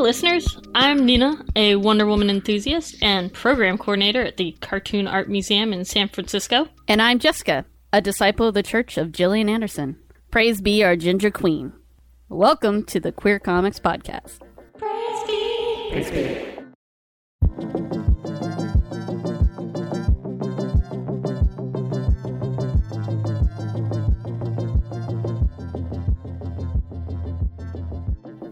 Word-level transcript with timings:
listeners. 0.00 0.58
I'm 0.74 1.04
Nina, 1.04 1.44
a 1.56 1.76
Wonder 1.76 2.06
Woman 2.06 2.30
enthusiast 2.30 2.96
and 3.02 3.32
program 3.32 3.78
coordinator 3.78 4.22
at 4.22 4.36
the 4.36 4.56
Cartoon 4.60 5.08
Art 5.08 5.28
Museum 5.28 5.72
in 5.72 5.84
San 5.84 6.08
Francisco. 6.08 6.68
And 6.86 7.02
I'm 7.02 7.18
Jessica, 7.18 7.64
a 7.92 8.00
disciple 8.00 8.46
of 8.46 8.54
the 8.54 8.62
Church 8.62 8.96
of 8.96 9.12
Gillian 9.12 9.48
Anderson. 9.48 9.96
Praise 10.30 10.60
be 10.60 10.84
our 10.84 10.94
ginger 10.94 11.30
queen. 11.30 11.72
Welcome 12.28 12.84
to 12.84 13.00
the 13.00 13.12
Queer 13.12 13.40
Comics 13.40 13.80
Podcast. 13.80 14.38
Praise 14.78 15.26
be. 15.26 15.88
Praise 15.90 16.10
be. 16.10 16.57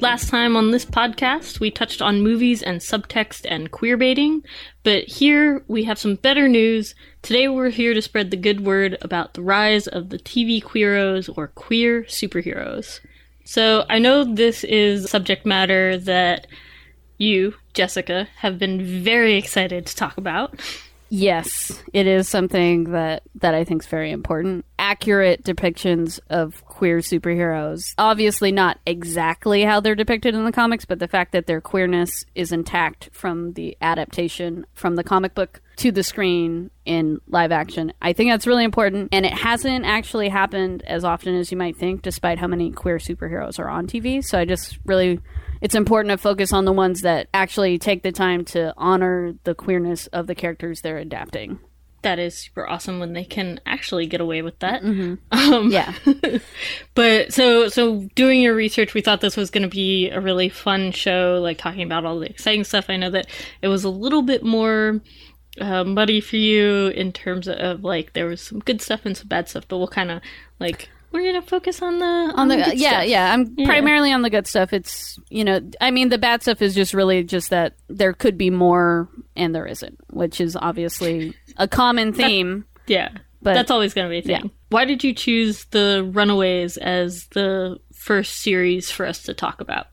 Last 0.07 0.29
time 0.29 0.57
on 0.57 0.71
this 0.71 0.85
podcast, 0.85 1.59
we 1.59 1.73
touched 1.73 2.01
on 2.01 2.23
movies 2.23 2.63
and 2.63 2.79
subtext 2.81 3.45
and 3.45 3.73
queer 3.73 3.97
baiting, 3.97 4.45
but 4.85 5.03
here 5.03 5.65
we 5.67 5.83
have 5.83 5.99
some 5.99 6.15
better 6.15 6.47
news. 6.47 6.95
Today 7.23 7.49
we're 7.49 7.71
here 7.71 7.93
to 7.93 8.01
spread 8.01 8.31
the 8.31 8.37
good 8.37 8.65
word 8.65 8.97
about 9.03 9.35
the 9.35 9.43
rise 9.43 9.89
of 9.89 10.11
the 10.11 10.19
TV 10.21 10.63
queeros 10.63 11.29
or 11.37 11.49
queer 11.49 12.05
superheroes. 12.05 13.01
So 13.45 13.85
I 13.91 13.99
know 13.99 14.23
this 14.23 14.63
is 14.63 15.11
subject 15.11 15.45
matter 15.45 15.99
that 15.99 16.47
you, 17.19 17.55
Jessica, 17.75 18.29
have 18.37 18.61
been 18.61 19.03
very 19.03 19.35
excited 19.35 19.87
to 19.87 19.97
talk 19.97 20.17
about. 20.19 20.61
Yes, 21.09 21.83
it 21.93 22.07
is 22.07 22.29
something 22.29 22.93
that 22.93 23.23
that 23.37 23.55
I 23.55 23.65
think 23.65 23.83
is 23.83 23.89
very 23.89 24.11
important. 24.11 24.65
Accurate 24.79 25.45
depictions 25.45 26.19
of 26.31 26.65
queer 26.65 26.99
superheroes. 26.99 27.95
Obviously 27.99 28.51
not 28.51 28.79
exactly 28.87 29.63
how 29.63 29.81
they're 29.81 29.95
depicted 29.95 30.35
in 30.35 30.45
the 30.45 30.53
comics, 30.53 30.85
but 30.85 30.99
the 30.99 31.09
fact 31.09 31.33
that 31.33 31.47
their 31.47 31.61
queerness 31.61 32.25
is 32.35 32.53
intact 32.53 33.09
from 33.13 33.53
the 33.53 33.77
adaptation 33.81 34.67
from 34.75 34.97
the 34.97 35.05
comic 35.05 35.35
book 35.35 35.61
to 35.77 35.93
the 35.93 36.03
screen 36.03 36.71
in 36.85 37.21
live 37.29 37.53
action. 37.53 37.93
I 38.03 38.13
think 38.13 38.31
that's 38.31 38.47
really 38.47 38.65
important 38.65 39.11
and 39.13 39.27
it 39.27 39.35
hasn't 39.35 39.85
actually 39.85 40.29
happened 40.29 40.83
as 40.87 41.05
often 41.05 41.37
as 41.37 41.51
you 41.53 41.59
might 41.59 41.77
think 41.77 42.03
despite 42.03 42.39
how 42.39 42.47
many 42.47 42.73
queer 42.73 42.99
superheroes 42.99 43.59
are 43.59 43.69
on 43.69 43.87
TV. 43.87 44.25
So 44.25 44.39
I 44.39 44.45
just 44.45 44.79
really 44.87 45.21
it's 45.61 45.75
important 45.75 46.11
to 46.11 46.19
focus 46.19 46.53
on 46.53 46.65
the 46.65 46.73
ones 46.73 47.03
that 47.03 47.29
actually 47.33 47.79
take 47.79 48.03
the 48.03 48.13
time 48.13 48.45
to 48.47 48.73
honor 48.77 49.35
the 49.45 49.55
queerness 49.55 50.07
of 50.09 50.27
the 50.27 50.35
characters 50.35 50.81
they're 50.81 50.99
adapting. 50.99 51.59
That 52.03 52.19
is 52.19 52.39
super 52.39 52.69
awesome 52.69 53.01
when 53.01 53.15
they 53.15 53.25
can 53.25 53.59
actually 53.67 54.07
get 54.07 54.21
away 54.21 54.43
with 54.43 54.59
that. 54.61 54.83
Mm-hmm. 54.83 55.15
Um, 55.55 55.71
Yeah. 55.71 55.93
but 56.95 57.33
so 57.33 57.69
so 57.69 58.09
doing 58.15 58.43
your 58.43 58.55
research, 58.55 58.95
we 58.95 59.01
thought 59.01 59.21
this 59.21 59.37
was 59.37 59.51
going 59.51 59.63
to 59.63 59.69
be 59.69 60.11
a 60.11 60.21
really 60.21 60.49
fun 60.49 60.93
show, 60.93 61.41
like 61.43 61.59
talking 61.59 61.83
about 61.83 62.05
all 62.05 62.21
the 62.21 62.31
exciting 62.31 62.65
stuff. 62.65 62.87
I 62.89 62.97
know 62.97 63.11
that 63.11 63.27
it 63.63 63.69
was 63.69 63.83
a 63.83 63.91
little 63.91 64.23
bit 64.23 64.45
more 64.45 65.01
uh, 65.61 65.85
muddy 65.85 66.21
for 66.21 66.37
you 66.37 66.89
in 66.89 67.13
terms 67.13 67.49
of 67.49 67.83
like 67.83 68.13
there 68.13 68.27
was 68.27 68.41
some 68.41 68.61
good 68.61 68.81
stuff 68.83 69.01
and 69.05 69.17
some 69.17 69.29
bad 69.29 69.49
stuff, 69.49 69.67
but 69.67 69.79
we'll 69.79 69.89
kind 69.89 70.11
of 70.11 70.21
like 70.61 70.89
we're 71.17 71.33
gonna 71.33 71.43
focus 71.43 71.81
on 71.83 71.99
the 71.99 72.05
on 72.37 72.49
the 72.49 72.57
good 72.57 72.69
uh, 72.69 72.73
yeah 72.75 72.91
stuff. 73.01 73.09
yeah 73.09 73.33
i'm 73.33 73.55
Yeah. 73.57 73.67
primarily 73.67 74.13
on 74.13 74.23
the 74.23 74.31
good 74.31 74.47
stuff 74.47 74.73
it's 74.73 75.19
you 75.31 75.43
know 75.45 75.61
i 75.81 75.91
mean 75.91 76.09
the 76.11 76.19
bad 76.19 76.43
stuff 76.43 76.61
is 76.63 76.75
just 76.75 76.93
really 76.95 77.25
just 77.25 77.51
that 77.51 77.75
there 77.89 78.13
could 78.13 78.37
be 78.39 78.51
more 78.51 79.09
and 79.35 79.55
there 79.55 79.67
isn't 79.67 79.99
which 80.13 80.41
is 80.41 80.57
obviously 80.57 81.35
a 81.57 81.67
common 81.67 82.13
theme 82.13 82.65
yeah. 82.87 83.09
But- 83.43 83.55
that's 83.55 83.71
always 83.71 83.95
going 83.95 84.07
to 84.07 84.11
be 84.11 84.19
a 84.19 84.23
thing. 84.23 84.45
yeah. 84.47 84.51
Why 84.71 84.85
did 84.85 85.05
you 85.05 85.13
choose 85.13 85.65
the 85.67 86.09
Runaways 86.13 86.77
as 86.79 87.27
the 87.33 87.79
first 87.95 88.43
series 88.43 88.91
for 88.91 89.07
us 89.07 89.23
to 89.25 89.35
talk 89.35 89.61
about? 89.61 89.87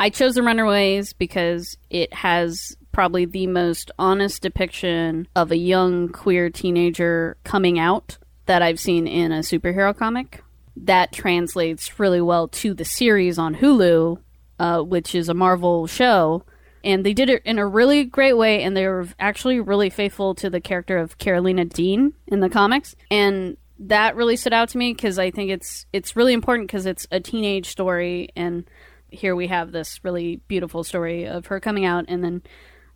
i 0.00 0.08
chose 0.10 0.34
the 0.34 0.42
runaways 0.42 1.12
because 1.12 1.76
it 1.90 2.12
has 2.12 2.76
probably 2.92 3.24
the 3.24 3.46
most 3.46 3.90
honest 3.98 4.42
depiction 4.42 5.28
of 5.36 5.50
a 5.52 5.56
young 5.56 6.08
queer 6.08 6.50
teenager 6.50 7.36
coming 7.44 7.78
out 7.78 8.18
that 8.46 8.62
i've 8.62 8.80
seen 8.80 9.06
in 9.06 9.30
a 9.32 9.38
superhero 9.40 9.96
comic 9.96 10.42
that 10.76 11.12
translates 11.12 11.98
really 11.98 12.20
well 12.20 12.48
to 12.48 12.74
the 12.74 12.84
series 12.84 13.38
on 13.38 13.54
hulu 13.54 14.18
uh, 14.62 14.80
which 14.80 15.14
is 15.14 15.28
a 15.28 15.34
marvel 15.34 15.88
show. 15.88 16.44
And 16.84 17.04
they 17.04 17.14
did 17.14 17.28
it 17.28 17.42
in 17.44 17.58
a 17.58 17.66
really 17.66 18.04
great 18.04 18.34
way 18.34 18.62
and 18.62 18.76
they 18.76 18.86
were 18.86 19.08
actually 19.18 19.58
really 19.60 19.90
faithful 19.90 20.34
to 20.36 20.50
the 20.50 20.60
character 20.60 20.98
of 20.98 21.18
karolina 21.18 21.68
dean 21.68 22.12
in 22.28 22.38
the 22.38 22.48
comics. 22.48 22.94
And 23.10 23.56
that 23.78 24.14
really 24.14 24.36
stood 24.36 24.52
out 24.52 24.68
to 24.68 24.78
me 24.78 24.92
because 24.92 25.18
i 25.18 25.28
think 25.28 25.50
it's 25.50 25.86
it's 25.92 26.14
really 26.14 26.32
important 26.34 26.68
because 26.68 26.86
it's 26.86 27.04
a 27.10 27.18
teenage 27.18 27.66
story 27.66 28.28
and 28.36 28.64
here 29.08 29.34
we 29.34 29.48
have 29.48 29.72
this 29.72 29.98
really 30.04 30.36
beautiful 30.46 30.84
story 30.84 31.26
of 31.26 31.46
her 31.46 31.58
coming 31.58 31.84
out 31.84 32.04
and 32.06 32.22
then 32.22 32.42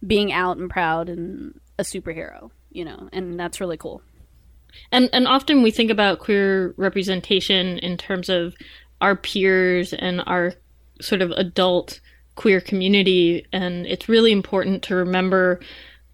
being 0.07 0.33
out 0.33 0.59
and 0.59 0.71
proud 0.71 1.09
and 1.09 1.59
a 1.77 1.83
superhero 1.83 2.51
you 2.71 2.85
know 2.85 3.09
and 3.13 3.41
that's 3.41 3.59
really 3.59 3.77
cool 3.77 4.01
And 4.93 5.09
and 5.13 5.27
often 5.27 5.63
we 5.63 5.71
think 5.71 5.91
about 5.91 6.19
queer 6.19 6.75
representation 6.77 7.79
in 7.79 7.97
terms 7.97 8.29
of 8.29 8.55
our 9.01 9.17
peers 9.17 9.93
and 9.93 10.23
our 10.27 10.55
sort 11.01 11.23
of 11.23 11.31
adult 11.33 12.01
queer 12.35 12.61
community 12.61 13.47
and 13.53 13.87
it's 13.87 14.09
really 14.09 14.31
important 14.31 14.83
to 14.83 14.95
remember 14.95 15.61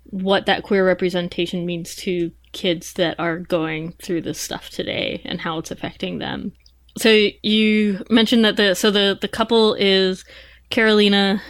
what 0.05 0.47
that 0.47 0.63
queer 0.63 0.87
representation 0.87 1.67
means 1.67 1.95
to 1.97 2.31
kids 2.53 2.93
that 2.95 3.19
are 3.19 3.39
going 3.39 3.93
through 4.03 4.21
this 4.21 4.39
stuff 4.39 4.71
today 4.71 5.23
and 5.25 5.41
how 5.41 5.59
it's 5.59 5.71
affecting 5.71 6.19
them. 6.19 6.53
So 6.99 7.29
you 7.43 8.05
mentioned 8.11 8.45
that 8.45 8.57
the 8.57 8.75
so 8.75 8.91
the 8.91 9.19
the 9.21 9.29
couple 9.29 9.75
is 9.75 10.25
Karolina 10.71 11.41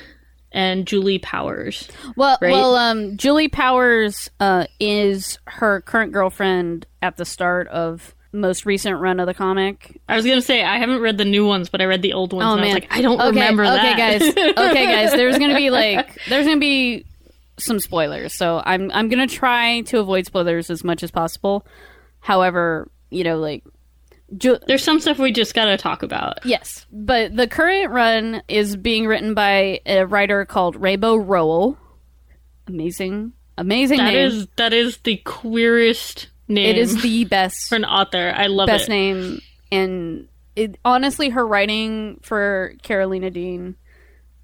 and 0.52 0.86
Julie 0.86 1.18
Powers. 1.18 1.88
Well, 2.16 2.38
right? 2.40 2.52
well, 2.52 2.76
um, 2.76 3.16
Julie 3.16 3.48
Powers 3.48 4.30
uh, 4.40 4.66
is 4.78 5.38
her 5.46 5.80
current 5.80 6.12
girlfriend 6.12 6.86
at 7.00 7.16
the 7.16 7.24
start 7.24 7.68
of 7.68 8.14
most 8.32 8.64
recent 8.64 8.98
run 8.98 9.20
of 9.20 9.26
the 9.26 9.34
comic. 9.34 10.00
I 10.08 10.16
was 10.16 10.24
gonna 10.24 10.42
say 10.42 10.62
I 10.62 10.78
haven't 10.78 11.00
read 11.00 11.18
the 11.18 11.24
new 11.24 11.46
ones, 11.46 11.68
but 11.68 11.80
I 11.80 11.84
read 11.84 12.02
the 12.02 12.14
old 12.14 12.32
ones. 12.32 12.46
Oh 12.46 12.52
and 12.52 12.60
I 12.60 12.64
man, 12.64 12.74
was 12.74 12.82
like, 12.82 12.92
I 12.92 13.02
don't 13.02 13.20
okay, 13.20 13.28
remember 13.28 13.64
okay, 13.64 13.74
that. 13.74 13.96
guys. 13.96 14.22
Okay, 14.22 14.86
guys. 14.86 15.12
There's 15.12 15.38
gonna 15.38 15.56
be 15.56 15.70
like 15.70 16.18
there's 16.28 16.46
gonna 16.46 16.58
be 16.58 17.04
some 17.58 17.78
spoilers, 17.78 18.34
so 18.34 18.62
I'm 18.64 18.90
I'm 18.92 19.08
gonna 19.08 19.26
try 19.26 19.82
to 19.82 19.98
avoid 19.98 20.26
spoilers 20.26 20.70
as 20.70 20.82
much 20.82 21.02
as 21.02 21.10
possible. 21.10 21.66
However, 22.20 22.90
you 23.10 23.24
know, 23.24 23.38
like. 23.38 23.64
Ju- 24.36 24.58
There's 24.66 24.82
some 24.84 24.98
stuff 25.00 25.18
we 25.18 25.32
just 25.32 25.54
gotta 25.54 25.76
talk 25.76 26.02
about. 26.02 26.44
Yes, 26.46 26.86
but 26.90 27.36
the 27.36 27.46
current 27.46 27.90
run 27.90 28.42
is 28.48 28.76
being 28.76 29.06
written 29.06 29.34
by 29.34 29.80
a 29.86 30.06
writer 30.06 30.44
called 30.44 30.76
Rainbow 30.76 31.16
Rowell. 31.16 31.76
Amazing, 32.66 33.32
amazing 33.58 33.98
That 33.98 34.12
name. 34.14 34.26
is 34.28 34.46
that 34.56 34.72
is 34.72 34.98
the 34.98 35.16
queerest 35.18 36.28
name. 36.48 36.66
it 36.70 36.78
is 36.78 37.02
the 37.02 37.24
best 37.24 37.68
for 37.68 37.76
an 37.76 37.84
author. 37.84 38.32
I 38.34 38.46
love 38.46 38.66
best 38.68 38.88
it. 38.88 38.92
name, 38.92 39.40
and 39.70 40.28
it, 40.56 40.78
honestly, 40.84 41.30
her 41.30 41.46
writing 41.46 42.20
for 42.22 42.74
Karolina 42.82 43.32
Dean 43.32 43.74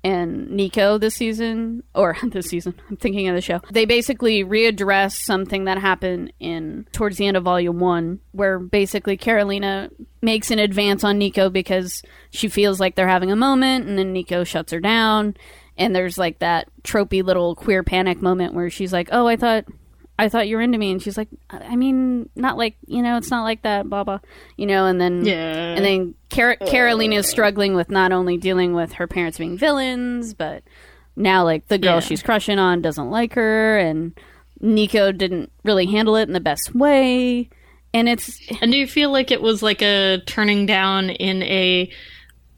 and 0.08 0.48
Nico 0.48 0.96
this 0.96 1.16
season, 1.16 1.82
or 1.94 2.16
this 2.22 2.46
season, 2.46 2.74
I'm 2.88 2.96
thinking 2.96 3.28
of 3.28 3.34
the 3.34 3.42
show. 3.42 3.60
They 3.70 3.84
basically 3.84 4.42
readdress 4.42 5.12
something 5.12 5.64
that 5.64 5.76
happened 5.78 6.32
in 6.40 6.86
towards 6.92 7.18
the 7.18 7.26
end 7.26 7.36
of 7.36 7.42
Volume 7.42 7.78
One, 7.78 8.20
where 8.32 8.58
basically 8.58 9.18
Karolina 9.18 9.90
makes 10.22 10.50
an 10.50 10.58
advance 10.58 11.04
on 11.04 11.18
Nico 11.18 11.50
because 11.50 12.02
she 12.30 12.48
feels 12.48 12.80
like 12.80 12.94
they're 12.94 13.06
having 13.06 13.30
a 13.30 13.36
moment, 13.36 13.86
and 13.86 13.98
then 13.98 14.14
Nico 14.14 14.44
shuts 14.44 14.72
her 14.72 14.80
down. 14.80 15.36
And 15.76 15.94
there's 15.94 16.16
like 16.16 16.38
that 16.38 16.68
tropey 16.82 17.22
little 17.22 17.54
queer 17.54 17.84
panic 17.84 18.20
moment 18.22 18.54
where 18.54 18.70
she's 18.70 18.92
like, 18.92 19.10
"Oh, 19.12 19.26
I 19.28 19.36
thought 19.36 19.64
I 20.18 20.28
thought 20.28 20.48
you 20.48 20.56
were 20.56 20.62
into 20.62 20.78
me," 20.78 20.90
and 20.90 21.02
she's 21.02 21.16
like, 21.16 21.28
"I 21.50 21.76
mean, 21.76 22.28
not 22.34 22.56
like 22.58 22.76
you 22.86 23.02
know, 23.02 23.16
it's 23.16 23.30
not 23.30 23.44
like 23.44 23.62
that." 23.62 23.88
Blah 23.88 24.04
blah, 24.04 24.18
you 24.56 24.66
know. 24.66 24.86
And 24.86 25.00
then 25.00 25.24
Yeah. 25.24 25.74
and 25.76 25.84
then 25.84 26.14
Car- 26.30 26.56
oh. 26.60 26.66
Karolina 26.66 27.16
is 27.18 27.28
struggling 27.28 27.74
with 27.74 27.90
not 27.90 28.12
only 28.12 28.36
dealing 28.36 28.74
with 28.74 28.94
her 28.94 29.06
parents 29.06 29.38
being 29.38 29.56
villains, 29.56 30.34
but 30.34 30.62
now 31.16 31.44
like 31.44 31.68
the 31.68 31.78
girl 31.78 31.94
Yeah. 31.94 32.00
she's 32.00 32.22
crushing 32.22 32.58
on 32.58 32.82
doesn't 32.82 33.10
like 33.10 33.34
her, 33.34 33.78
and 33.78 34.12
Nico 34.60 35.12
didn't 35.12 35.52
really 35.64 35.86
handle 35.86 36.16
it 36.16 36.24
in 36.28 36.32
the 36.32 36.40
best 36.40 36.74
way. 36.74 37.48
And 37.94 38.08
it's 38.08 38.38
And 38.60 38.72
do 38.72 38.78
you 38.78 38.86
feel 38.86 39.10
like 39.10 39.30
it 39.30 39.40
was 39.40 39.62
like 39.62 39.82
a 39.82 40.18
turning 40.26 40.66
down 40.66 41.10
in 41.10 41.42
a 41.44 41.90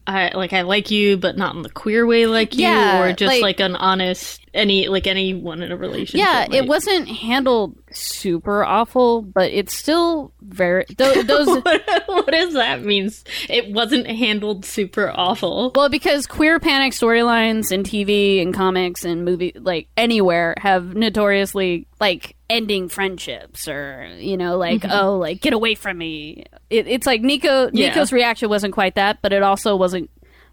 I 0.07 0.31
like 0.35 0.51
I 0.51 0.63
like 0.63 0.89
you, 0.91 1.15
but 1.15 1.37
not 1.37 1.55
in 1.55 1.61
the 1.61 1.69
queer 1.69 2.05
way 2.07 2.25
like 2.25 2.55
you, 2.55 2.63
Yeah, 2.63 3.01
or 3.03 3.13
just 3.13 3.31
like- 3.31 3.41
like, 3.41 3.59
an 3.59 3.75
honest 3.75 4.40
any 4.53 4.87
like 4.87 5.07
anyone 5.07 5.61
in 5.61 5.71
a 5.71 5.77
relationship? 5.77 6.25
yeah, 6.25 6.47
it 6.51 6.67
wasn't 6.67 7.07
handled 7.07 7.75
super 7.91 8.63
awful, 8.63 9.21
but 9.21 9.51
it's 9.51 9.73
still 9.73 10.31
very 10.41 10.85
th- 10.85 11.25
those. 11.27 11.47
what, 11.47 11.83
what 12.07 12.31
does 12.31 12.53
that 12.53 12.83
mean? 12.83 13.11
It 13.49 13.71
wasn't 13.71 14.07
handled 14.07 14.65
super 14.65 15.11
awful. 15.13 15.71
Well, 15.75 15.89
because 15.89 16.27
queer 16.27 16.59
panic 16.59 16.93
storylines 16.93 17.71
in 17.71 17.83
TV 17.83 18.41
and 18.41 18.53
comics 18.53 19.05
and 19.05 19.25
movie, 19.25 19.53
like 19.55 19.87
anywhere, 19.97 20.55
have 20.57 20.95
notoriously 20.95 21.87
like 21.99 22.35
ending 22.49 22.89
friendships 22.89 23.67
or 23.67 24.09
you 24.17 24.37
know, 24.37 24.57
like 24.57 24.81
mm-hmm. 24.81 24.91
oh, 24.91 25.17
like 25.17 25.41
get 25.41 25.53
away 25.53 25.75
from 25.75 25.97
me. 25.97 26.45
It, 26.69 26.87
it's 26.87 27.07
like 27.07 27.21
Nico. 27.21 27.69
Yeah. 27.71 27.89
Nico's 27.89 28.11
reaction 28.11 28.49
wasn't 28.49 28.73
quite 28.73 28.95
that, 28.95 29.21
but 29.21 29.33
it 29.33 29.43
also 29.43 29.75
wasn't 29.75 30.09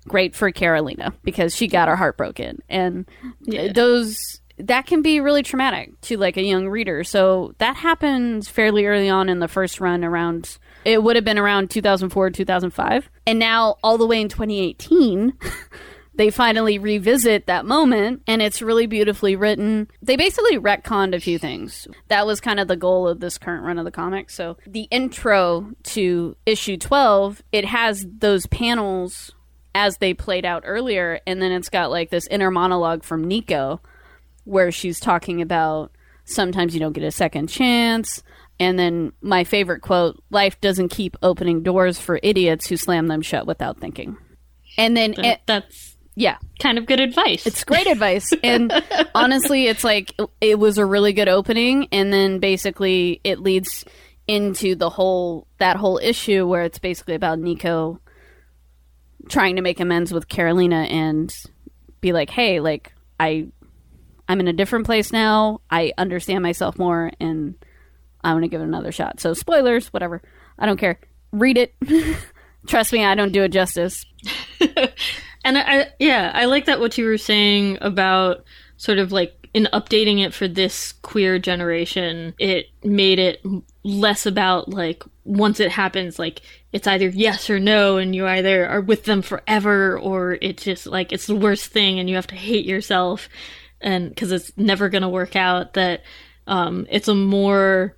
great 0.09 0.35
for 0.35 0.51
Karolina 0.51 1.13
because 1.23 1.55
she 1.55 1.69
got 1.69 1.89
her 1.89 1.97
heart 1.97 2.17
broken, 2.17 2.61
and 2.69 3.07
Yeah. 3.43 3.73
those 3.73 4.19
that 4.61 4.87
can 4.87 5.03
be 5.03 5.21
really 5.21 5.45
traumatic 5.45 5.93
to 6.01 6.17
like 6.17 6.37
a 6.37 6.43
young 6.43 6.69
reader. 6.69 7.05
So 7.05 7.55
that 7.59 7.77
happened 7.77 8.45
fairly 8.49 8.87
early 8.87 9.09
on 9.09 9.29
in 9.29 9.39
the 9.39 9.47
first 9.47 9.81
run 9.81 10.05
around 10.05 10.59
it 10.85 11.03
would 11.03 11.15
have 11.17 11.25
been 11.25 11.39
around 11.39 11.71
2004 11.71 12.31
2005 12.31 13.09
and 13.27 13.39
now 13.39 13.77
all 13.85 13.99
the 13.99 14.07
way 14.07 14.21
in 14.21 14.29
2018 14.29 15.33
they 16.15 16.31
finally 16.31 16.79
revisit 16.79 17.47
that 17.47 17.67
moment 17.67 18.23
and 18.27 18.43
it's 18.43 18.61
really 18.61 18.87
beautifully 18.87 19.37
written. 19.37 19.87
They 20.03 20.17
basically 20.17 20.59
retconned 20.59 21.15
a 21.15 21.21
few 21.21 21.39
things. 21.39 21.87
That 22.09 22.27
was 22.27 22.41
kind 22.41 22.59
of 22.59 22.67
the 22.67 22.77
goal 22.77 23.07
of 23.07 23.21
this 23.21 23.39
current 23.39 23.65
run 23.65 23.79
of 23.79 23.85
the 23.85 23.93
comic. 23.93 24.29
So 24.31 24.57
the 24.67 24.89
intro 24.91 25.71
to 25.85 26.37
issue 26.47 26.77
12, 26.77 27.43
it 27.53 27.65
has 27.67 28.05
those 28.19 28.47
panels 28.49 29.31
as 29.75 29.99
they 29.99 30.15
played 30.15 30.45
out 30.45 30.63
earlier 30.67 31.21
and 31.27 31.41
then 31.41 31.53
it's 31.53 31.69
got 31.69 31.91
like 31.91 32.11
this 32.11 32.27
inner 32.29 32.51
monologue 32.51 33.05
from 33.05 33.25
Nico 33.25 33.81
where 34.45 34.71
she's 34.73 34.99
talking 35.01 35.43
about 35.43 35.93
sometimes 36.25 36.75
you 36.75 36.81
don't 36.81 36.93
get 36.93 37.05
a 37.05 37.11
second 37.11 37.49
chance. 37.49 38.23
And 38.61 38.79
then 38.79 39.13
my 39.21 39.45
favorite 39.45 39.83
quote 39.83 40.23
life 40.31 40.61
doesn't 40.61 40.89
keep 40.89 41.17
opening 41.23 41.63
doors 41.63 41.99
for 41.99 42.19
idiots 42.23 42.67
who 42.67 42.77
slam 42.77 43.07
them 43.07 43.23
shut 43.23 43.47
without 43.47 43.79
thinking. 43.79 44.17
And 44.77 44.97
then, 44.97 45.13
That- 45.17 45.25
it, 45.25 45.41
that's 45.47 45.97
yeah, 46.17 46.39
kind 46.61 46.79
of 46.79 46.87
good 46.87 46.99
advice. 46.99 47.47
it's 47.47 47.63
great 47.63 47.87
advice. 47.87 48.33
And 48.43 48.73
honestly, 49.15 49.67
it's 49.69 49.85
like 49.85 50.15
it 50.41 50.59
was 50.59 50.77
a 50.79 50.85
really 50.85 51.13
good 51.13 51.29
opening. 51.29 51.87
And 51.93 52.13
then 52.13 52.41
basically 52.41 53.21
it 53.23 53.39
leads 53.39 53.85
into 54.27 54.75
the 54.75 54.91
whole, 54.91 55.47
that 55.59 55.77
whole 55.77 55.99
issue 56.03 56.45
where 56.47 56.63
it's 56.63 56.79
basically 56.81 57.15
about 57.15 57.39
Nico 57.39 58.01
trying 59.29 59.57
to 59.57 59.63
make 59.63 59.81
amends 59.81 60.13
with 60.13 60.29
Karolina 60.29 60.91
and 60.91 61.35
be 62.01 62.13
like, 62.13 62.31
hey, 62.31 62.61
like, 62.61 62.93
I 63.19 63.49
I'm 64.29 64.41
in 64.41 64.49
a 64.49 64.53
different 64.53 64.85
place 64.85 65.13
now. 65.13 65.61
I 65.71 65.93
understand 65.97 66.43
myself 66.43 66.79
more, 66.79 67.11
and 67.19 67.55
I'm 68.23 68.35
going 68.35 68.43
to 68.43 68.49
give 68.49 68.61
it 68.61 68.65
another 68.65 68.93
shot. 68.93 69.21
So, 69.21 69.33
spoilers, 69.33 69.93
whatever. 69.93 70.21
I 70.59 70.67
don't 70.67 70.79
care. 70.79 71.01
Read 71.33 71.57
it. 71.57 71.75
Trust 72.67 72.93
me, 72.93 73.05
I 73.05 73.15
don't 73.15 73.33
do 73.33 73.43
it 73.43 73.49
justice. 73.49 74.05
And 75.45 75.57
I, 75.57 75.63
I, 75.63 75.87
yeah, 75.99 76.31
I 76.35 76.45
like 76.47 76.67
that 76.67 76.81
what 76.81 76.99
you 76.99 77.05
were 77.07 77.19
saying 77.19 77.79
about 77.81 78.45
sort 78.77 78.99
of 78.99 79.13
like 79.13 79.49
in 79.55 79.69
updating 79.73 80.25
it 80.25 80.35
for 80.35 80.47
this 80.47 80.93
queer 80.93 81.39
generation, 81.39 82.35
it 82.39 82.67
made 82.85 83.19
it 83.19 83.43
less 83.83 84.27
about 84.27 84.69
like 84.69 85.03
once 85.25 85.61
it 85.61 85.71
happens, 85.71 86.19
like 86.19 86.43
it's 86.73 86.87
either 86.87 87.09
yes 87.09 87.51
or 87.51 87.59
no, 87.61 87.97
and 87.97 88.15
you 88.15 88.27
either 88.27 88.67
are 88.67 88.81
with 88.81 89.05
them 89.05 89.23
forever 89.23 89.99
or 89.99 90.39
it's 90.41 90.65
just 90.65 90.87
like 90.87 91.13
it's 91.13 91.27
the 91.27 91.37
worst 91.37 91.67
thing 91.67 91.99
and 91.99 92.09
you 92.09 92.17
have 92.17 92.27
to 92.29 92.35
hate 92.35 92.65
yourself 92.65 93.29
and 93.81 94.09
because 94.09 94.33
it's 94.33 94.53
never 94.57 94.89
going 94.89 95.03
to 95.03 95.09
work 95.09 95.37
out. 95.37 95.75
That 95.75 96.03
um, 96.47 96.87
it's 96.91 97.09
a 97.09 97.15
more 97.15 97.97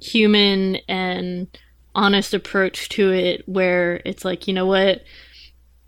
human 0.00 0.76
and 0.88 1.46
honest 1.94 2.34
approach 2.34 2.88
to 2.90 3.12
it 3.12 3.42
where 3.46 4.00
it's 4.04 4.24
like, 4.24 4.48
you 4.48 4.54
know 4.54 4.66
what? 4.66 5.02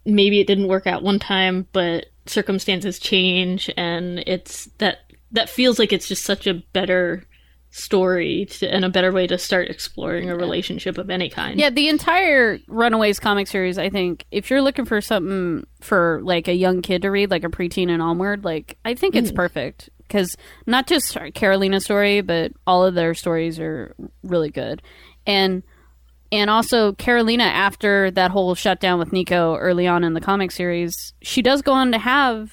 maybe 0.05 0.41
it 0.41 0.47
didn't 0.47 0.69
work 0.69 0.87
out 0.87 1.03
one 1.03 1.19
time, 1.19 1.67
but 1.73 2.07
circumstances 2.27 2.99
change, 2.99 3.71
and 3.77 4.21
it's 4.21 4.67
that 4.79 4.99
that 5.33 5.51
feels 5.51 5.79
like 5.79 5.93
it's 5.93 6.09
just 6.09 6.25
such 6.25 6.47
a 6.47 6.63
better 6.73 7.25
story 7.73 8.45
to, 8.45 8.73
and 8.73 8.85
a 8.85 8.91
better 8.91 9.11
way 9.11 9.27
to 9.27 9.39
start 9.39 9.69
exploring 9.69 10.31
a 10.31 10.37
relationship 10.37 10.99
of 10.99 11.09
any 11.09 11.29
kind. 11.29 11.59
Yeah, 11.59 11.71
the 11.71 11.89
entire 11.89 12.59
Runaways 12.69 13.19
comic 13.19 13.49
series, 13.49 13.79
I 13.79 13.89
think, 13.89 14.27
if 14.31 14.51
you're 14.51 14.61
looking 14.61 14.85
for 14.85 15.01
something 15.01 15.67
for 15.81 16.21
like 16.23 16.49
a 16.49 16.55
young 16.55 16.83
kid 16.83 17.03
to 17.03 17.11
read, 17.11 17.31
like 17.31 17.45
a 17.45 17.49
preteen 17.49 17.91
and 17.91 18.03
onward, 18.03 18.45
like 18.45 18.77
I 18.85 18.95
think 18.95 19.17
it's 19.17 19.31
hmm. 19.31 19.37
perfect. 19.37 19.91
Because 19.99 20.37
not 20.67 20.87
just 20.87 21.15
Karolina's 21.15 21.85
story, 21.85 22.21
but 22.21 22.53
all 22.67 22.85
of 22.85 22.95
their 22.95 23.15
stories 23.15 23.59
are 23.59 23.97
really 24.23 24.51
good, 24.51 24.83
and 25.27 25.63
and 26.31 26.51
also 26.51 26.93
Karolina 26.93 27.45
after 27.45 28.11
that 28.11 28.31
whole 28.31 28.55
shutdown 28.55 28.99
with 28.99 29.15
Nico 29.15 29.57
early 29.57 29.87
on 29.87 30.05
in 30.05 30.13
the 30.13 30.21
comic 30.21 30.51
series, 30.51 31.15
she 31.23 31.41
does 31.41 31.63
go 31.63 31.73
on 31.73 31.93
to 31.93 31.99
have 31.99 32.53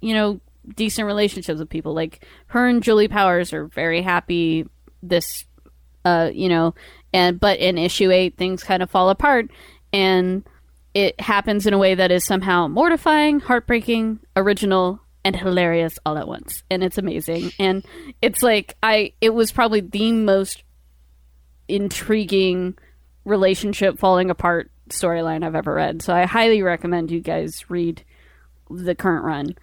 you 0.00 0.14
know 0.14 0.40
decent 0.74 1.06
relationships 1.06 1.58
with 1.58 1.68
people. 1.68 1.94
Like 1.94 2.24
her 2.46 2.66
and 2.66 2.82
Julie 2.82 3.08
Powers 3.08 3.52
are 3.52 3.66
very 3.66 4.02
happy. 4.02 4.66
This 5.02 5.44
uh, 6.04 6.30
you 6.32 6.48
know, 6.48 6.74
and 7.12 7.38
but 7.38 7.58
in 7.58 7.78
issue 7.78 8.10
eight, 8.10 8.36
things 8.36 8.62
kind 8.62 8.82
of 8.82 8.90
fall 8.90 9.10
apart, 9.10 9.50
and 9.92 10.44
it 10.94 11.20
happens 11.20 11.66
in 11.66 11.74
a 11.74 11.78
way 11.78 11.94
that 11.94 12.10
is 12.10 12.24
somehow 12.24 12.68
mortifying, 12.68 13.40
heartbreaking, 13.40 14.20
original, 14.36 15.00
and 15.24 15.36
hilarious 15.36 15.98
all 16.04 16.18
at 16.18 16.28
once, 16.28 16.62
and 16.70 16.82
it's 16.82 16.98
amazing. 16.98 17.52
And 17.58 17.84
it's 18.22 18.42
like 18.42 18.76
I, 18.82 19.12
it 19.20 19.30
was 19.30 19.52
probably 19.52 19.80
the 19.80 20.12
most 20.12 20.62
intriguing 21.68 22.76
relationship 23.24 23.98
falling 23.98 24.30
apart 24.30 24.70
storyline 24.88 25.44
I've 25.44 25.54
ever 25.54 25.74
read. 25.74 26.02
So 26.02 26.12
I 26.12 26.26
highly 26.26 26.62
recommend 26.62 27.10
you 27.10 27.20
guys 27.20 27.64
read 27.68 28.04
the 28.68 28.94
current 28.94 29.24
run. 29.24 29.54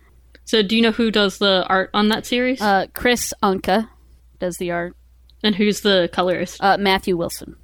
So, 0.48 0.64
do 0.64 0.76
you 0.78 0.82
know 0.82 0.92
who 0.92 1.12
does 1.12 1.38
the 1.40 1.66
art 1.68 1.90
on 1.94 2.08
that 2.08 2.26
series, 2.26 2.62
Uh, 2.62 2.88
Kris 2.94 3.34
Anka 3.44 3.90
does 4.40 4.56
the 4.58 4.72
art. 4.72 4.96
and 5.44 5.56
who's 5.56 5.82
the 5.82 6.10
colorist? 6.14 6.64
uh, 6.64 6.78
Matthew 6.80 7.16
Wilson. 7.18 7.56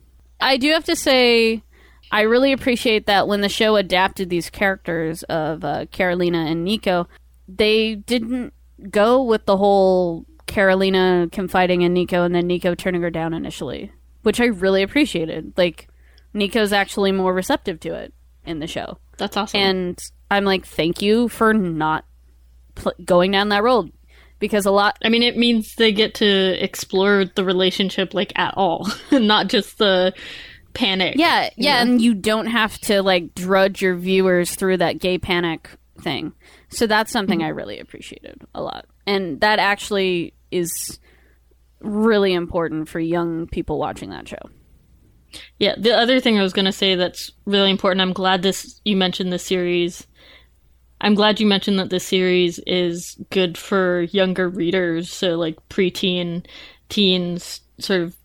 I 0.42 0.58
do 0.58 0.70
have 0.72 0.84
to 0.86 0.96
say, 0.96 1.64
I 2.12 2.22
really 2.22 2.52
appreciate 2.52 3.06
that 3.08 3.28
when 3.28 3.40
the 3.42 3.48
show 3.50 3.78
adapted 3.78 4.30
these 4.30 4.50
characters 4.50 5.24
of 5.24 5.64
uh, 5.64 5.86
Karolina 5.86 6.52
and 6.52 6.64
Nico, 6.66 7.08
they 7.48 7.96
didn't 7.96 8.54
go 8.92 9.24
with 9.24 9.46
the 9.46 9.56
whole 9.58 10.26
Karolina 10.46 11.32
confiding 11.32 11.82
in 11.84 11.94
Nico 11.94 12.24
and 12.24 12.36
then 12.36 12.46
Nico 12.48 12.76
turning 12.76 13.02
her 13.02 13.10
down 13.10 13.34
initially, 13.34 13.92
which 14.24 14.42
I 14.42 14.46
really 14.48 14.84
appreciated. 14.84 15.54
Like, 15.56 15.88
Nico's 16.34 16.74
actually 16.74 17.14
more 17.14 17.34
receptive 17.34 17.80
to 17.82 17.94
it 17.96 18.14
in 18.46 18.60
the 18.60 18.68
show. 18.68 18.98
That's 19.18 19.38
awesome. 19.38 19.60
And 19.62 20.00
I'm 20.30 20.44
like, 20.44 20.66
thank 20.66 21.02
you 21.02 21.30
for 21.30 21.54
not 21.54 22.04
pl- 22.76 22.94
going 23.04 23.32
down 23.32 23.50
that 23.50 23.64
road. 23.64 23.92
Because 24.40 24.66
a 24.66 24.72
lot, 24.72 24.98
I 25.04 25.08
mean, 25.08 25.24
it 25.24 25.38
means 25.38 25.76
they 25.76 25.94
get 25.94 26.16
to 26.16 26.26
explore 26.62 27.24
the 27.24 27.46
relationship 27.46 28.14
like 28.14 28.34
at 28.36 28.54
all, 28.58 28.90
not 29.12 29.48
just 29.48 29.78
the 29.78 30.14
panic. 30.74 31.16
Yeah, 31.18 31.50
yeah, 31.56 31.82
and 31.82 32.02
you 32.02 32.14
don't 32.14 32.48
have 32.48 32.78
to 32.80 33.02
like 33.02 33.34
drudge 33.36 33.82
your 33.82 33.96
viewers 33.96 34.56
through 34.56 34.78
that 34.78 35.00
gay 35.00 35.18
panic 35.18 35.70
thing. 36.02 36.34
So 36.70 36.88
that's 36.88 37.12
something 37.12 37.40
mm-hmm. 37.40 37.48
I 37.48 37.52
really 37.52 37.80
appreciated 37.80 38.42
a 38.54 38.62
lot. 38.62 38.86
And 39.06 39.40
that 39.42 39.60
actually 39.60 40.34
is 40.52 41.00
really 41.80 42.34
important 42.34 42.90
for 42.90 43.00
young 43.00 43.48
people 43.48 43.78
watching 43.78 44.10
that 44.10 44.28
show. 44.28 44.50
Yeah, 45.60 45.76
the 45.78 45.96
other 45.96 46.20
thing 46.20 46.38
I 46.38 46.44
was 46.44 46.54
going 46.54 46.66
to 46.66 46.72
say 46.72 46.96
that's 46.96 47.32
really 47.46 47.72
important. 47.72 48.02
I'm 48.02 48.14
glad 48.14 48.44
this 48.44 48.80
you 48.86 48.96
mentioned 48.96 49.34
this 49.34 49.46
series. 49.46 50.08
I'm 51.04 51.16
glad 51.16 51.40
you 51.40 51.46
mentioned 51.46 51.78
that 51.80 51.90
this 51.90 52.06
series 52.06 52.60
is 52.66 53.18
good 53.30 53.58
for 53.58 54.04
younger 54.04 54.48
readers, 54.48 55.12
so 55.12 55.36
like 55.36 55.58
preteen, 55.68 56.46
teens, 56.88 57.60
sort 57.78 58.02
of 58.02 58.16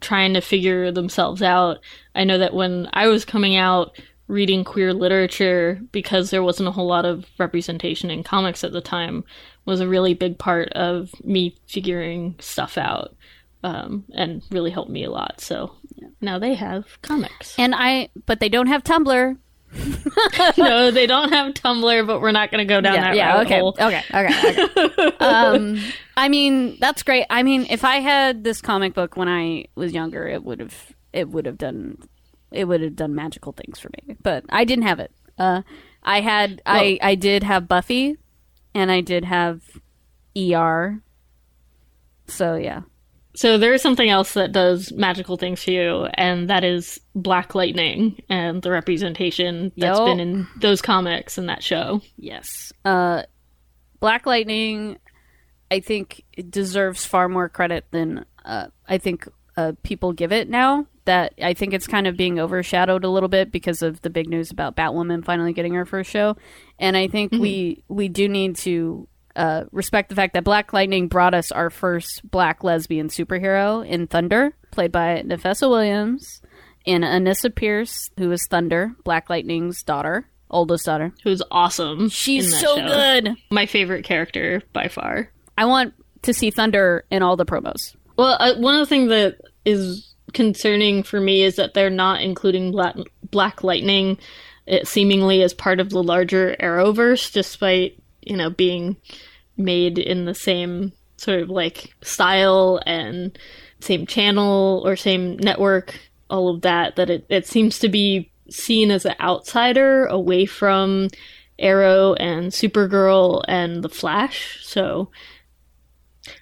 trying 0.00 0.32
to 0.34 0.40
figure 0.40 0.90
themselves 0.90 1.42
out. 1.42 1.80
I 2.14 2.24
know 2.24 2.38
that 2.38 2.54
when 2.54 2.88
I 2.94 3.08
was 3.08 3.26
coming 3.26 3.56
out 3.56 4.00
reading 4.26 4.64
queer 4.64 4.94
literature 4.94 5.78
because 5.92 6.30
there 6.30 6.42
wasn't 6.42 6.68
a 6.68 6.72
whole 6.72 6.86
lot 6.86 7.04
of 7.04 7.26
representation 7.38 8.10
in 8.10 8.22
comics 8.22 8.64
at 8.64 8.72
the 8.72 8.80
time 8.80 9.22
was 9.66 9.80
a 9.80 9.88
really 9.88 10.14
big 10.14 10.38
part 10.38 10.70
of 10.70 11.10
me 11.24 11.54
figuring 11.66 12.34
stuff 12.38 12.78
out 12.78 13.14
um, 13.62 14.02
and 14.14 14.42
really 14.50 14.70
helped 14.70 14.90
me 14.90 15.04
a 15.04 15.10
lot. 15.10 15.40
So 15.42 15.74
now 16.22 16.38
they 16.38 16.54
have 16.54 17.00
comics. 17.02 17.54
And 17.58 17.74
I 17.74 18.08
but 18.24 18.40
they 18.40 18.48
don't 18.48 18.68
have 18.68 18.82
Tumblr. 18.82 19.36
no, 20.58 20.90
they 20.90 21.06
don't 21.06 21.30
have 21.30 21.54
Tumblr, 21.54 22.06
but 22.06 22.20
we're 22.20 22.32
not 22.32 22.50
going 22.50 22.66
to 22.66 22.72
go 22.72 22.80
down 22.80 22.94
that 22.94 23.16
yeah, 23.16 23.34
rabbit 23.34 23.46
okay. 23.46 23.58
hole. 23.60 23.76
okay. 23.80 24.02
Okay. 24.12 24.86
Okay. 24.86 25.16
um 25.18 25.80
I 26.16 26.28
mean, 26.28 26.76
that's 26.78 27.02
great. 27.02 27.26
I 27.30 27.42
mean, 27.42 27.66
if 27.68 27.84
I 27.84 27.96
had 27.96 28.44
this 28.44 28.60
comic 28.60 28.94
book 28.94 29.16
when 29.16 29.28
I 29.28 29.66
was 29.74 29.92
younger, 29.92 30.26
it 30.26 30.44
would 30.44 30.60
have 30.60 30.92
it 31.12 31.28
would 31.28 31.46
have 31.46 31.58
done 31.58 31.98
it 32.52 32.66
would 32.66 32.80
have 32.82 32.96
done 32.96 33.14
magical 33.14 33.52
things 33.52 33.78
for 33.78 33.90
me. 33.90 34.16
But 34.22 34.44
I 34.48 34.64
didn't 34.64 34.84
have 34.84 35.00
it. 35.00 35.12
Uh 35.38 35.62
I 36.02 36.20
had 36.20 36.62
I 36.66 36.98
I 37.02 37.14
did 37.14 37.42
have 37.42 37.66
Buffy 37.66 38.16
and 38.74 38.90
I 38.90 39.00
did 39.00 39.24
have 39.24 39.62
ER. 40.36 41.00
So 42.26 42.56
yeah. 42.56 42.82
So 43.36 43.58
there 43.58 43.74
is 43.74 43.82
something 43.82 44.08
else 44.08 44.34
that 44.34 44.52
does 44.52 44.92
magical 44.92 45.36
things 45.36 45.62
for 45.62 45.72
you, 45.72 46.06
and 46.14 46.48
that 46.50 46.62
is 46.62 47.00
Black 47.16 47.54
Lightning 47.54 48.22
and 48.28 48.62
the 48.62 48.70
representation 48.70 49.72
that's 49.76 49.98
Yo. 49.98 50.06
been 50.06 50.20
in 50.20 50.46
those 50.60 50.80
comics 50.80 51.36
and 51.36 51.48
that 51.48 51.62
show. 51.62 52.00
Yes. 52.16 52.72
Uh, 52.84 53.24
Black 53.98 54.24
Lightning, 54.26 54.98
I 55.68 55.80
think, 55.80 56.24
it 56.32 56.52
deserves 56.52 57.04
far 57.04 57.28
more 57.28 57.48
credit 57.48 57.86
than 57.90 58.24
uh, 58.44 58.68
I 58.86 58.98
think 58.98 59.26
uh, 59.56 59.72
people 59.82 60.12
give 60.12 60.30
it 60.30 60.48
now. 60.48 60.86
That 61.06 61.34
I 61.42 61.54
think 61.54 61.74
it's 61.74 61.86
kind 61.86 62.06
of 62.06 62.16
being 62.16 62.38
overshadowed 62.38 63.04
a 63.04 63.10
little 63.10 63.28
bit 63.28 63.52
because 63.52 63.82
of 63.82 64.00
the 64.00 64.10
big 64.10 64.28
news 64.28 64.50
about 64.50 64.74
Batwoman 64.74 65.24
finally 65.24 65.52
getting 65.52 65.74
her 65.74 65.84
first 65.84 66.10
show, 66.10 66.36
and 66.78 66.96
I 66.96 67.08
think 67.08 67.32
we 67.32 67.82
we 67.88 68.08
do 68.08 68.26
need 68.26 68.56
to 68.56 69.06
uh, 69.36 69.64
respect 69.72 70.08
the 70.08 70.14
fact 70.14 70.34
that 70.34 70.44
Black 70.44 70.72
Lightning 70.72 71.08
brought 71.08 71.34
us 71.34 71.50
our 71.50 71.70
first 71.70 72.28
black 72.28 72.62
lesbian 72.62 73.08
superhero 73.08 73.86
in 73.86 74.06
Thunder, 74.06 74.54
played 74.70 74.92
by 74.92 75.22
Nafessa 75.26 75.68
Williams, 75.68 76.42
and 76.86 77.04
Anissa 77.04 77.54
Pierce, 77.54 78.10
who 78.18 78.30
is 78.30 78.46
Thunder, 78.46 78.94
Black 79.04 79.30
Lightning's 79.30 79.82
daughter, 79.82 80.28
oldest 80.50 80.86
daughter. 80.86 81.12
Who's 81.24 81.42
awesome. 81.50 82.08
She's 82.08 82.58
so 82.58 82.76
show. 82.76 82.86
good. 82.86 83.36
My 83.50 83.66
favorite 83.66 84.04
character 84.04 84.62
by 84.72 84.88
far. 84.88 85.30
I 85.56 85.64
want 85.66 85.94
to 86.22 86.34
see 86.34 86.50
Thunder 86.50 87.04
in 87.10 87.22
all 87.22 87.36
the 87.36 87.46
promos. 87.46 87.96
Well, 88.16 88.36
uh, 88.38 88.54
one 88.56 88.74
of 88.74 88.80
the 88.80 88.86
things 88.86 89.08
that 89.08 89.40
is 89.64 90.14
concerning 90.32 91.02
for 91.02 91.20
me 91.20 91.42
is 91.42 91.56
that 91.56 91.74
they're 91.74 91.90
not 91.90 92.20
including 92.20 92.72
Black, 92.72 92.96
Black 93.30 93.64
Lightning 93.64 94.18
it 94.66 94.88
seemingly 94.88 95.42
as 95.42 95.52
part 95.52 95.80
of 95.80 95.90
the 95.90 96.02
larger 96.02 96.56
Arrowverse, 96.58 97.32
despite 97.32 97.98
you 98.26 98.36
know 98.36 98.50
being 98.50 98.96
made 99.56 99.98
in 99.98 100.24
the 100.24 100.34
same 100.34 100.92
sort 101.16 101.40
of 101.40 101.50
like 101.50 101.94
style 102.02 102.80
and 102.86 103.38
same 103.80 104.06
channel 104.06 104.82
or 104.84 104.96
same 104.96 105.36
network. 105.38 105.98
All 106.30 106.48
of 106.48 106.62
that 106.62 106.96
that 106.96 107.10
it, 107.10 107.26
it 107.28 107.46
seems 107.46 107.78
to 107.80 107.88
be 107.88 108.30
seen 108.50 108.90
as 108.90 109.04
an 109.04 109.14
outsider 109.20 110.06
away 110.06 110.46
from 110.46 111.08
Arrow 111.58 112.14
and 112.14 112.50
Supergirl 112.50 113.42
and 113.46 113.82
the 113.82 113.88
Flash. 113.88 114.58
So 114.64 115.10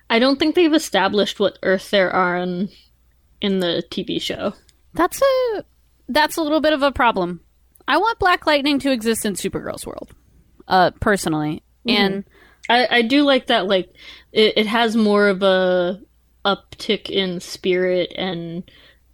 I 0.08 0.18
don't 0.18 0.38
think 0.38 0.54
they've 0.54 0.72
established 0.72 1.40
what 1.40 1.58
Earth 1.62 1.90
they're 1.90 2.14
on 2.14 2.68
in 3.40 3.60
the 3.60 3.82
TV 3.90 4.20
show. 4.20 4.54
That's 4.94 5.20
a 5.20 5.64
that's 6.08 6.36
a 6.36 6.42
little 6.42 6.60
bit 6.60 6.72
of 6.72 6.82
a 6.82 6.92
problem. 6.92 7.40
I 7.88 7.96
want 7.96 8.18
Black 8.18 8.46
Lightning 8.46 8.78
to 8.80 8.92
exist 8.92 9.24
in 9.24 9.34
Supergirl's 9.34 9.86
world, 9.86 10.14
uh, 10.68 10.92
personally, 11.00 11.62
and 11.86 12.24
mm-hmm. 12.24 12.72
I, 12.72 12.98
I 12.98 13.02
do 13.02 13.22
like 13.22 13.46
that. 13.46 13.66
Like 13.66 13.92
it, 14.32 14.58
it 14.58 14.66
has 14.66 14.96
more 14.96 15.28
of 15.28 15.42
a 15.42 16.00
uptick 16.44 17.08
in 17.08 17.40
spirit 17.40 18.12
and 18.16 18.68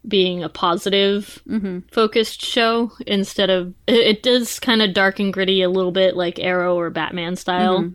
being 0.06 0.42
a 0.42 0.48
positive 0.48 1.42
mm-hmm. 1.46 1.80
focused 1.90 2.42
show 2.42 2.90
instead 3.06 3.50
of 3.50 3.74
it, 3.86 3.94
it 3.94 4.22
does 4.22 4.58
kind 4.58 4.80
of 4.80 4.94
dark 4.94 5.18
and 5.18 5.32
gritty 5.32 5.60
a 5.62 5.68
little 5.68 5.92
bit 5.92 6.16
like 6.16 6.38
Arrow 6.38 6.78
or 6.78 6.90
Batman 6.90 7.36
style. 7.36 7.80
Mm-hmm. 7.80 7.92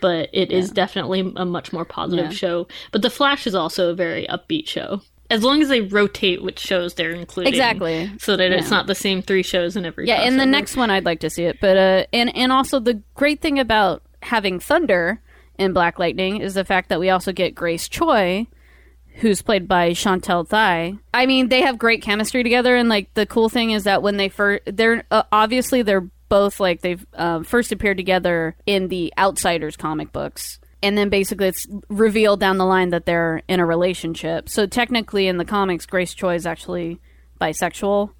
But 0.00 0.28
it 0.32 0.50
is 0.50 0.70
definitely 0.70 1.32
a 1.36 1.46
much 1.46 1.72
more 1.72 1.84
positive 1.84 2.26
Yeah. 2.26 2.36
show. 2.36 2.68
But 2.92 3.00
The 3.02 3.10
Flash 3.10 3.46
is 3.46 3.54
also 3.54 3.90
a 3.90 3.94
very 3.94 4.26
upbeat 4.26 4.66
show. 4.66 5.00
As 5.30 5.42
long 5.42 5.62
as 5.62 5.68
they 5.68 5.80
rotate 5.80 6.42
which 6.42 6.58
shows 6.58 6.94
they're 6.94 7.10
including. 7.10 7.52
exactly. 7.52 8.10
So 8.18 8.36
that 8.36 8.52
it's 8.52 8.70
not 8.70 8.86
the 8.86 8.94
same 8.94 9.22
three 9.22 9.42
shows 9.42 9.76
in 9.76 9.84
every 9.84 10.06
Yeah, 10.06 10.22
in 10.22 10.36
the 10.36 10.46
next 10.46 10.76
one, 10.76 10.90
I'd 10.90 11.04
like 11.04 11.20
to 11.20 11.30
see 11.30 11.44
it. 11.44 11.58
But 11.60 11.76
uh, 11.76 12.06
and 12.12 12.34
and 12.36 12.52
also 12.52 12.78
the 12.80 13.02
great 13.14 13.40
thing 13.40 13.58
about 13.58 14.02
having 14.22 14.60
Thunder 14.60 15.20
in 15.58 15.72
Black 15.72 15.98
Lightning 15.98 16.40
is 16.40 16.54
the 16.54 16.64
fact 16.64 16.88
that 16.88 17.00
we 17.00 17.10
also 17.10 17.32
get 17.32 17.54
Grace 17.54 17.88
Choi, 17.88 18.46
who's 19.16 19.42
played 19.42 19.68
by 19.68 19.92
Chantal 19.94 20.44
Thuy. 20.44 20.98
I 21.12 21.26
mean, 21.26 21.48
they 21.48 21.62
have 21.62 21.78
great 21.78 22.02
chemistry 22.02 22.42
together, 22.42 22.76
and 22.76 22.88
like 22.88 23.12
the 23.14 23.26
cool 23.26 23.48
thing 23.48 23.70
is 23.70 23.84
that 23.84 24.02
when 24.02 24.16
they 24.16 24.28
first, 24.28 24.62
they're 24.66 25.04
uh, 25.10 25.22
obviously 25.32 25.82
they're 25.82 26.08
both 26.28 26.58
like 26.60 26.80
they've 26.80 27.06
um, 27.14 27.44
first 27.44 27.72
appeared 27.72 27.96
together 27.96 28.56
in 28.66 28.88
the 28.88 29.12
Outsiders 29.16 29.76
comic 29.76 30.12
books. 30.12 30.58
And 30.84 30.96
then 30.98 31.08
basically 31.08 31.48
it's 31.48 31.66
revealed 31.88 32.40
down 32.40 32.58
the 32.58 32.66
line 32.66 32.90
that 32.90 33.06
they're 33.06 33.42
in 33.48 33.58
a 33.58 33.66
relationship. 33.66 34.48
So 34.48 34.66
technically 34.66 35.26
in 35.26 35.38
the 35.38 35.44
comics, 35.44 35.86
Grace 35.86 36.14
Choi 36.14 36.34
is 36.34 36.46
actually 36.46 37.00
bisexual 37.40 38.10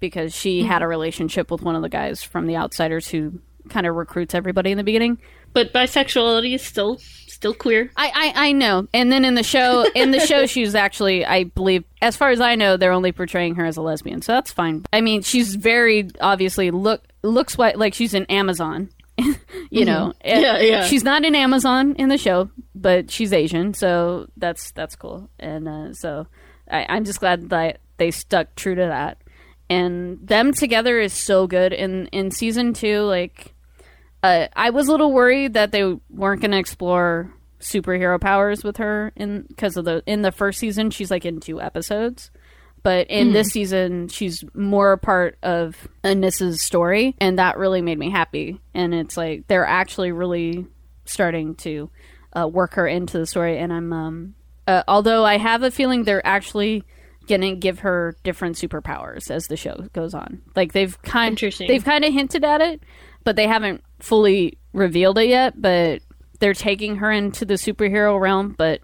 because 0.00 0.34
she 0.34 0.60
mm-hmm. 0.60 0.68
had 0.68 0.82
a 0.82 0.86
relationship 0.86 1.50
with 1.50 1.62
one 1.62 1.76
of 1.76 1.82
the 1.82 1.88
guys 1.88 2.22
from 2.22 2.46
the 2.46 2.56
Outsiders 2.56 3.08
who 3.08 3.40
kind 3.70 3.86
of 3.86 3.94
recruits 3.94 4.34
everybody 4.34 4.70
in 4.70 4.78
the 4.78 4.84
beginning. 4.84 5.18
But 5.52 5.72
bisexuality 5.72 6.54
is 6.54 6.62
still 6.62 6.98
still 6.98 7.54
queer. 7.54 7.90
I, 7.96 8.32
I, 8.36 8.48
I 8.48 8.52
know. 8.52 8.86
And 8.92 9.10
then 9.10 9.24
in 9.24 9.34
the 9.34 9.42
show, 9.42 9.86
in 9.94 10.10
the 10.10 10.20
show, 10.20 10.44
she's 10.46 10.74
actually, 10.74 11.24
I 11.24 11.44
believe, 11.44 11.84
as 12.02 12.14
far 12.16 12.30
as 12.30 12.40
I 12.40 12.54
know, 12.54 12.76
they're 12.76 12.92
only 12.92 13.12
portraying 13.12 13.54
her 13.54 13.64
as 13.64 13.78
a 13.78 13.82
lesbian, 13.82 14.20
so 14.20 14.32
that's 14.32 14.52
fine. 14.52 14.84
I 14.92 15.00
mean, 15.00 15.22
she's 15.22 15.54
very 15.54 16.10
obviously 16.20 16.70
look 16.70 17.02
looks 17.22 17.58
like 17.58 17.76
like 17.76 17.94
she's 17.94 18.14
an 18.14 18.26
Amazon. 18.26 18.90
you 19.70 19.84
know, 19.84 20.12
And 20.20 20.42
Yeah, 20.42 20.58
yeah. 20.60 20.84
She's 20.84 21.04
not 21.04 21.24
in 21.24 21.34
Amazon 21.34 21.94
in 21.96 22.08
the 22.08 22.18
show, 22.18 22.50
but 22.74 23.10
she's 23.10 23.32
Asian, 23.32 23.74
so 23.74 24.28
that's 24.36 24.72
that's 24.72 24.96
cool. 24.96 25.28
And 25.38 25.68
uh, 25.68 25.92
so 25.94 26.26
I, 26.70 26.86
I'm 26.88 27.04
just 27.04 27.20
glad 27.20 27.50
that 27.50 27.80
they 27.96 28.10
stuck 28.10 28.54
true 28.54 28.74
to 28.74 28.86
that. 28.86 29.18
And 29.68 30.18
them 30.26 30.52
together 30.52 30.98
is 30.98 31.12
so 31.12 31.46
good. 31.46 31.72
In 31.72 32.06
in 32.08 32.30
season 32.30 32.72
two, 32.72 33.02
like 33.02 33.54
uh, 34.22 34.48
I 34.54 34.70
was 34.70 34.88
a 34.88 34.90
little 34.90 35.12
worried 35.12 35.54
that 35.54 35.72
they 35.72 35.84
weren't 36.10 36.40
going 36.40 36.50
to 36.50 36.58
explore 36.58 37.32
superhero 37.60 38.20
powers 38.20 38.64
with 38.64 38.78
her 38.78 39.12
in 39.16 39.42
because 39.42 39.76
of 39.76 39.84
the 39.84 40.02
in 40.06 40.22
the 40.22 40.32
first 40.32 40.58
season 40.58 40.90
she's 40.90 41.10
like 41.10 41.26
in 41.26 41.40
two 41.40 41.60
episodes 41.60 42.30
but 42.82 43.08
in 43.08 43.32
this 43.32 43.48
season 43.48 44.08
she's 44.08 44.44
more 44.54 44.92
a 44.92 44.98
part 44.98 45.38
of 45.42 45.88
Anissa's 46.04 46.62
story 46.62 47.14
and 47.20 47.38
that 47.38 47.58
really 47.58 47.82
made 47.82 47.98
me 47.98 48.10
happy. 48.10 48.60
And 48.74 48.94
it's 48.94 49.16
like 49.16 49.46
they're 49.46 49.66
actually 49.66 50.12
really 50.12 50.66
starting 51.04 51.54
to 51.56 51.90
uh, 52.32 52.48
work 52.48 52.74
her 52.74 52.86
into 52.86 53.18
the 53.18 53.26
story 53.26 53.58
and 53.58 53.72
I'm 53.72 53.92
um 53.92 54.34
uh, 54.66 54.82
although 54.86 55.24
I 55.24 55.36
have 55.38 55.62
a 55.62 55.70
feeling 55.70 56.04
they're 56.04 56.26
actually 56.26 56.84
gonna 57.26 57.54
give 57.54 57.80
her 57.80 58.16
different 58.22 58.56
superpowers 58.56 59.30
as 59.30 59.46
the 59.46 59.56
show 59.56 59.88
goes 59.92 60.14
on. 60.14 60.42
Like 60.54 60.72
they've 60.72 61.00
kind 61.02 61.36
they've 61.68 61.84
kind 61.84 62.04
of 62.04 62.12
hinted 62.12 62.44
at 62.44 62.60
it 62.60 62.82
but 63.24 63.36
they 63.36 63.46
haven't 63.46 63.82
fully 63.98 64.58
revealed 64.72 65.18
it 65.18 65.28
yet 65.28 65.60
but 65.60 66.02
they're 66.38 66.54
taking 66.54 66.96
her 66.96 67.10
into 67.10 67.44
the 67.44 67.54
superhero 67.54 68.18
realm 68.18 68.54
but 68.56 68.80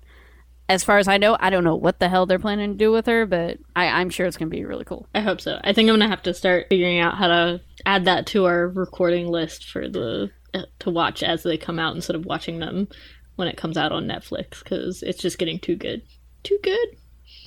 as 0.68 0.82
far 0.82 0.98
as 0.98 1.08
I 1.08 1.16
know, 1.16 1.36
I 1.38 1.50
don't 1.50 1.64
know 1.64 1.76
what 1.76 2.00
the 2.00 2.08
hell 2.08 2.26
they're 2.26 2.38
planning 2.38 2.72
to 2.72 2.76
do 2.76 2.90
with 2.90 3.06
her, 3.06 3.24
but 3.26 3.58
I, 3.74 3.86
I'm 3.86 4.10
sure 4.10 4.26
it's 4.26 4.36
going 4.36 4.50
to 4.50 4.56
be 4.56 4.64
really 4.64 4.84
cool. 4.84 5.08
I 5.14 5.20
hope 5.20 5.40
so. 5.40 5.60
I 5.62 5.72
think 5.72 5.88
I'm 5.88 5.94
gonna 5.94 6.08
have 6.08 6.22
to 6.22 6.34
start 6.34 6.66
figuring 6.68 6.98
out 6.98 7.16
how 7.16 7.28
to 7.28 7.60
add 7.84 8.06
that 8.06 8.26
to 8.28 8.46
our 8.46 8.68
recording 8.68 9.28
list 9.28 9.70
for 9.70 9.88
the 9.88 10.30
uh, 10.54 10.62
to 10.80 10.90
watch 10.90 11.22
as 11.22 11.42
they 11.42 11.56
come 11.56 11.78
out 11.78 11.94
instead 11.94 12.16
of 12.16 12.24
watching 12.24 12.58
them 12.58 12.88
when 13.36 13.48
it 13.48 13.56
comes 13.56 13.76
out 13.76 13.92
on 13.92 14.06
Netflix 14.06 14.62
because 14.62 15.02
it's 15.02 15.20
just 15.20 15.38
getting 15.38 15.58
too 15.58 15.76
good, 15.76 16.02
too 16.42 16.58
good. 16.62 16.88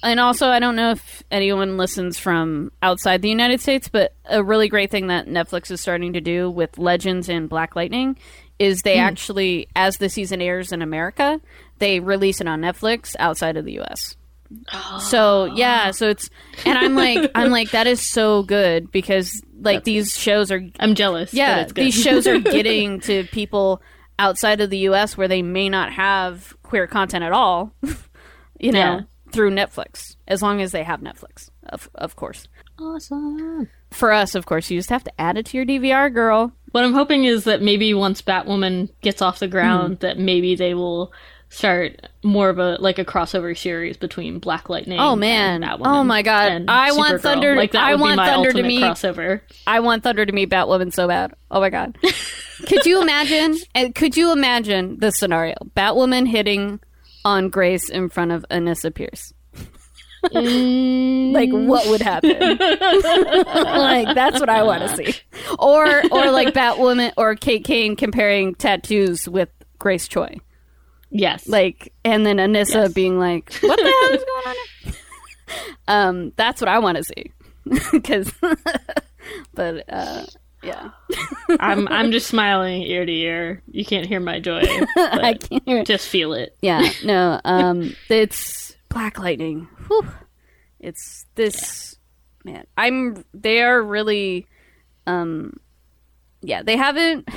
And 0.01 0.19
also, 0.19 0.47
I 0.47 0.59
don't 0.59 0.75
know 0.75 0.91
if 0.91 1.23
anyone 1.29 1.77
listens 1.77 2.17
from 2.17 2.71
outside 2.81 3.21
the 3.21 3.29
United 3.29 3.59
States, 3.59 3.89
but 3.89 4.13
a 4.25 4.43
really 4.43 4.69
great 4.69 4.91
thing 4.91 5.07
that 5.07 5.27
Netflix 5.27 5.71
is 5.71 5.81
starting 5.81 6.13
to 6.13 6.21
do 6.21 6.49
with 6.49 6.77
Legends 6.77 7.27
and 7.27 7.49
Black 7.49 7.75
Lightning 7.75 8.17
is 8.59 8.81
they 8.81 8.97
actually, 8.97 9.67
as 9.75 9.97
the 9.97 10.09
season 10.09 10.41
airs 10.41 10.71
in 10.71 10.81
America, 10.81 11.39
they 11.79 11.99
release 11.99 12.39
it 12.41 12.47
on 12.47 12.61
Netflix 12.61 13.15
outside 13.19 13.57
of 13.57 13.65
the 13.65 13.79
US. 13.79 14.15
So 14.99 15.45
yeah, 15.45 15.91
so 15.91 16.09
it's 16.09 16.29
and 16.65 16.77
I'm 16.77 16.95
like 16.95 17.29
I'm 17.35 17.51
like 17.51 17.71
that 17.71 17.87
is 17.87 18.01
so 18.07 18.43
good 18.43 18.91
because 18.91 19.41
like 19.61 19.83
these 19.83 20.17
shows 20.17 20.51
are 20.51 20.61
I'm 20.79 20.95
jealous. 20.95 21.33
yeah 21.33 21.55
but 21.55 21.61
it's 21.63 21.73
good. 21.73 21.85
these 21.85 22.01
shows 22.01 22.27
are 22.27 22.39
getting 22.57 22.99
to 23.01 23.25
people 23.25 23.81
outside 24.17 24.59
of 24.61 24.69
the 24.69 24.77
us 24.79 25.17
where 25.17 25.27
they 25.27 25.41
may 25.41 25.69
not 25.69 25.91
have 25.93 26.55
queer 26.63 26.87
content 26.87 27.23
at 27.23 27.31
all 27.31 27.71
you 28.59 28.71
know 28.71 28.79
Yeah. 28.79 29.01
through 29.31 29.51
netflix 29.51 30.15
as 30.27 30.41
long 30.41 30.61
as 30.61 30.71
they 30.71 30.83
have 30.83 30.99
netflix 31.01 31.49
of, 31.67 31.89
of 31.95 32.15
course 32.15 32.47
awesome. 32.79 33.69
for 33.91 34.11
us 34.11 34.35
of 34.35 34.45
course 34.45 34.69
you 34.69 34.77
just 34.79 34.89
have 34.89 35.03
to 35.05 35.21
add 35.21 35.37
it 35.37 35.45
to 35.47 35.57
your 35.57 35.65
dvr 35.65 36.13
girl 36.13 36.51
What 36.71 36.83
I'm 36.83 36.93
hoping 36.93 37.23
is 37.25 37.43
that 37.45 37.61
maybe 37.61 37.93
once 37.93 38.21
Batwoman 38.21 38.89
gets 39.01 39.21
off 39.21 39.39
the 39.39 39.47
ground, 39.47 39.95
Hmm. 39.97 39.99
that 40.01 40.17
maybe 40.19 40.55
they 40.55 40.73
will 40.73 41.11
start 41.49 41.99
more 42.23 42.49
of 42.49 42.59
a 42.59 42.77
like 42.79 42.99
a 42.99 43.05
crossover 43.05 43.57
series 43.57 43.97
between 43.97 44.39
Black 44.39 44.69
Lightning. 44.69 44.99
Oh, 44.99 45.15
man. 45.15 45.63
and 45.63 45.71
Batwoman 45.81 45.87
Oh, 45.99 46.03
my 46.03 46.21
God. 46.21 46.65
I 46.67 46.91
want 46.91 47.21
Thunder- 47.21 47.55
Like 47.55 47.71
that 47.71 47.83
I 47.83 47.95
would 47.95 48.01
want 48.01 48.13
be 48.13 48.17
my 48.17 48.27
Thunder 48.27 48.51
to 48.53 48.63
meet- 48.63 48.83
crossover. 48.83 49.41
i 49.67 49.79
want 49.79 50.03
thunder 50.03 50.25
to 50.25 50.31
meet 50.31 50.49
batwoman 50.49 50.93
so 50.93 51.07
bad 51.07 51.33
oh 51.51 51.59
my 51.59 51.69
god 51.69 51.97
could 52.67 52.85
you 52.85 53.01
imagine 53.01 53.57
and 53.75 53.93
could 53.95 54.15
you 54.17 54.31
imagine 54.31 54.97
this 54.99 55.17
scenario 55.17 55.55
batwoman 55.75 56.27
hitting 56.27 56.79
on 57.25 57.49
grace 57.49 57.89
in 57.89 58.09
front 58.09 58.31
of 58.31 58.45
anissa 58.51 58.93
pierce 58.93 59.33
mm. 60.25 61.31
like 61.33 61.49
what 61.51 61.87
would 61.87 62.01
happen 62.01 62.29
like 62.39 64.15
that's 64.15 64.39
what 64.39 64.49
i 64.49 64.63
want 64.63 64.81
to 64.81 64.95
see 64.95 65.13
or 65.59 66.01
or 66.11 66.31
like 66.31 66.53
batwoman 66.53 67.11
or 67.17 67.35
kate 67.35 67.63
kane 67.63 67.95
comparing 67.95 68.55
tattoos 68.55 69.27
with 69.27 69.49
grace 69.77 70.07
choi 70.07 70.35
Yes, 71.11 71.47
like 71.47 71.91
and 72.05 72.25
then 72.25 72.37
anissa 72.37 72.83
Yes. 72.83 72.93
being 72.93 73.17
like 73.19 73.53
what 73.61 73.77
the 73.77 73.83
hell 73.83 74.13
is 74.13 74.23
going 74.23 74.47
on 74.47 74.55
here? 74.83 74.93
um 75.87 76.31
that's 76.35 76.61
what 76.61 76.67
i 76.67 76.77
want 76.77 76.97
to 76.97 77.03
see 77.03 77.31
because 77.91 78.31
but 79.55 79.83
uh 79.91 80.23
yeah 80.61 80.89
I'm 81.59 81.87
I'm 81.87 82.11
just 82.11 82.27
smiling 82.27 82.81
ear 82.83 83.05
to 83.05 83.11
ear. 83.11 83.63
You 83.71 83.85
can't 83.85 84.05
hear 84.05 84.19
my 84.19 84.39
joy, 84.39 84.61
i 84.97 85.33
can't 85.39 85.63
hear 85.65 85.77
it 85.79 85.87
just 85.87 86.07
feel 86.07 86.33
it. 86.33 86.55
yeah 86.61 86.87
no 87.03 87.39
um 87.45 87.95
it's 88.09 88.75
Black 88.89 89.17
Lightning. 89.19 89.67
Whew. 89.87 90.07
It's 90.79 91.25
this 91.35 91.97
man. 92.43 92.65
I'm. 92.77 93.23
They 93.33 93.61
are 93.61 93.81
really. 93.81 94.47
Um. 95.07 95.59
Yeah, 96.41 96.63
they 96.63 96.75
haven't. 96.75 97.29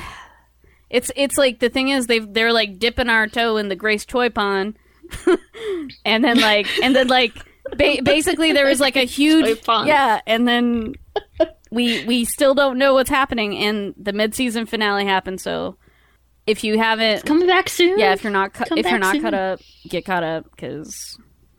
It's 0.93 1.11
it's 1.17 1.37
like 1.39 1.59
the 1.59 1.69
thing 1.71 1.89
is 1.89 2.07
they 2.07 2.21
they're 2.21 2.53
like 2.53 2.79
dipping 2.79 3.09
our 3.09 3.27
toe 3.27 3.57
in 3.57 3.69
the 3.69 3.75
Grace 3.77 4.05
Choi 4.05 4.29
pond, 4.29 4.77
and 6.05 6.23
then 6.23 6.39
like 6.39 6.69
and 6.83 6.95
then 6.95 7.09
like 7.09 7.35
ba- 7.77 8.03
basically 8.05 8.53
there 8.53 8.67
was 8.67 8.79
like 8.79 8.97
a 8.97 9.05
huge 9.05 9.59
yeah, 9.67 10.21
and 10.27 10.47
then 10.47 10.95
we 11.71 12.05
we 12.05 12.25
still 12.27 12.55
don't 12.55 12.79
know 12.79 12.95
what's 12.95 13.11
happening, 13.11 13.57
and 13.57 13.95
the 13.97 14.13
mid 14.13 14.35
season 14.35 14.67
finale 14.67 15.07
happened. 15.07 15.41
So 15.41 15.77
if 16.47 16.63
you 16.63 16.79
haven't 16.79 17.25
Coming 17.25 17.47
back 17.47 17.69
soon. 17.69 17.99
yeah, 17.99 18.13
if 18.13 18.23
you're 18.23 18.33
not 18.33 18.53
cu- 18.53 18.77
if 18.77 18.85
you're 18.87 18.99
not 18.99 19.15
soon. 19.15 19.23
caught 19.23 19.35
up, 19.35 19.61
get 19.89 20.05
caught 20.05 20.23
up 20.25 20.45
because 20.51 21.17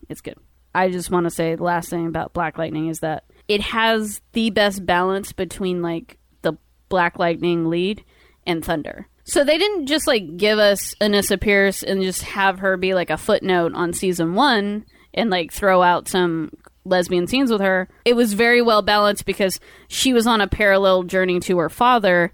it's 0.09 0.21
good. 0.21 0.37
I 0.75 0.89
just 0.89 1.09
want 1.09 1.25
to 1.25 1.29
say 1.31 1.55
the 1.55 1.63
last 1.63 1.89
thing 1.89 2.05
about 2.05 2.33
Black 2.33 2.57
Lightning 2.57 2.87
is 2.87 2.99
that 2.99 3.23
it 3.47 3.61
has 3.61 4.21
the 4.33 4.49
best 4.51 4.85
balance 4.85 5.31
between 5.31 5.81
like 5.81 6.17
the 6.43 6.53
Black 6.89 7.17
Lightning 7.17 7.69
lead 7.69 8.03
and 8.45 8.63
Thunder. 8.63 9.07
So 9.25 9.43
they 9.43 9.57
didn't 9.57 9.85
just 9.87 10.05
like 10.07 10.35
give 10.37 10.59
us 10.59 10.95
Anissa 11.01 11.39
Pierce 11.39 11.81
and 11.83 12.01
just 12.03 12.23
have 12.23 12.59
her 12.59 12.75
be 12.77 12.93
like 12.93 13.09
a 13.09 13.17
footnote 13.17 13.73
on 13.73 13.93
season 13.93 14.35
one 14.35 14.85
and 15.13 15.29
like 15.29 15.51
throw 15.51 15.81
out 15.81 16.07
some 16.09 16.51
lesbian 16.85 17.27
scenes 17.27 17.49
with 17.51 17.61
her. 17.61 17.87
It 18.03 18.15
was 18.15 18.33
very 18.33 18.61
well 18.61 18.81
balanced 18.81 19.25
because 19.25 19.59
she 19.87 20.11
was 20.13 20.27
on 20.27 20.41
a 20.41 20.47
parallel 20.47 21.03
journey 21.03 21.39
to 21.41 21.57
her 21.59 21.69
father 21.69 22.31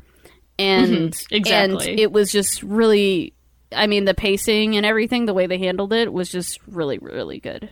and 0.58 1.12
Mhm, 1.14 1.26
exactly. 1.32 1.92
and 1.92 2.00
it 2.00 2.12
was 2.12 2.32
just 2.32 2.64
really 2.64 3.34
I 3.72 3.86
mean 3.86 4.06
the 4.06 4.16
pacing 4.16 4.76
and 4.76 4.84
everything 4.86 5.26
the 5.28 5.34
way 5.36 5.46
they 5.46 5.60
handled 5.60 5.94
it 5.94 6.12
was 6.12 6.32
just 6.32 6.60
really 6.68 6.98
really 6.98 7.40
good. 7.40 7.70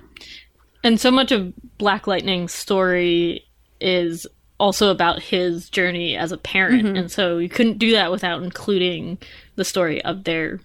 And 0.84 1.00
so 1.00 1.10
much 1.10 1.32
of 1.32 1.54
Black 1.80 2.06
Lightning's 2.06 2.54
story 2.54 3.44
is 3.82 4.28
also 4.60 4.90
about 4.90 5.22
his 5.22 5.70
journey 5.70 6.16
as 6.18 6.32
a 6.32 6.38
parent. 6.38 6.84
Mm-hmm. 6.86 6.96
And 6.96 7.12
so 7.12 7.38
you 7.38 7.50
couldn't 7.50 7.78
do 7.78 7.92
that 7.92 8.12
without 8.12 8.42
including 8.44 9.18
the 9.56 9.64
story 9.66 10.04
of 10.04 10.24
their 10.24 10.60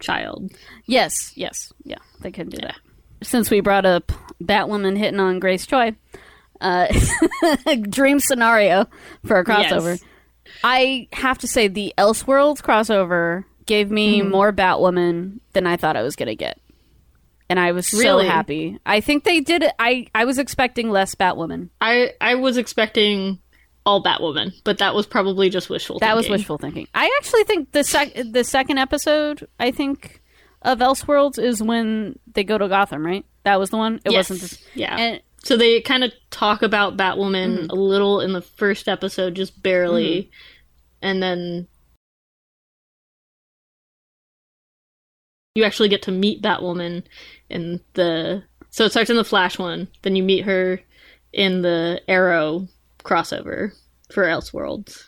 child. 0.00 0.50
Yes, 0.86 1.32
yes, 1.36 1.72
yeah, 1.84 1.98
they 2.20 2.30
couldn't 2.30 2.50
do 2.54 2.60
that. 2.62 2.76
Since 3.22 3.50
we 3.50 3.60
brought 3.60 3.86
up 3.86 4.12
Batwoman 4.42 4.96
hitting 4.98 5.20
on 5.20 5.38
Grace 5.38 5.64
Choi, 5.66 5.94
uh, 6.60 6.86
dream 7.88 8.20
scenario 8.20 8.86
for 9.24 9.38
a 9.38 9.44
crossover. 9.44 9.98
Yes. 10.00 10.04
I 10.62 11.08
have 11.12 11.38
to 11.38 11.48
say 11.48 11.68
the 11.68 11.92
Elseworlds 11.98 12.62
crossover 12.62 13.44
gave 13.66 13.90
me 13.90 14.20
Mm-hmm. 14.20 14.30
more 14.30 14.52
Batwoman 14.52 15.40
than 15.54 15.66
I 15.66 15.76
thought 15.76 15.96
I 15.96 16.02
was 16.02 16.14
going 16.16 16.28
to 16.28 16.36
get. 16.36 16.58
And 17.48 17.60
I 17.60 17.72
was 17.72 17.86
so 17.86 17.98
Really? 17.98 18.26
happy. 18.26 18.78
I 18.84 19.00
think 19.00 19.22
they 19.24 19.40
did 19.40 19.62
it. 19.62 19.72
I, 19.78 20.06
I 20.14 20.24
was 20.24 20.38
expecting 20.38 20.90
less 20.90 21.14
Batwoman. 21.14 21.68
I 21.80 22.12
I 22.20 22.34
was 22.34 22.56
expecting 22.56 23.38
all 23.84 24.02
Batwoman, 24.02 24.52
but 24.64 24.78
that 24.78 24.94
was 24.96 25.06
probably 25.06 25.48
just 25.48 25.70
wishful 25.70 26.00
That 26.00 26.16
was 26.16 26.24
thinking. 26.24 26.40
wishful 26.40 26.58
thinking. 26.58 26.88
I 26.92 27.08
actually 27.18 27.44
think 27.44 27.70
the 27.70 27.84
sec- 27.84 28.14
the 28.32 28.42
second 28.42 28.78
episode, 28.78 29.46
I 29.60 29.70
think, 29.70 30.20
of 30.62 30.80
Elseworlds 30.80 31.38
is 31.38 31.62
when 31.62 32.18
they 32.34 32.42
go 32.42 32.58
to 32.58 32.66
Gotham, 32.68 33.06
right? 33.06 33.24
That 33.44 33.60
was 33.60 33.70
the 33.70 33.76
one. 33.76 34.00
It 34.04 34.10
Yes. 34.10 34.28
wasn't. 34.30 34.40
This- 34.50 34.64
yeah. 34.74 34.96
and 34.96 35.22
so 35.44 35.56
they 35.56 35.80
kind 35.82 36.02
of 36.02 36.12
talk 36.30 36.62
about 36.62 36.96
Batwoman 36.96 37.58
Mm-hmm. 37.58 37.70
a 37.70 37.74
little 37.76 38.20
in 38.20 38.32
the 38.32 38.42
first 38.42 38.88
episode, 38.88 39.36
just 39.36 39.62
barely, 39.62 40.32
and 41.00 41.22
then 41.22 41.68
you 45.56 45.64
actually 45.64 45.88
get 45.88 46.02
to 46.02 46.12
meet 46.12 46.42
Batwoman 46.42 47.02
in 47.48 47.80
the. 47.94 48.42
So 48.70 48.84
it 48.84 48.90
starts 48.90 49.10
in 49.10 49.16
the 49.16 49.24
Flash 49.24 49.58
one, 49.58 49.88
then 50.02 50.16
you 50.16 50.22
meet 50.22 50.44
her 50.44 50.80
in 51.32 51.62
the 51.62 52.00
Arrow 52.08 52.68
crossover 53.02 53.72
for 54.10 54.24
Elseworlds. 54.24 55.04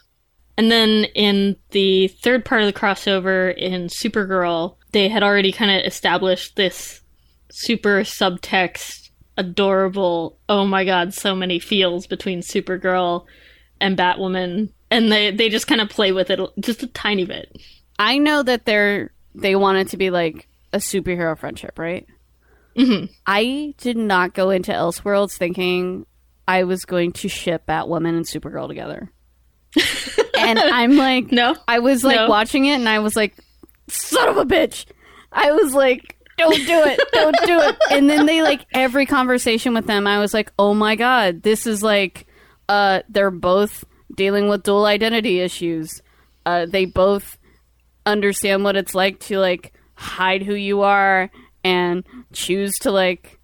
And 0.57 0.73
then 0.73 1.05
in 1.15 1.57
the 1.71 2.09
third 2.09 2.45
part 2.45 2.63
of 2.63 2.67
the 2.67 2.79
crossover 2.79 3.57
in 3.57 3.89
Supergirl, 3.89 4.77
they 4.93 5.09
had 5.09 5.23
already 5.23 5.53
kind 5.53 5.71
of 5.71 5.87
established 5.87 6.57
this 6.57 7.01
super 7.51 8.01
subtext, 8.01 9.11
adorable, 9.37 10.39
oh 10.49 10.67
my 10.67 10.85
god, 10.85 11.15
so 11.15 11.35
many 11.35 11.59
feels 11.59 12.07
between 12.07 12.41
Supergirl 12.41 13.27
and 13.81 13.97
Batwoman. 13.97 14.73
And 14.91 15.13
they, 15.13 15.31
they 15.31 15.49
just 15.49 15.67
kind 15.67 15.81
of 15.81 15.91
play 15.91 16.13
with 16.13 16.31
it 16.31 16.41
just 16.59 16.83
a 16.83 16.89
tiny 16.89 17.25
bit. 17.25 17.57
I 17.99 18.19
know 18.19 18.43
that 18.43 18.65
they're 18.65 19.13
they 19.35 19.57
want 19.57 19.79
it 19.79 19.89
to 19.89 19.97
be 19.97 20.11
like 20.11 20.49
a 20.73 20.79
superhero 20.79 21.37
friendship, 21.39 21.79
right? 21.79 22.07
Mm-hmm. 22.77 23.07
I 23.27 23.75
did 23.79 23.97
not 23.97 24.35
go 24.35 24.51
into 24.51 24.73
Elseworlds 24.73 25.37
thinking 25.37 26.07
I 26.47 26.65
was 26.65 26.85
going 26.85 27.13
to 27.13 27.29
ship 27.29 27.67
Batwoman 27.67 28.17
and 28.17 28.25
Supergirl 28.25 28.69
together. 28.69 29.11
and 30.39 30.59
I'm 30.59 30.97
like, 30.97 31.33
No? 31.33 31.57
I 31.67 31.81
was 31.81 32.05
like 32.05 32.17
No. 32.17 32.29
watching 32.29 32.67
it, 32.67 32.75
and 32.75 32.89
I 32.89 33.01
was 33.01 33.17
like, 33.17 33.35
son 33.89 34.29
of 34.29 34.37
a 34.37 34.45
bitch. 34.45 34.87
I 35.33 35.53
was 35.53 35.75
like, 35.75 36.17
don't 36.37 36.55
do 36.67 36.83
it, 36.85 37.01
don't 37.13 37.37
do 37.47 37.59
it. 37.61 37.77
And 37.91 38.09
then 38.09 38.27
they 38.27 38.43
like 38.43 38.65
every 38.73 39.07
conversation 39.07 39.75
with 39.75 39.87
them, 39.87 40.07
I 40.07 40.19
was 40.21 40.33
like, 40.33 40.53
oh 40.59 40.73
my 40.75 40.95
god, 40.95 41.43
this 41.43 41.67
is 41.67 41.83
like, 41.83 42.27
uh, 42.69 43.03
they're 43.09 43.31
both 43.31 43.85
dealing 44.15 44.49
with 44.49 44.63
dual 44.63 44.85
identity 44.87 45.41
issues. 45.41 46.01
Uh, 46.47 46.67
they 46.67 46.85
both 46.85 47.38
understand 48.07 48.65
what 48.65 48.77
it's 48.77 48.95
like 48.95 49.21
to 49.21 49.39
like 49.39 49.73
hide 49.95 50.43
who 50.43 50.55
you 50.55 50.83
are 50.83 51.31
and 51.65 52.05
choose 52.33 52.79
to 52.81 52.91
like 52.91 53.39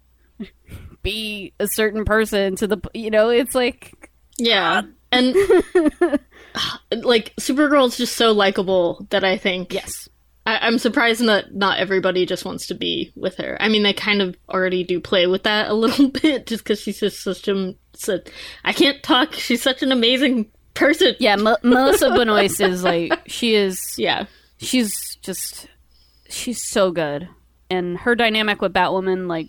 be 1.03 1.53
a 1.59 1.67
certain 1.67 2.05
person 2.05 2.55
to 2.55 2.65
the 2.67 2.77
you 2.93 3.11
know 3.11 3.29
it's 3.29 3.53
like 3.55 4.09
Yeah. 4.37 4.81
And 5.11 5.35
like 7.03 7.33
supergirl 7.39 7.87
is 7.87 7.97
just 7.97 8.15
so 8.15 8.31
likable 8.31 9.05
that 9.09 9.23
I 9.23 9.37
think 9.37 9.73
yes 9.73 10.09
I- 10.47 10.59
I'm 10.61 10.77
surprised 10.77 11.21
that 11.25 11.53
not 11.55 11.79
everybody 11.79 12.25
just 12.25 12.45
wants 12.45 12.67
to 12.67 12.75
be 12.75 13.11
with 13.15 13.35
her. 13.37 13.57
I 13.59 13.67
mean, 13.67 13.81
they 13.81 13.93
kind 13.93 14.21
of 14.21 14.35
already 14.47 14.83
do 14.83 14.99
play 14.99 15.25
with 15.25 15.41
that 15.43 15.71
a 15.71 15.73
little 15.83 16.09
bit, 16.09 16.45
just 16.45 16.63
because 16.63 16.79
she's 16.79 16.99
just 16.99 17.23
such 17.23 17.47
a. 17.47 17.73
Such, 17.95 18.27
I 18.63 18.71
can't 18.71 19.01
talk. 19.01 19.33
She's 19.33 19.63
such 19.63 19.81
an 19.81 19.91
amazing 19.91 20.51
person. 20.75 21.15
yeah 21.19 21.33
M- 21.33 21.57
melissa 21.63 22.09
benoist 22.15 22.61
is 22.61 22.83
like 22.83 23.23
she 23.25 23.55
is 23.55 23.81
Yeah. 23.97 24.25
She's 24.57 25.15
just 25.21 25.67
she's 26.29 26.65
so 26.67 26.91
good. 26.91 27.27
And 27.69 27.97
her 27.99 28.15
dynamic 28.15 28.61
with 28.61 28.73
batwoman 28.73 29.27
like 29.27 29.47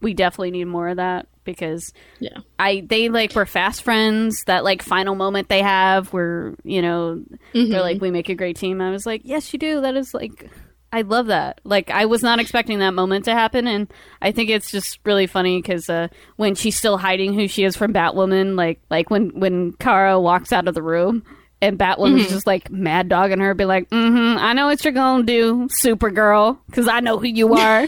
we 0.00 0.14
definitely 0.14 0.50
need 0.50 0.64
more 0.64 0.88
of 0.88 0.96
that 0.96 1.26
because 1.44 1.92
Yeah. 2.20 2.38
i 2.58 2.84
they 2.88 3.08
like 3.08 3.34
were 3.34 3.46
fast 3.46 3.82
friends. 3.82 4.44
That 4.46 4.64
like 4.64 4.82
final 4.82 5.14
moment 5.14 5.48
they 5.48 5.62
have 5.62 6.12
where 6.12 6.54
you 6.64 6.82
know 6.82 7.22
they're 7.52 7.80
like 7.80 8.00
we 8.00 8.10
make 8.10 8.28
a 8.28 8.34
great 8.34 8.56
team. 8.56 8.80
I 8.80 8.90
was 8.90 9.06
like 9.06 9.22
yes 9.24 9.52
you 9.52 9.58
do. 9.58 9.80
That 9.80 9.96
is 9.96 10.12
like 10.14 10.50
i 10.94 11.00
love 11.02 11.28
that. 11.28 11.60
Like 11.64 11.90
i 11.90 12.04
was 12.06 12.22
not 12.22 12.38
expecting 12.40 12.80
that 12.80 12.94
moment 12.94 13.24
to 13.26 13.32
happen 13.32 13.66
and 13.66 13.90
i 14.20 14.30
think 14.32 14.50
it's 14.50 14.70
just 14.70 14.98
really 15.04 15.26
funny 15.26 15.62
because 15.62 15.88
uh, 15.88 16.08
when 16.36 16.54
she's 16.54 16.76
still 16.76 16.98
hiding 16.98 17.32
who 17.32 17.48
she 17.48 17.64
is 17.64 17.76
from 17.76 17.94
batwoman 17.94 18.56
like 18.56 18.80
like 18.90 19.08
when 19.08 19.30
when 19.40 19.72
kara 19.74 20.20
walks 20.20 20.52
out 20.52 20.68
of 20.68 20.74
the 20.74 20.82
room 20.82 21.22
and 21.62 21.78
Batwoman 21.78 22.18
Batwoman's 22.18 22.30
just 22.30 22.46
like 22.46 22.70
mad 22.70 23.08
dogging 23.08 23.38
her, 23.38 23.54
be 23.54 23.64
like, 23.64 23.88
mm-hmm, 23.88 24.36
I 24.38 24.52
know 24.52 24.66
what 24.66 24.84
you're 24.84 24.92
gonna 24.92 25.22
do, 25.22 25.68
Supergirl, 25.68 26.58
because 26.66 26.88
I 26.88 27.00
know 27.00 27.18
who 27.18 27.28
you 27.28 27.54
are. 27.54 27.86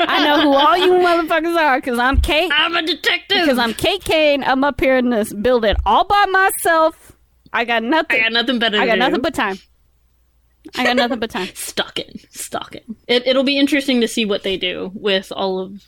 I 0.00 0.24
know 0.24 0.40
who 0.40 0.54
all 0.54 0.76
you 0.76 0.92
motherfuckers 0.92 1.56
are, 1.56 1.78
because 1.78 1.98
I'm 1.98 2.20
Kate. 2.20 2.50
I'm 2.54 2.74
a 2.74 2.82
detective. 2.82 3.42
Because 3.42 3.58
I'm 3.58 3.74
Kate 3.74 4.02
Kane. 4.02 4.42
I'm 4.42 4.64
up 4.64 4.80
here 4.80 4.96
in 4.96 5.10
this 5.10 5.32
building 5.32 5.74
all 5.84 6.04
by 6.04 6.24
myself. 6.30 7.12
I 7.52 7.64
got 7.64 7.82
nothing. 7.82 8.20
I 8.20 8.22
got 8.24 8.32
nothing 8.32 8.58
better. 8.58 8.78
I 8.78 8.86
got 8.86 8.94
do. 8.94 9.00
nothing 9.00 9.20
but 9.20 9.34
time. 9.34 9.58
I 10.76 10.84
got 10.84 10.96
nothing 10.96 11.18
but 11.18 11.30
time. 11.30 11.48
stalking, 11.54 12.20
stalking. 12.30 12.96
It, 13.06 13.26
it'll 13.26 13.44
be 13.44 13.58
interesting 13.58 14.00
to 14.00 14.08
see 14.08 14.24
what 14.24 14.44
they 14.44 14.56
do 14.56 14.90
with 14.94 15.32
all 15.32 15.58
of 15.58 15.82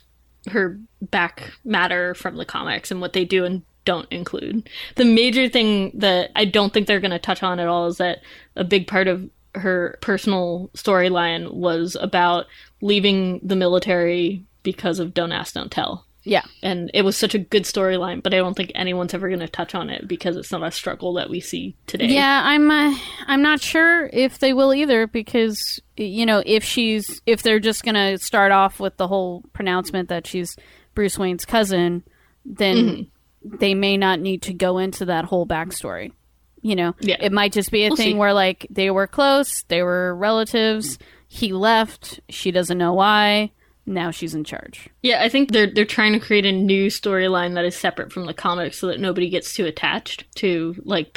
her 0.49 0.79
back 1.01 1.53
matter 1.63 2.13
from 2.13 2.35
the 2.35 2.45
comics 2.45 2.91
and 2.91 2.99
what 2.99 3.13
they 3.13 3.25
do 3.25 3.45
and 3.45 3.63
don't 3.85 4.11
include. 4.11 4.69
The 4.95 5.05
major 5.05 5.49
thing 5.49 5.91
that 5.95 6.31
I 6.35 6.45
don't 6.45 6.73
think 6.73 6.87
they're 6.87 6.99
going 6.99 7.11
to 7.11 7.19
touch 7.19 7.43
on 7.43 7.59
at 7.59 7.67
all 7.67 7.87
is 7.87 7.97
that 7.97 8.19
a 8.55 8.63
big 8.63 8.87
part 8.87 9.07
of 9.07 9.29
her 9.55 9.97
personal 10.01 10.69
storyline 10.75 11.51
was 11.53 11.97
about 11.99 12.45
leaving 12.81 13.39
the 13.43 13.55
military 13.55 14.43
because 14.63 14.99
of 14.99 15.13
Don't 15.13 15.31
Ask, 15.31 15.55
Don't 15.55 15.71
Tell. 15.71 16.05
Yeah. 16.23 16.43
And 16.61 16.91
it 16.93 17.01
was 17.01 17.17
such 17.17 17.33
a 17.33 17.39
good 17.39 17.63
storyline, 17.63 18.21
but 18.21 18.33
I 18.33 18.37
don't 18.37 18.53
think 18.53 18.71
anyone's 18.75 19.13
ever 19.13 19.27
going 19.27 19.39
to 19.39 19.47
touch 19.47 19.73
on 19.73 19.89
it 19.89 20.07
because 20.07 20.37
it's 20.37 20.51
not 20.51 20.63
a 20.63 20.71
struggle 20.71 21.13
that 21.13 21.31
we 21.31 21.39
see 21.39 21.75
today. 21.87 22.05
Yeah, 22.05 22.41
I'm. 22.45 22.69
Uh, 22.69 22.95
I'm 23.25 23.41
not 23.41 23.59
sure 23.59 24.07
if 24.13 24.37
they 24.37 24.53
will 24.53 24.73
either 24.73 25.07
because 25.07 25.81
you 25.97 26.25
know 26.27 26.43
if 26.45 26.63
she's 26.63 27.21
if 27.25 27.41
they're 27.41 27.59
just 27.59 27.83
gonna 27.83 28.19
start 28.19 28.51
off 28.51 28.79
with 28.79 28.97
the 28.97 29.07
whole 29.07 29.43
pronouncement 29.53 30.09
that 30.09 30.27
she's 30.27 30.55
Bruce 30.93 31.17
Wayne's 31.17 31.43
cousin, 31.43 32.03
then 32.45 32.75
Mm-hmm. 32.75 33.01
They 33.43 33.73
may 33.73 33.97
not 33.97 34.19
need 34.19 34.43
to 34.43 34.53
go 34.53 34.77
into 34.77 35.05
that 35.05 35.25
whole 35.25 35.45
backstory. 35.47 36.11
You 36.61 36.75
know, 36.75 36.95
Yeah. 36.99 37.17
it 37.19 37.31
might 37.31 37.53
just 37.53 37.71
be 37.71 37.85
a 37.85 37.89
We'll 37.89 37.97
thing 37.97 38.11
see. 38.11 38.17
where 38.17 38.33
like 38.33 38.67
they 38.69 38.91
were 38.91 39.07
close, 39.07 39.63
they 39.63 39.81
were 39.81 40.15
relatives. 40.15 40.99
He 41.27 41.53
left. 41.53 42.19
She 42.29 42.51
doesn't 42.51 42.77
know 42.77 42.93
why. 42.93 43.51
now 43.87 44.11
she's 44.11 44.35
in 44.35 44.43
charge. 44.43 44.89
Yeah, 45.01 45.23
I 45.23 45.27
think 45.27 45.51
they're 45.51 45.65
they're 45.73 45.85
trying 45.85 46.13
to 46.13 46.19
create 46.19 46.45
a 46.45 46.51
new 46.51 46.87
storyline 46.87 47.55
that 47.55 47.65
is 47.65 47.75
separate 47.75 48.13
from 48.13 48.27
the 48.27 48.33
comics 48.33 48.77
so 48.77 48.87
that 48.87 48.99
nobody 48.99 49.27
gets 49.27 49.55
too 49.55 49.65
attached 49.65 50.23
to 50.35 50.75
like 50.85 51.13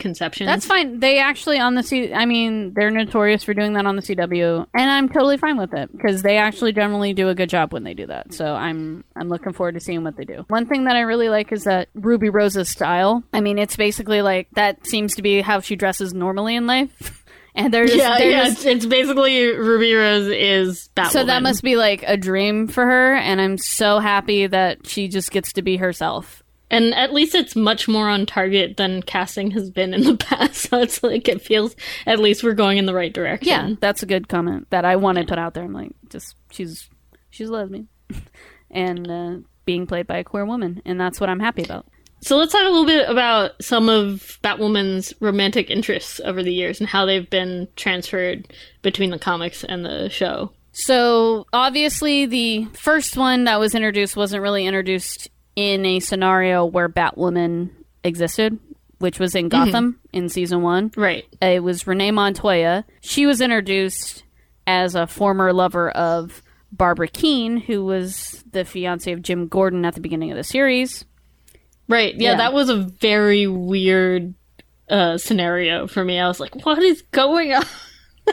preconceptions. 0.00 0.46
That's 0.46 0.66
fine. 0.66 1.00
They 1.00 1.18
actually 1.18 1.58
on 1.58 1.74
the 1.74 1.82
C. 1.82 2.12
I 2.12 2.26
mean, 2.26 2.72
they're 2.74 2.90
notorious 2.90 3.44
for 3.44 3.54
doing 3.54 3.74
that 3.74 3.86
on 3.86 3.96
the 3.96 4.02
CW, 4.02 4.66
and 4.74 4.90
I'm 4.90 5.08
totally 5.08 5.36
fine 5.36 5.56
with 5.56 5.74
it 5.74 5.92
because 5.92 6.22
they 6.22 6.38
actually 6.38 6.72
generally 6.72 7.12
do 7.12 7.28
a 7.28 7.34
good 7.34 7.48
job 7.48 7.72
when 7.72 7.84
they 7.84 7.94
do 7.94 8.06
that. 8.06 8.32
So 8.32 8.54
I'm 8.54 9.04
I'm 9.16 9.28
looking 9.28 9.52
forward 9.52 9.74
to 9.74 9.80
seeing 9.80 10.04
what 10.04 10.16
they 10.16 10.24
do. 10.24 10.44
One 10.48 10.66
thing 10.66 10.84
that 10.84 10.96
I 10.96 11.00
really 11.00 11.28
like 11.28 11.52
is 11.52 11.64
that 11.64 11.88
Ruby 11.94 12.30
Rose's 12.30 12.68
style. 12.68 13.22
I 13.32 13.40
mean, 13.40 13.58
it's 13.58 13.76
basically 13.76 14.22
like 14.22 14.48
that 14.52 14.86
seems 14.86 15.14
to 15.16 15.22
be 15.22 15.40
how 15.40 15.60
she 15.60 15.76
dresses 15.76 16.14
normally 16.14 16.56
in 16.56 16.66
life. 16.66 17.16
And 17.52 17.74
there's 17.74 17.92
yeah, 17.92 18.16
there's 18.16 18.32
yeah. 18.32 18.46
It's, 18.46 18.64
it's 18.64 18.86
basically 18.86 19.46
Ruby 19.46 19.92
Rose 19.92 20.28
is 20.28 20.88
Batwoman. 20.94 21.10
so 21.10 21.24
that 21.24 21.42
must 21.42 21.64
be 21.64 21.74
like 21.74 22.04
a 22.06 22.16
dream 22.16 22.68
for 22.68 22.84
her, 22.84 23.16
and 23.16 23.40
I'm 23.40 23.58
so 23.58 23.98
happy 23.98 24.46
that 24.46 24.86
she 24.86 25.08
just 25.08 25.32
gets 25.32 25.52
to 25.54 25.62
be 25.62 25.76
herself. 25.76 26.39
And 26.70 26.94
at 26.94 27.12
least 27.12 27.34
it's 27.34 27.56
much 27.56 27.88
more 27.88 28.08
on 28.08 28.26
target 28.26 28.76
than 28.76 29.02
casting 29.02 29.50
has 29.52 29.70
been 29.70 29.92
in 29.92 30.04
the 30.04 30.16
past. 30.18 30.70
So 30.70 30.80
it's 30.80 31.02
like 31.02 31.28
it 31.28 31.42
feels 31.42 31.74
at 32.06 32.18
least 32.18 32.42
we're 32.42 32.54
going 32.54 32.78
in 32.78 32.86
the 32.86 32.94
right 32.94 33.12
direction. 33.12 33.48
Yeah, 33.48 33.74
that's 33.80 34.02
a 34.02 34.06
good 34.06 34.28
comment 34.28 34.68
that 34.70 34.84
I 34.84 34.96
want 34.96 35.18
to 35.18 35.24
put 35.24 35.38
out 35.38 35.54
there. 35.54 35.64
I'm 35.64 35.72
like, 35.72 35.92
just 36.08 36.36
she's 36.50 36.88
she's 37.30 37.48
a 37.48 37.52
lesbian, 37.52 37.88
and 38.70 39.10
uh, 39.10 39.36
being 39.64 39.86
played 39.86 40.06
by 40.06 40.18
a 40.18 40.24
queer 40.24 40.46
woman, 40.46 40.80
and 40.84 41.00
that's 41.00 41.20
what 41.20 41.28
I'm 41.28 41.40
happy 41.40 41.62
about. 41.62 41.86
So 42.22 42.36
let's 42.36 42.52
talk 42.52 42.62
a 42.62 42.68
little 42.68 42.86
bit 42.86 43.08
about 43.08 43.52
some 43.62 43.88
of 43.88 44.38
Batwoman's 44.44 45.14
romantic 45.20 45.70
interests 45.70 46.20
over 46.22 46.42
the 46.42 46.52
years 46.52 46.78
and 46.78 46.88
how 46.88 47.06
they've 47.06 47.28
been 47.28 47.66
transferred 47.76 48.52
between 48.82 49.10
the 49.10 49.18
comics 49.18 49.64
and 49.64 49.86
the 49.86 50.10
show. 50.10 50.52
So 50.72 51.46
obviously, 51.52 52.26
the 52.26 52.66
first 52.74 53.16
one 53.16 53.44
that 53.44 53.58
was 53.58 53.74
introduced 53.74 54.16
wasn't 54.16 54.42
really 54.42 54.66
introduced 54.66 55.30
in 55.56 55.84
a 55.84 56.00
scenario 56.00 56.64
where 56.64 56.88
Batwoman 56.88 57.70
existed, 58.04 58.58
which 58.98 59.18
was 59.18 59.34
in 59.34 59.48
Gotham 59.48 59.98
in 60.12 60.28
season 60.28 60.62
one. 60.62 60.90
Right. 60.96 61.24
It 61.40 61.62
was 61.62 61.86
Renee 61.86 62.10
Montoya. 62.12 62.84
She 63.00 63.26
was 63.26 63.40
introduced 63.40 64.24
as 64.66 64.94
a 64.94 65.06
former 65.06 65.52
lover 65.52 65.90
of 65.90 66.42
Barbara 66.72 67.08
Kean, 67.08 67.56
who 67.56 67.84
was 67.84 68.44
the 68.52 68.64
fiance 68.64 69.10
of 69.12 69.22
Jim 69.22 69.48
Gordon 69.48 69.84
at 69.84 69.94
the 69.94 70.00
beginning 70.00 70.30
of 70.30 70.36
the 70.36 70.44
series. 70.44 71.04
Right. 71.88 72.14
Yeah, 72.14 72.32
Yeah. 72.32 72.36
that 72.38 72.52
was 72.52 72.68
a 72.68 72.76
very 72.76 73.46
weird 73.46 74.34
uh, 74.88 75.18
scenario 75.18 75.86
for 75.88 76.04
me. 76.04 76.18
I 76.20 76.28
was 76.28 76.38
like, 76.40 76.64
what 76.64 76.78
is 76.82 77.02
going 77.10 77.52
on? 77.54 77.64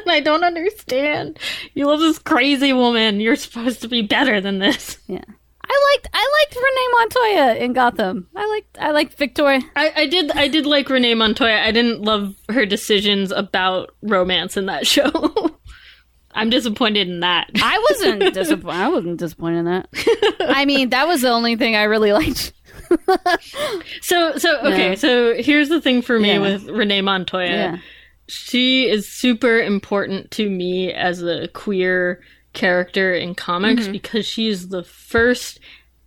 I 0.07 0.19
don't 0.19 0.43
understand. 0.43 1.39
You 1.73 1.87
love 1.87 1.99
this 1.99 2.19
crazy 2.19 2.73
woman. 2.73 3.19
You're 3.19 3.35
supposed 3.35 3.81
to 3.81 3.87
be 3.87 4.03
better 4.03 4.39
than 4.41 4.59
this. 4.59 4.97
Yeah. 5.07 5.23
I 5.69 5.93
liked 5.93 6.07
I 6.13 6.29
liked 6.39 6.55
Renee 6.55 6.87
Montoya 6.91 7.65
in 7.65 7.73
Gotham. 7.73 8.27
I 8.35 8.47
liked 8.47 8.77
I 8.79 8.91
liked 8.91 9.13
Victoria. 9.15 9.61
I, 9.75 9.91
I 9.95 10.07
did 10.07 10.31
I 10.31 10.47
did 10.47 10.65
like 10.65 10.89
Renee 10.89 11.13
Montoya. 11.15 11.61
I 11.63 11.71
didn't 11.71 12.01
love 12.01 12.35
her 12.49 12.65
decisions 12.65 13.31
about 13.31 13.91
romance 14.01 14.55
in 14.57 14.67
that 14.67 14.87
show. 14.93 15.57
I'm 16.31 16.49
disappointed 16.49 17.07
in 17.07 17.21
that. 17.21 17.49
I 17.55 17.85
wasn't 17.89 18.33
disappointed. 18.33 18.77
I 18.79 18.89
wasn't 18.89 19.17
disappointed 19.17 19.59
in 19.59 19.65
that. 19.65 19.87
I 20.41 20.65
mean, 20.65 20.89
that 20.89 21.07
was 21.07 21.21
the 21.21 21.29
only 21.29 21.55
thing 21.55 21.75
I 21.75 21.83
really 21.83 22.13
liked. 22.13 22.53
So 24.01 24.37
so 24.37 24.59
okay, 24.61 24.95
so 24.95 25.33
here's 25.35 25.69
the 25.69 25.81
thing 25.81 26.01
for 26.01 26.19
me 26.19 26.29
Yeah. 26.29 26.39
with 26.39 26.69
Renee 26.69 27.01
Montoya. 27.01 27.47
Yeah. 27.49 27.77
She 28.29 28.87
is 28.89 29.09
super 29.11 29.59
important 29.59 30.31
to 30.31 30.49
me 30.49 30.93
as 30.93 31.21
a 31.23 31.47
queer 31.49 32.21
character 32.57 33.13
in 33.13 33.35
comics 33.35 33.83
Mm-hmm. 33.83 33.91
because 33.91 34.25
she 34.25 34.47
is 34.47 34.69
the 34.69 34.83
first 34.83 35.59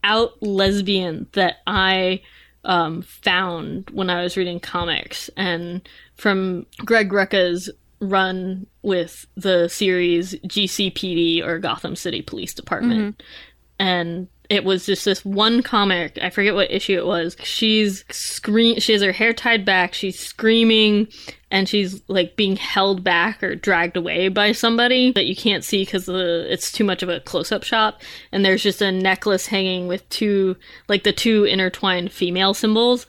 out 0.03 0.43
lesbian 0.43 1.27
that 1.33 1.59
I 1.67 2.23
um, 2.65 3.03
found 3.03 3.89
when 3.91 4.11
I 4.11 4.23
was 4.23 4.37
reading 4.37 4.59
comics. 4.61 5.31
And 5.37 5.89
from 6.17 6.67
Greg 6.85 7.11
Rucka's 7.11 7.71
run 8.01 8.67
with 8.83 9.27
the 9.37 9.69
series 9.69 10.35
GCPD 10.47 11.43
or 11.47 11.59
Gotham 11.59 11.95
City 11.95 12.21
Police 12.23 12.53
Department. 12.55 13.17
Mm-hmm. 13.19 13.87
And 13.87 14.29
it 14.51 14.65
was 14.65 14.85
just 14.85 15.05
this 15.05 15.25
one 15.25 15.63
comic. 15.63 16.19
I 16.21 16.29
forget 16.29 16.57
what 16.57 16.71
issue 16.71 16.99
it 16.99 17.07
was. 17.07 17.37
She's 17.43 18.05
scream. 18.11 18.81
She 18.81 18.93
has 18.93 19.01
her 19.01 19.13
hair 19.13 19.33
tied 19.33 19.65
back. 19.65 19.95
She's 19.95 20.19
screaming, 20.19 21.07
and 21.53 21.69
she's 21.69 22.03
like 22.09 22.35
being 22.35 22.57
held 22.57 23.05
back 23.05 23.43
or 23.43 23.55
dragged 23.55 23.97
away 23.97 24.29
by 24.29 24.51
somebody 24.51 25.13
that 25.13 25.27
you 25.27 25.37
can't 25.37 25.65
see 25.65 25.85
because 25.85 26.09
it's 26.09 26.73
too 26.73 26.85
much 26.85 27.03
of 27.03 27.09
a 27.09 27.21
close-up 27.21 27.63
shot. 27.63 28.03
And 28.33 28.45
there's 28.45 28.65
just 28.65 28.83
a 28.83 28.91
necklace 28.91 29.47
hanging 29.47 29.87
with 29.87 30.07
two, 30.09 30.57
like 30.89 31.05
the 31.05 31.13
two 31.13 31.45
intertwined 31.45 32.11
female 32.11 32.53
symbols. 32.53 33.07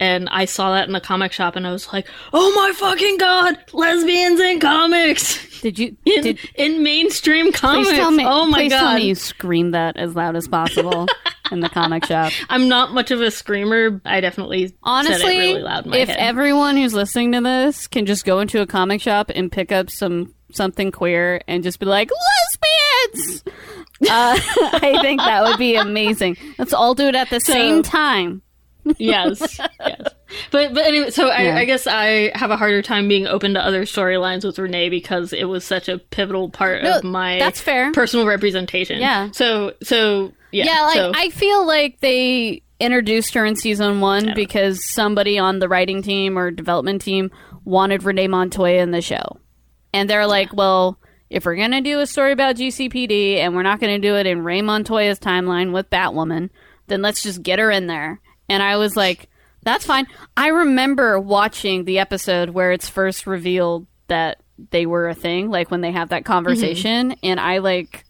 And 0.00 0.30
I 0.30 0.46
saw 0.46 0.72
that 0.72 0.86
in 0.86 0.94
the 0.94 1.00
comic 1.00 1.30
shop, 1.30 1.56
and 1.56 1.66
I 1.66 1.72
was 1.72 1.92
like, 1.92 2.08
"Oh 2.32 2.52
my 2.56 2.72
fucking 2.74 3.18
god, 3.18 3.58
lesbians 3.74 4.40
in 4.40 4.58
comics, 4.58 5.60
Did 5.60 5.78
you 5.78 5.94
in, 6.06 6.22
did 6.22 6.38
in 6.54 6.82
mainstream 6.82 7.52
comics! 7.52 7.90
me 7.90 8.24
oh 8.26 8.46
my 8.46 8.60
please 8.60 8.72
god, 8.72 8.80
tell 8.80 8.94
me 8.94 9.08
you 9.08 9.14
screamed 9.14 9.74
that 9.74 9.98
as 9.98 10.16
loud 10.16 10.36
as 10.36 10.48
possible 10.48 11.06
in 11.52 11.60
the 11.60 11.68
comic 11.68 12.06
shop. 12.06 12.32
I'm 12.48 12.66
not 12.68 12.92
much 12.94 13.10
of 13.10 13.20
a 13.20 13.30
screamer. 13.30 14.00
I 14.06 14.20
definitely 14.22 14.68
said 14.68 14.76
Honestly, 14.82 15.36
it 15.36 15.38
really 15.38 15.62
loud 15.62 15.94
if 15.94 16.08
head. 16.08 16.16
everyone 16.18 16.78
who's 16.78 16.94
listening 16.94 17.32
to 17.32 17.42
this 17.42 17.86
can 17.86 18.06
just 18.06 18.24
go 18.24 18.40
into 18.40 18.62
a 18.62 18.66
comic 18.66 19.02
shop 19.02 19.30
and 19.34 19.52
pick 19.52 19.70
up 19.70 19.90
some 19.90 20.34
something 20.50 20.90
queer 20.90 21.42
and 21.46 21.62
just 21.62 21.78
be 21.78 21.84
like 21.86 22.10
lesbians, 23.12 23.44
uh, 24.10 24.38
I 24.82 24.98
think 25.02 25.20
that 25.20 25.42
would 25.44 25.58
be 25.58 25.76
amazing. 25.76 26.38
Let's 26.58 26.72
all 26.72 26.94
do 26.94 27.06
it 27.08 27.14
at 27.14 27.28
the 27.28 27.40
same 27.40 27.82
time. 27.82 28.42
Yes, 28.98 29.58
yes. 29.80 30.02
But 30.52 30.74
but 30.74 30.86
anyway, 30.86 31.10
so 31.10 31.28
I, 31.28 31.42
Yeah. 31.42 31.56
I 31.56 31.64
guess 31.64 31.86
I 31.86 32.30
have 32.34 32.50
a 32.50 32.56
harder 32.56 32.82
time 32.82 33.08
being 33.08 33.26
open 33.26 33.54
to 33.54 33.60
other 33.64 33.82
storylines 33.82 34.44
with 34.44 34.58
Renee 34.58 34.88
because 34.88 35.32
it 35.32 35.44
was 35.44 35.64
such 35.64 35.88
a 35.88 35.98
pivotal 35.98 36.50
part 36.50 36.82
No, 36.82 36.98
of 36.98 37.04
my 37.04 37.38
that's 37.38 37.60
fair. 37.60 37.92
personal 37.92 38.26
representation. 38.26 39.00
Yeah. 39.00 39.30
So 39.32 39.74
so 39.82 40.32
yeah. 40.52 40.64
Yeah, 40.66 40.82
like 40.82 40.94
so, 40.96 41.12
I 41.14 41.30
feel 41.30 41.66
like 41.66 42.00
they 42.00 42.62
introduced 42.80 43.34
her 43.34 43.44
in 43.44 43.56
season 43.56 44.00
one 44.00 44.32
because 44.34 44.84
somebody 44.88 45.38
on 45.38 45.58
the 45.58 45.68
writing 45.68 46.02
team 46.02 46.38
or 46.38 46.50
development 46.50 47.02
team 47.02 47.30
wanted 47.64 48.02
Renee 48.04 48.28
Montoya 48.28 48.80
in 48.82 48.90
the 48.90 49.02
show, 49.02 49.38
and 49.92 50.08
they're 50.08 50.26
like, 50.26 50.52
"Well, 50.54 50.98
if 51.28 51.44
we're 51.44 51.56
gonna 51.56 51.80
do 51.82 52.00
a 52.00 52.06
story 52.06 52.32
about 52.32 52.56
GCPD 52.56 53.36
and 53.36 53.54
we're 53.54 53.62
not 53.62 53.80
gonna 53.80 53.98
do 53.98 54.16
it 54.16 54.26
in 54.26 54.42
Ray 54.42 54.62
Montoya's 54.62 55.18
timeline 55.20 55.72
with 55.72 55.90
Batwoman, 55.90 56.50
then 56.86 57.02
let's 57.02 57.22
just 57.22 57.42
get 57.42 57.58
her 57.58 57.70
in 57.70 57.86
there." 57.86 58.20
And 58.50 58.62
I 58.62 58.76
was 58.76 58.96
like, 58.96 59.28
"That's 59.62 59.86
fine." 59.86 60.06
I 60.36 60.48
remember 60.48 61.18
watching 61.18 61.84
the 61.84 61.98
episode 61.98 62.50
where 62.50 62.72
it's 62.72 62.88
first 62.88 63.26
revealed 63.26 63.86
that 64.08 64.40
they 64.70 64.86
were 64.86 65.08
a 65.08 65.14
thing, 65.14 65.50
like 65.50 65.70
when 65.70 65.80
they 65.80 65.92
have 65.92 66.10
that 66.10 66.22
mm-hmm. 66.24 66.32
conversation, 66.32 67.12
and 67.22 67.40
I 67.40 67.58
like 67.58 68.04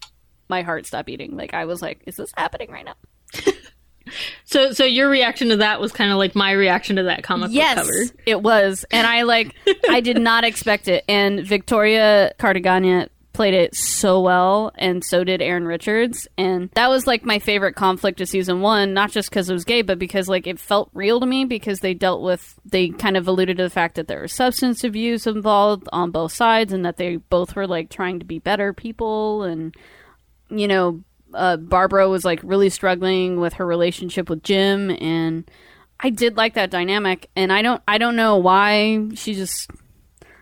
my 0.49 0.61
heart 0.63 0.85
stopped 0.85 1.07
beating. 1.07 1.37
Like 1.37 1.53
I 1.53 1.65
was 1.65 1.81
like, 1.81 2.01
"Is 2.05 2.17
this 2.17 2.31
happening 2.35 2.69
right 2.71 2.85
now?" 2.85 2.95
so 4.43 4.71
so 4.73 4.83
your 4.83 5.09
reaction 5.09 5.49
to 5.49 5.57
that 5.57 5.79
was 5.79 5.91
kind 5.91 6.11
of 6.11 6.17
like 6.17 6.35
my 6.35 6.51
reaction 6.51 6.97
to 6.97 7.03
that 7.03 7.23
comic 7.23 7.51
book 7.51 7.75
cover. 7.75 8.03
it 8.25 8.41
was, 8.41 8.85
and 8.91 9.07
I 9.07 9.23
like 9.23 9.55
I 9.89 10.01
did 10.01 10.19
not 10.19 10.43
expect 10.51 10.87
it. 10.87 11.03
And 11.07 11.45
Victoria 11.45 12.33
Cartagena 12.37 13.09
played 13.41 13.53
it 13.55 13.73
so 13.73 14.21
well, 14.21 14.71
and 14.75 15.03
so 15.03 15.23
did 15.23 15.41
Erin 15.41 15.65
Richards, 15.65 16.27
and 16.37 16.69
that 16.75 16.91
was 16.91 17.07
like 17.07 17.25
my 17.25 17.39
favorite 17.39 17.73
conflict 17.75 18.21
of 18.21 18.29
season 18.29 18.61
one. 18.61 18.93
Not 18.93 19.09
just 19.09 19.31
because 19.31 19.49
it 19.49 19.53
was 19.53 19.65
gay, 19.65 19.81
but 19.81 19.97
because 19.97 20.29
like 20.29 20.45
it 20.45 20.59
felt 20.59 20.91
real 20.93 21.19
to 21.19 21.25
me 21.25 21.45
because 21.45 21.79
they 21.79 21.95
dealt 21.95 22.21
with 22.21 22.59
they 22.65 22.89
kind 22.89 23.17
of 23.17 23.27
alluded 23.27 23.57
to 23.57 23.63
the 23.63 23.71
fact 23.71 23.95
that 23.95 24.07
there 24.07 24.21
was 24.21 24.31
substance 24.31 24.83
abuse 24.83 25.25
involved 25.25 25.87
on 25.91 26.11
both 26.11 26.33
sides, 26.33 26.71
and 26.71 26.85
that 26.85 26.97
they 26.97 27.15
both 27.15 27.55
were 27.55 27.65
like 27.65 27.89
trying 27.89 28.19
to 28.19 28.25
be 28.25 28.37
better 28.37 28.73
people, 28.73 29.41
and 29.41 29.73
you 30.49 30.67
know. 30.67 31.03
Uh, 31.33 31.55
Barbara 31.55 32.09
was 32.09 32.25
like 32.25 32.41
really 32.43 32.69
struggling 32.69 33.39
with 33.39 33.53
her 33.53 33.65
relationship 33.65 34.29
with 34.29 34.43
Jim, 34.43 34.91
and 34.99 35.49
I 35.97 36.09
did 36.09 36.35
like 36.35 36.55
that 36.55 36.69
dynamic, 36.69 37.29
and 37.37 37.53
I 37.53 37.61
don't 37.61 37.81
I 37.87 37.97
don't 37.97 38.17
know 38.17 38.35
why 38.35 39.07
she 39.15 39.33
just 39.33 39.71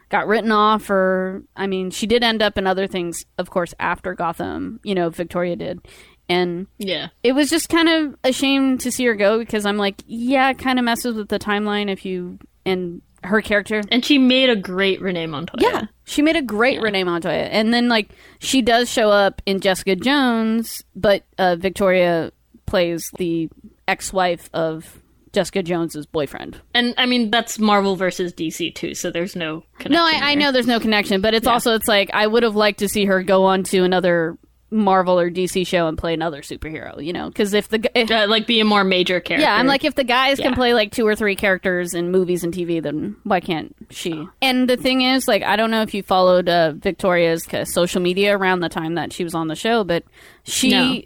got 0.09 0.27
written 0.27 0.51
off, 0.51 0.89
or 0.89 1.43
I 1.55 1.67
mean, 1.67 1.91
she 1.91 2.07
did 2.07 2.23
end 2.23 2.41
up 2.41 2.57
in 2.57 2.65
other 2.67 2.87
things, 2.87 3.23
of 3.37 3.49
course, 3.49 3.73
after 3.79 4.13
Gotham. 4.13 4.79
You 4.83 4.95
know, 4.95 5.09
Victoria 5.09 5.55
did, 5.55 5.79
and 6.27 6.67
Yeah. 6.77 7.07
it 7.23 7.33
was 7.33 7.49
just 7.49 7.69
kind 7.69 7.87
of 7.89 8.15
a 8.23 8.31
shame 8.33 8.77
to 8.79 8.91
see 8.91 9.05
her 9.05 9.15
go 9.15 9.39
because 9.39 9.65
I'm 9.65 9.77
like, 9.77 10.01
yeah, 10.07 10.49
it 10.49 10.57
kind 10.59 10.79
of 10.79 10.85
messes 10.85 11.15
with 11.15 11.29
the 11.29 11.39
timeline 11.39 11.89
if 11.89 12.05
you 12.05 12.39
and 12.65 13.01
her 13.23 13.41
character. 13.41 13.81
And 13.91 14.03
she 14.05 14.17
made 14.17 14.49
a 14.49 14.55
great 14.55 15.01
Renee 15.01 15.27
Montoya. 15.27 15.61
Yeah, 15.61 15.81
she 16.05 16.21
made 16.21 16.35
a 16.37 16.41
great 16.41 16.81
Renee 16.81 17.03
Montoya, 17.03 17.33
and 17.51 17.73
then 17.73 17.89
like 17.89 18.09
she 18.39 18.61
does 18.61 18.89
show 18.91 19.09
up 19.11 19.41
in 19.45 19.59
Jessica 19.59 19.95
Jones, 19.95 20.83
but 20.95 21.23
uh, 21.37 21.55
Victoria 21.57 22.31
plays 22.65 23.09
the 23.17 23.49
ex-wife 23.87 24.49
of 24.53 24.98
Jessica 25.33 25.63
Jones's 25.63 26.05
boyfriend. 26.05 26.59
And 26.73 26.93
I 26.97 27.05
mean 27.05 27.29
that's 27.31 27.59
Marvel 27.59 27.95
versus 27.95 28.33
DC 28.33 28.73
too, 28.75 28.93
so 28.95 29.11
there's 29.11 29.35
no 29.35 29.63
connection 29.77 29.91
No, 29.93 30.05
I, 30.05 30.31
I 30.31 30.35
know 30.35 30.51
there's 30.51 30.67
no 30.67 30.79
connection, 30.79 31.21
but 31.21 31.33
it's 31.33 31.47
also 31.47 31.73
it's 31.75 31.87
like 31.87 32.09
I 32.13 32.25
would 32.27 32.43
have 32.43 32.55
liked 32.55 32.79
to 32.79 32.89
see 32.89 33.05
her 33.05 33.23
go 33.23 33.45
on 33.45 33.63
to 33.65 33.83
another 33.83 34.37
Marvel 34.71 35.19
or 35.19 35.31
DC 35.31 35.65
show 35.65 35.87
and 35.87 35.97
play 35.97 36.13
another 36.13 36.43
superhero, 36.43 37.03
you 37.03 37.11
know? 37.11 37.27
Because 37.27 37.55
if 37.55 37.69
the 37.69 37.89
if, 37.99 38.11
Uh, 38.11 38.27
like 38.29 38.45
be 38.45 38.59
a 38.59 38.63
more 38.65 38.83
major 38.83 39.19
character. 39.19 39.43
yeah, 39.43 39.55
I'm 39.55 39.65
like 39.65 39.83
if 39.83 39.95
the 39.95 40.03
guys 40.03 40.37
can 40.39 40.53
play 40.53 40.75
like 40.75 40.91
two 40.91 41.07
or 41.07 41.15
three 41.15 41.35
characters 41.35 41.95
in 41.95 42.11
movies 42.11 42.43
and 42.43 42.53
TV, 42.53 42.79
then 42.79 43.15
why 43.23 43.39
can't 43.39 43.75
she? 43.89 44.27
And 44.43 44.69
the 44.69 44.77
thing 44.77 45.01
is, 45.01 45.27
like, 45.27 45.41
I 45.41 45.55
don't 45.55 45.71
know 45.71 45.81
if 45.81 45.95
you 45.95 46.03
followed 46.03 46.47
uh, 46.49 46.73
Victoria's 46.75 47.47
social 47.63 47.99
media 47.99 48.37
around 48.37 48.59
the 48.59 48.69
time 48.69 48.93
that 48.93 49.11
she 49.11 49.23
was 49.23 49.33
on 49.33 49.47
the 49.47 49.55
show, 49.55 49.83
but 49.83 50.03
she 50.43 50.69
No. 50.69 51.01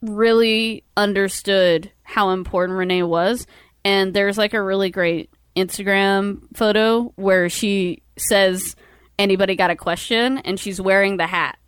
really 0.00 0.84
understood 0.96 1.90
how 2.04 2.30
important 2.30 2.78
Renee 2.78 3.02
was. 3.02 3.46
And 3.88 4.12
there's 4.12 4.36
like 4.36 4.52
a 4.54 4.62
really 4.62 4.90
great 4.90 5.30
Instagram 5.56 6.40
photo 6.54 7.12
where 7.16 7.48
she 7.48 8.02
says, 8.18 8.76
"Anybody 9.18 9.56
got 9.56 9.70
a 9.70 9.76
question?" 9.76 10.38
and 10.38 10.60
she's 10.60 10.80
wearing 10.80 11.16
the 11.16 11.26
hat. 11.26 11.58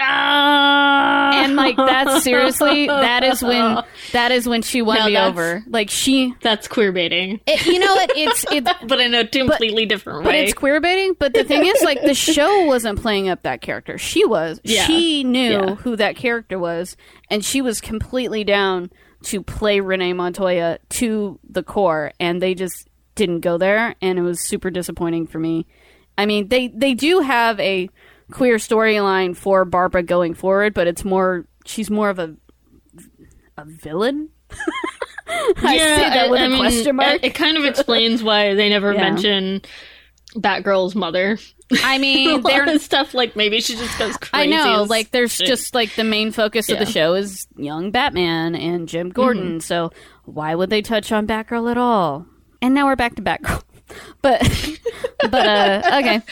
ah! 0.00 1.30
And 1.44 1.56
like 1.56 1.76
that's 1.76 2.22
seriously 2.28 2.86
that 2.86 3.22
is 3.24 3.42
when 3.42 3.82
that 4.12 4.30
is 4.32 4.48
when 4.48 4.62
she 4.62 4.82
won 4.82 4.98
No, 4.98 5.06
me 5.06 5.16
over. 5.16 5.64
Like 5.68 5.90
she 5.90 6.34
that's 6.40 6.68
queer 6.68 6.92
baiting, 6.92 7.40
it, 7.46 7.64
you 7.66 7.78
know 7.78 7.94
what? 7.94 8.10
It's 8.16 8.44
it, 8.50 8.64
but 8.86 9.00
in 9.00 9.14
a 9.14 9.26
completely 9.26 9.86
different 9.86 10.20
way. 10.20 10.24
but 10.24 10.34
it's 10.34 10.54
queer 10.54 10.80
baiting. 10.80 11.14
But 11.18 11.34
the 11.34 11.44
thing 11.44 11.66
is, 11.66 11.82
like 11.82 12.02
the 12.02 12.14
show 12.14 12.64
wasn't 12.66 13.00
playing 13.00 13.28
up 13.28 13.42
that 13.42 13.60
character. 13.60 13.98
She 13.98 14.24
was. 14.24 14.60
Yeah. 14.64 14.84
She 14.86 15.24
knew 15.24 15.50
Yeah. 15.52 15.74
who 15.76 15.96
that 15.96 16.16
character 16.16 16.58
was, 16.58 16.96
and 17.30 17.44
she 17.44 17.60
was 17.60 17.80
completely 17.80 18.44
down 18.44 18.90
to 19.24 19.42
play 19.42 19.80
Renee 19.80 20.12
Montoya 20.12 20.78
to 20.90 21.38
the 21.48 21.62
core. 21.62 22.12
And 22.20 22.40
they 22.40 22.54
just 22.54 22.88
didn't 23.14 23.40
go 23.40 23.58
there, 23.58 23.94
and 24.00 24.18
it 24.18 24.22
was 24.22 24.40
super 24.40 24.70
disappointing 24.70 25.26
for 25.26 25.38
me. 25.38 25.66
I 26.18 26.26
mean, 26.26 26.48
they 26.48 26.68
they 26.68 26.94
do 26.94 27.20
have 27.20 27.58
a 27.60 27.88
queer 28.30 28.56
storyline 28.56 29.36
for 29.36 29.64
Barbara 29.64 30.02
going 30.02 30.34
forward, 30.34 30.74
but 30.74 30.86
it's 30.86 31.04
more 31.04 31.46
she's 31.64 31.90
more 31.90 32.08
of 32.10 32.18
a 32.18 32.34
a 33.56 33.64
villain. 33.64 34.30
I 35.26 35.78
say 35.78 36.10
that 36.10 36.30
with 36.30 36.40
a 36.52 36.56
question 36.56 36.96
mark. 36.96 37.14
It, 37.16 37.24
it 37.24 37.34
kind 37.34 37.56
of 37.56 37.64
explains 37.70 38.22
why 38.22 38.54
they 38.54 38.68
never 38.68 38.92
Yeah. 38.92 39.00
mention 39.00 39.62
Batgirl's 40.36 40.94
mother. 40.94 41.38
I 41.82 41.98
mean, 41.98 42.42
there's 42.42 42.82
stuff 42.82 43.14
like 43.14 43.36
maybe 43.36 43.60
she 43.60 43.74
just 43.74 43.98
goes 43.98 44.16
crazy. 44.16 44.30
I 44.32 44.46
know, 44.46 44.84
like 44.84 45.10
there's 45.10 45.32
shit. 45.32 45.46
just 45.46 45.74
like 45.74 45.94
the 45.94 46.04
main 46.04 46.32
focus 46.32 46.68
of 46.68 46.78
the 46.78 46.86
show 46.86 47.14
is 47.14 47.46
young 47.56 47.90
Batman 47.90 48.54
and 48.54 48.88
Jim 48.88 49.10
Gordon. 49.10 49.60
So 49.60 49.90
why 50.24 50.54
would 50.54 50.70
they 50.70 50.82
touch 50.82 51.12
on 51.12 51.26
Batgirl 51.26 51.70
at 51.70 51.78
all? 51.78 52.26
And 52.60 52.74
now 52.74 52.86
we're 52.86 52.96
back 52.96 53.16
to 53.16 53.22
Batgirl. 53.22 53.62
But 54.22 54.40
but 55.30 55.46
uh 55.46 56.00
okay. 56.00 56.22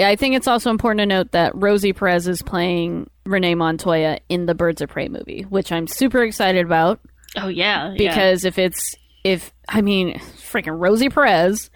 I 0.00 0.16
think 0.16 0.34
it's 0.34 0.48
also 0.48 0.70
important 0.70 0.98
to 0.98 1.06
note 1.06 1.30
that 1.30 1.52
Rosie 1.54 1.92
Perez 1.92 2.26
is 2.26 2.42
playing 2.42 3.08
Renee 3.24 3.54
Montoya 3.54 4.18
in 4.28 4.46
the 4.46 4.56
Birds 4.56 4.82
of 4.82 4.90
Prey 4.90 5.08
movie, 5.08 5.42
which 5.42 5.70
I'm 5.70 5.86
super 5.86 6.24
excited 6.24 6.66
about 6.66 6.98
oh 7.36 7.46
yeah, 7.46 7.94
yeah. 7.96 8.10
because 8.10 8.44
if 8.44 8.58
it's 8.58 8.96
if 9.22 9.52
I 9.68 9.82
mean 9.82 10.18
freaking 10.18 10.80
Rosie 10.80 11.08
Perez 11.08 11.70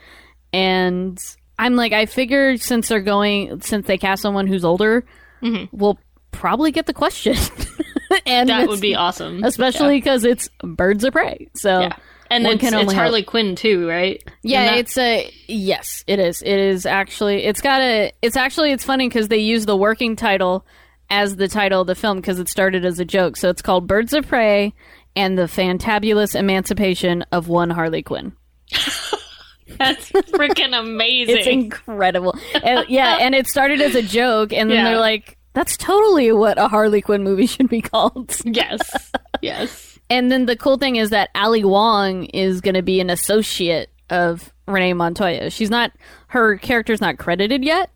and 0.53 1.17
I'm 1.61 1.77
like 1.77 1.93
I 1.93 2.07
figured 2.07 2.63
since 2.63 2.89
they're 2.89 3.01
going 3.01 3.61
since 3.61 3.87
they 3.87 3.99
cast 3.99 4.23
someone 4.23 4.47
who's 4.47 4.65
older, 4.65 5.05
mm-hmm. 5.43 5.65
we'll 5.77 5.99
probably 6.33 6.73
get 6.73 6.87
the 6.87 6.95
question. 6.95 7.37
and 8.27 8.49
that 8.49 8.67
would 8.67 8.81
be 8.81 8.95
awesome, 8.95 9.45
especially 9.45 9.99
because 9.99 10.25
it's 10.25 10.49
Birds 10.63 11.05
of 11.05 11.13
Prey. 11.13 11.49
So 11.55 11.81
Yeah. 11.81 11.97
And 12.33 12.45
One 12.45 12.55
it's, 12.55 12.73
it's 12.73 12.93
Harley 12.93 13.25
Quinn 13.25 13.57
too, 13.57 13.89
right? 13.89 14.23
yeah, 14.43 14.67
that- 14.67 14.79
it's 14.79 14.97
a 14.97 15.31
yes, 15.49 16.05
it 16.07 16.19
is. 16.21 16.43
It 16.43 16.59
is 16.61 16.87
actually. 16.87 17.45
It's 17.45 17.61
got 17.61 17.83
a. 17.83 18.13
It's 18.23 18.37
actually. 18.37 18.71
It's 18.71 18.85
funny 18.85 19.09
because 19.09 19.29
they 19.29 19.39
use 19.39 19.67
the 19.67 19.77
working 19.77 20.15
title 20.15 20.65
as 21.11 21.37
the 21.37 21.49
title 21.49 21.81
of 21.81 21.89
the 21.89 21.97
film 21.97 22.19
because 22.19 22.39
it 22.39 22.49
started 22.49 22.85
as 22.85 23.01
a 23.01 23.05
joke. 23.05 23.37
So 23.37 23.51
it's 23.51 23.63
called 23.63 23.89
Birds 23.89 24.15
of 24.15 24.29
Prey 24.29 24.73
and 25.17 25.37
the 25.37 25.43
Fantabulous 25.43 26.37
Emancipation 26.39 27.23
of 27.33 27.49
One 27.49 27.69
Harley 27.69 28.03
Quinn. 28.03 28.33
that's 29.79 30.11
freaking 30.13 30.79
amazing. 30.79 31.37
It's 31.39 31.47
incredible. 31.47 32.35
and, 32.63 32.89
yeah, 32.89 33.19
and 33.21 33.35
it 33.35 33.47
started 33.47 33.81
as 33.81 33.95
a 33.95 34.03
joke, 34.03 34.53
and 34.53 34.71
then 34.71 34.79
Yeah. 34.79 34.85
they're 34.91 35.01
like, 35.01 35.37
"That's 35.55 35.77
totally 35.77 36.33
what 36.33 36.59
a 36.59 36.69
Harley 36.69 37.01
Quinn 37.01 37.23
movie 37.23 37.47
should 37.47 37.69
be 37.69 37.81
called." 37.81 38.35
yes, 38.45 38.81
yes. 39.43 39.99
And 40.09 40.31
then 40.33 40.47
the 40.47 40.57
cool 40.57 40.77
thing 40.77 40.97
is 40.97 41.11
that 41.11 41.31
Ali 41.35 41.65
Wong 41.65 42.25
is 42.25 42.61
going 42.61 42.75
to 42.75 42.83
be 42.83 43.01
an 43.01 43.11
associate 43.11 43.91
of 44.11 44.53
Renee 44.67 44.93
Montoya. 44.95 45.51
She's 45.51 45.71
not 45.71 45.93
her 46.29 46.57
character's 46.59 47.01
not 47.01 47.19
credited 47.19 47.65
yet, 47.65 47.91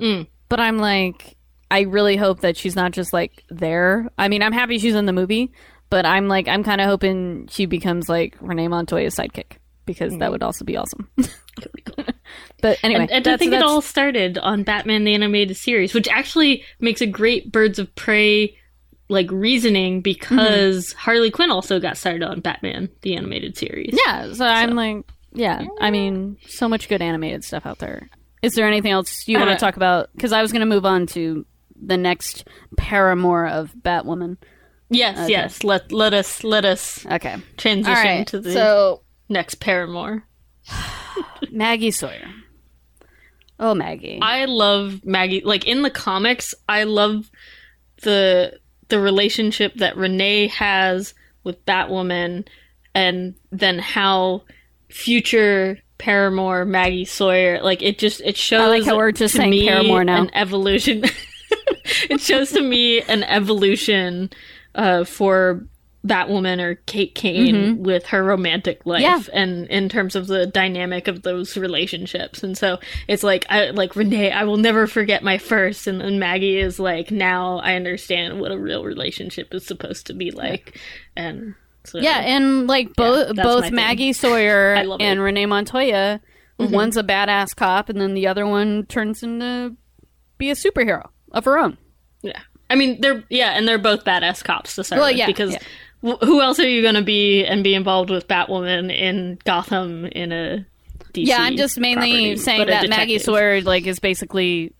Mm. 0.00 0.26
but 0.48 0.60
I'm 0.60 0.78
like, 0.78 1.36
I 1.70 1.80
really 1.80 2.16
hope 2.16 2.40
that 2.40 2.56
she's 2.56 2.76
not 2.76 2.92
just 2.92 3.12
like 3.12 3.42
there. 3.50 4.08
I 4.16 4.28
mean, 4.28 4.42
I'm 4.42 4.52
happy 4.52 4.78
she's 4.78 4.94
in 4.94 5.06
the 5.06 5.12
movie, 5.12 5.50
but 5.90 6.06
I'm 6.06 6.28
like, 6.28 6.46
I'm 6.46 6.62
kind 6.62 6.80
of 6.80 6.86
hoping 6.86 7.48
she 7.50 7.66
becomes 7.66 8.08
like 8.08 8.36
Renee 8.40 8.68
Montoya's 8.68 9.16
sidekick 9.16 9.56
because 9.86 10.16
that 10.18 10.30
would 10.30 10.42
also 10.42 10.64
be 10.64 10.76
awesome. 10.76 11.08
but 12.60 12.78
anyway, 12.82 13.02
And, 13.02 13.10
and 13.10 13.12
I 13.12 13.20
that's- 13.20 13.38
think 13.38 13.52
it 13.52 13.62
all 13.62 13.80
started 13.80 14.38
on 14.38 14.62
Batman 14.62 15.04
the 15.04 15.14
Animated 15.14 15.56
Series, 15.56 15.94
which 15.94 16.08
actually 16.08 16.62
makes 16.80 17.00
a 17.00 17.06
great 17.06 17.50
Birds 17.52 17.78
of 17.78 17.94
Prey 17.94 18.56
like 19.08 19.30
reasoning 19.30 20.00
because 20.00 20.88
Mm-hmm. 20.90 20.98
Harley 20.98 21.30
Quinn 21.30 21.50
also 21.50 21.78
got 21.80 21.96
started 21.96 22.22
on 22.24 22.40
Batman 22.40 22.88
the 23.02 23.16
Animated 23.16 23.56
Series. 23.56 23.96
Yeah, 24.06 24.32
so, 24.32 24.44
I'm 24.44 24.74
like, 24.74 25.04
yeah, 25.32 25.64
I 25.80 25.90
mean, 25.90 26.38
so 26.46 26.68
much 26.68 26.88
good 26.88 27.00
animated 27.02 27.44
stuff 27.44 27.66
out 27.66 27.78
there. 27.78 28.08
Is 28.42 28.54
there 28.54 28.66
anything 28.66 28.90
else 28.92 29.26
you 29.28 29.38
want 29.38 29.50
Uh, 29.50 29.54
to 29.54 29.60
talk 29.60 29.76
about? 29.76 30.08
Because 30.14 30.32
I 30.32 30.42
was 30.42 30.50
going 30.52 30.60
to 30.60 30.66
move 30.66 30.84
on 30.84 31.06
to 31.08 31.46
the 31.80 31.96
next 31.96 32.46
paramour 32.76 33.46
of 33.46 33.72
Batwoman. 33.80 34.38
Yes, 34.88 35.28
yes. 35.28 35.62
Let 35.64 35.90
let 35.92 36.14
us 36.14 36.42
let 36.44 36.64
us 36.64 37.04
Okay, 37.06 37.36
transition 37.56 37.94
right. 38.04 38.26
to 38.28 38.40
the 38.40 38.52
So 38.52 39.02
next 39.28 39.56
paramour. 39.56 40.24
Maggie 41.50 41.90
Sawyer. 41.90 42.28
Oh, 43.58 43.74
Maggie. 43.74 44.18
I 44.20 44.44
love 44.44 45.04
Maggie. 45.04 45.42
Like 45.42 45.66
in 45.66 45.82
the 45.82 45.90
comics, 45.90 46.54
I 46.68 46.84
love 46.84 47.30
the 48.02 48.58
the 48.88 49.00
relationship 49.00 49.74
that 49.74 49.96
Renee 49.96 50.48
has 50.48 51.14
with 51.42 51.64
Batwoman, 51.64 52.46
and 52.94 53.34
then 53.50 53.78
how 53.78 54.42
future 54.90 55.78
paramour 55.98 56.64
Maggie 56.64 57.04
Sawyer 57.04 57.60
like 57.62 57.82
it 57.82 57.98
just 57.98 58.20
it 58.20 58.36
shows. 58.36 58.60
I 58.60 58.68
like 58.68 58.84
how 58.84 58.96
we're 58.96 59.12
just 59.12 59.32
to 59.32 59.38
saying 59.38 59.50
me 59.50 59.68
paramour 59.68 60.04
now. 60.04 60.22
An 60.22 60.30
evolution. 60.34 61.04
it 62.10 62.20
shows 62.20 62.50
to 62.52 62.60
me 62.60 63.00
an 63.02 63.22
evolution 63.24 64.30
uh, 64.74 65.04
for 65.04 65.66
Batwoman 66.06 66.60
or 66.60 66.76
Kate 66.86 67.14
Kane 67.14 67.82
with 67.82 68.06
her 68.06 68.22
romantic 68.22 68.84
life 68.86 69.02
Mm-hmm. 69.02 69.30
Yeah. 69.36 69.40
and 69.42 69.66
in 69.68 69.88
terms 69.88 70.14
of 70.16 70.26
the 70.26 70.46
dynamic 70.46 71.08
of 71.08 71.22
those 71.22 71.56
relationships. 71.56 72.42
And 72.42 72.56
so 72.56 72.78
it's 73.08 73.22
like 73.22 73.44
I 73.50 73.70
like 73.70 73.96
Renee, 73.96 74.30
I 74.30 74.44
will 74.44 74.56
never 74.56 74.86
forget 74.86 75.22
my 75.22 75.38
first 75.38 75.86
and 75.86 76.00
then 76.00 76.18
Maggie 76.18 76.58
is 76.58 76.78
like 76.78 77.10
now 77.10 77.58
I 77.58 77.74
understand 77.74 78.40
what 78.40 78.52
a 78.52 78.58
real 78.58 78.84
relationship 78.84 79.52
is 79.52 79.66
supposed 79.66 80.06
to 80.06 80.14
be 80.14 80.30
like. 80.30 80.78
And 81.16 81.54
so 81.84 81.98
yeah, 81.98 82.18
and 82.18 82.66
like 82.66 82.94
both 82.96 83.28
that's 83.28 83.36
my 83.36 83.42
both 83.42 83.64
thing. 83.66 83.74
Maggie 83.74 84.12
Sawyer 84.12 84.74
and 85.00 85.00
it. 85.00 85.22
Renee 85.22 85.46
Montoya, 85.46 86.20
one's 86.58 86.96
a 86.96 87.02
badass 87.04 87.54
cop, 87.54 87.88
and 87.88 88.00
then 88.00 88.14
the 88.14 88.26
other 88.26 88.46
one 88.46 88.86
turns 88.86 89.22
into 89.22 89.76
be 90.38 90.50
a 90.50 90.54
superhero 90.54 91.08
of 91.32 91.44
her 91.44 91.58
own. 91.58 91.78
Yeah. 92.22 92.40
I 92.68 92.74
mean, 92.74 93.00
they're 93.00 93.22
yeah, 93.30 93.50
and 93.52 93.68
they're 93.68 93.78
both 93.78 94.04
badass 94.04 94.42
cops 94.42 94.74
to 94.74 94.82
start 94.82 94.98
Well, 95.00 95.10
with 95.10 95.16
yeah, 95.18 95.26
because 95.26 95.52
yeah. 95.52 95.58
Wh- 96.06 96.22
who 96.24 96.40
else 96.40 96.58
are 96.60 96.68
you 96.68 96.82
going 96.82 96.94
to 96.94 97.02
be 97.02 97.44
and 97.44 97.64
be 97.64 97.74
involved 97.74 98.10
with 98.10 98.28
Batwoman 98.28 98.96
in 98.96 99.38
Gotham 99.44 100.06
in 100.06 100.32
a 100.32 100.66
DC 101.12 101.26
Yeah, 101.26 101.38
I'm 101.40 101.56
just 101.56 101.78
mainly 101.78 102.10
property, 102.10 102.36
saying 102.36 102.66
that 102.68 102.88
Maggie? 102.88 103.18
Sawyer 103.18 103.60
like 103.62 103.86
is 103.86 103.98
basically 103.98 104.72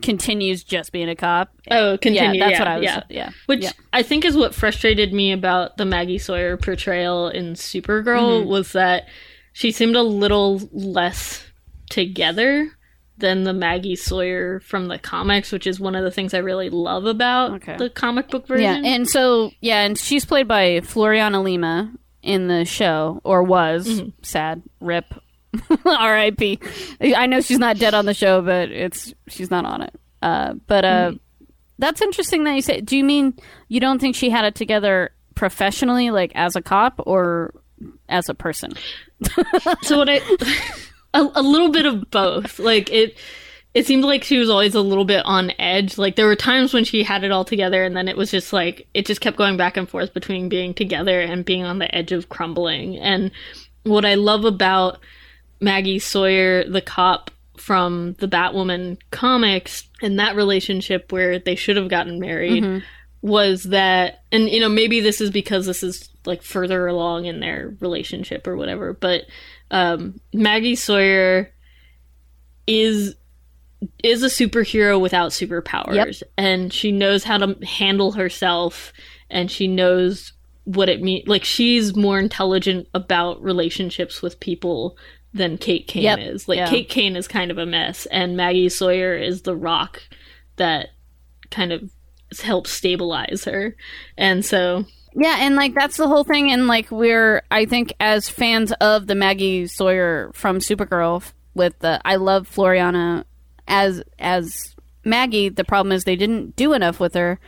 continues 0.00 0.64
just 0.64 0.90
being 0.90 1.08
a 1.10 1.14
cop. 1.14 1.50
Oh, 1.70 1.98
continue. 2.00 2.38
Yeah, 2.40 2.46
that's 2.46 2.52
yeah, 2.52 2.58
what 2.60 2.68
I 2.68 2.76
was. 2.76 2.84
Yeah. 2.84 3.02
Yeah, 3.10 3.30
Which 3.46 3.62
yeah. 3.62 3.72
I 3.92 4.02
think 4.02 4.24
is 4.24 4.36
what 4.36 4.54
frustrated 4.54 5.12
me 5.12 5.32
about 5.32 5.76
the 5.76 5.84
Maggie 5.84 6.18
Sawyer 6.18 6.56
portrayal 6.56 7.28
in 7.28 7.52
Supergirl 7.54 8.40
Mm-hmm. 8.40 8.48
was 8.48 8.72
that 8.72 9.06
she 9.52 9.70
seemed 9.70 9.96
a 9.96 10.02
little 10.02 10.60
less 10.72 11.44
together 11.90 12.70
than 13.22 13.44
the 13.44 13.54
Maggie 13.54 13.96
Sawyer 13.96 14.60
from 14.60 14.88
the 14.88 14.98
comics, 14.98 15.50
which 15.50 15.66
is 15.66 15.80
one 15.80 15.94
of 15.94 16.04
the 16.04 16.10
things 16.10 16.34
I 16.34 16.38
really 16.38 16.68
love 16.68 17.06
about 17.06 17.52
Okay. 17.52 17.76
the 17.78 17.88
comic 17.88 18.28
book 18.28 18.46
version. 18.46 18.84
Yeah, 18.84 18.90
and 18.90 19.08
so 19.08 19.50
yeah, 19.62 19.80
and 19.84 19.96
she's 19.96 20.26
played 20.26 20.46
by 20.46 20.80
Floriana 20.80 21.42
Lima 21.42 21.90
in 22.22 22.48
the 22.48 22.66
show, 22.66 23.20
or 23.24 23.42
was 23.42 23.88
Mm-hmm. 23.88 24.08
sad. 24.22 24.62
Rip. 24.80 25.06
R.I.P. 25.86 26.58
I 27.16 27.26
know 27.26 27.40
she's 27.40 27.58
not 27.58 27.78
dead 27.78 27.94
on 27.94 28.04
the 28.06 28.14
show, 28.14 28.42
but 28.42 28.70
it's 28.70 29.12
she's 29.28 29.50
not 29.50 29.64
on 29.64 29.82
it. 29.82 29.94
Uh, 30.22 30.54
but 30.66 30.84
uh, 30.84 31.10
Mm-hmm. 31.12 31.44
that's 31.78 32.00
interesting 32.02 32.44
that 32.44 32.54
you 32.54 32.62
say. 32.62 32.80
Do 32.80 32.96
you 32.96 33.04
mean 33.04 33.34
you 33.68 33.80
don't 33.80 33.98
think 34.00 34.14
she 34.16 34.30
had 34.30 34.44
it 34.44 34.54
together 34.54 35.10
professionally, 35.34 36.10
like 36.10 36.32
as 36.34 36.56
a 36.56 36.62
cop, 36.62 37.00
or 37.06 37.54
as 38.08 38.28
a 38.28 38.34
person? 38.34 38.72
so 39.82 39.98
what 39.98 40.08
I 40.08 40.20
a, 41.14 41.28
a 41.34 41.42
little 41.42 41.70
bit 41.70 41.86
of 41.86 42.10
both 42.10 42.58
like 42.58 42.90
it 42.90 43.16
it 43.74 43.86
seemed 43.86 44.04
like 44.04 44.22
she 44.22 44.38
was 44.38 44.50
always 44.50 44.74
a 44.74 44.82
little 44.82 45.06
bit 45.06 45.24
on 45.24 45.50
edge. 45.58 45.96
Like 45.96 46.16
there 46.16 46.26
were 46.26 46.36
times 46.36 46.74
when 46.74 46.84
she 46.84 47.02
had 47.02 47.24
it 47.24 47.30
all 47.32 47.44
together 47.44 47.84
and 47.84 47.96
then 47.96 48.06
it 48.06 48.16
was 48.18 48.30
just 48.30 48.52
like 48.52 48.86
it 48.92 49.06
just 49.06 49.20
kept 49.22 49.38
going 49.38 49.56
back 49.56 49.76
and 49.78 49.88
forth 49.88 50.12
between 50.12 50.48
being 50.50 50.74
together 50.74 51.20
and 51.20 51.42
being 51.44 51.64
on 51.64 51.78
the 51.78 51.94
edge 51.94 52.12
of 52.12 52.28
crumbling. 52.28 52.98
And 52.98 53.30
what 53.84 54.04
I 54.04 54.14
love 54.14 54.44
about 54.44 54.98
Maggie 55.60 55.98
Sawyer, 56.00 56.64
the 56.68 56.82
cop 56.82 57.30
from 57.56 58.14
the 58.18 58.28
Batwoman 58.28 58.98
comics 59.10 59.88
and 60.02 60.18
that 60.18 60.36
relationship 60.36 61.10
where 61.12 61.38
they 61.38 61.54
should 61.54 61.76
have 61.76 61.88
gotten 61.88 62.18
married 62.18 62.62
Mhm. 62.64 62.82
was 63.22 63.64
that 63.64 64.22
and 64.32 64.48
you 64.50 64.58
know 64.60 64.68
maybe 64.68 65.00
this 65.00 65.20
is 65.20 65.30
because 65.30 65.64
this 65.66 65.82
is 65.82 66.10
like 66.26 66.42
further 66.42 66.86
along 66.88 67.26
in 67.26 67.38
their 67.40 67.74
relationship 67.80 68.46
or 68.48 68.56
whatever 68.56 68.92
but 68.92 69.22
um 69.72 70.20
Maggie 70.32 70.76
Sawyer 70.76 71.52
is 72.68 73.16
is 74.04 74.22
a 74.22 74.26
superhero 74.26 75.00
without 75.00 75.32
superpowers 75.32 76.22
and 76.38 76.72
she 76.72 76.92
knows 76.92 77.24
how 77.24 77.36
to 77.38 77.56
handle 77.66 78.12
herself 78.12 78.92
and 79.28 79.50
she 79.50 79.66
knows 79.66 80.32
what 80.64 80.88
it 80.88 81.02
means 81.02 81.26
like 81.26 81.42
she's 81.42 81.96
more 81.96 82.20
intelligent 82.20 82.86
about 82.94 83.42
relationships 83.42 84.22
with 84.22 84.38
people 84.38 84.96
than 85.34 85.58
Kate 85.58 85.88
Kane 85.88 86.04
Yep. 86.04 86.18
is 86.20 86.46
like 86.46 86.58
Yeah. 86.58 86.68
Kate 86.68 86.88
Kane 86.88 87.16
is 87.16 87.26
kind 87.26 87.50
of 87.50 87.58
a 87.58 87.66
mess 87.66 88.06
and 88.06 88.36
Maggie 88.36 88.68
Sawyer 88.68 89.16
is 89.16 89.42
the 89.42 89.56
rock 89.56 90.02
that 90.56 90.90
kind 91.50 91.72
of 91.72 91.90
helps 92.40 92.70
stabilize 92.70 93.44
her 93.46 93.74
and 94.16 94.44
so 94.44 94.84
Yeah, 95.14 95.36
and 95.40 95.56
like 95.56 95.74
that's 95.74 95.96
the 95.96 96.08
whole 96.08 96.24
thing. 96.24 96.50
And 96.50 96.66
like 96.66 96.90
we're, 96.90 97.42
I 97.50 97.66
think, 97.66 97.94
as 98.00 98.28
fans 98.28 98.72
of 98.80 99.06
the 99.06 99.14
Maggie 99.14 99.66
Sawyer 99.66 100.30
from 100.34 100.58
Supergirl, 100.58 101.22
with 101.54 101.78
the 101.80 102.00
I 102.04 102.16
love 102.16 102.48
Floriana 102.50 103.24
as 103.68 104.02
as 104.18 104.74
Maggie. 105.04 105.48
The 105.48 105.64
problem 105.64 105.92
is 105.92 106.04
they 106.04 106.16
didn't 106.16 106.56
do 106.56 106.72
enough 106.72 107.00
with 107.00 107.14
her, 107.14 107.38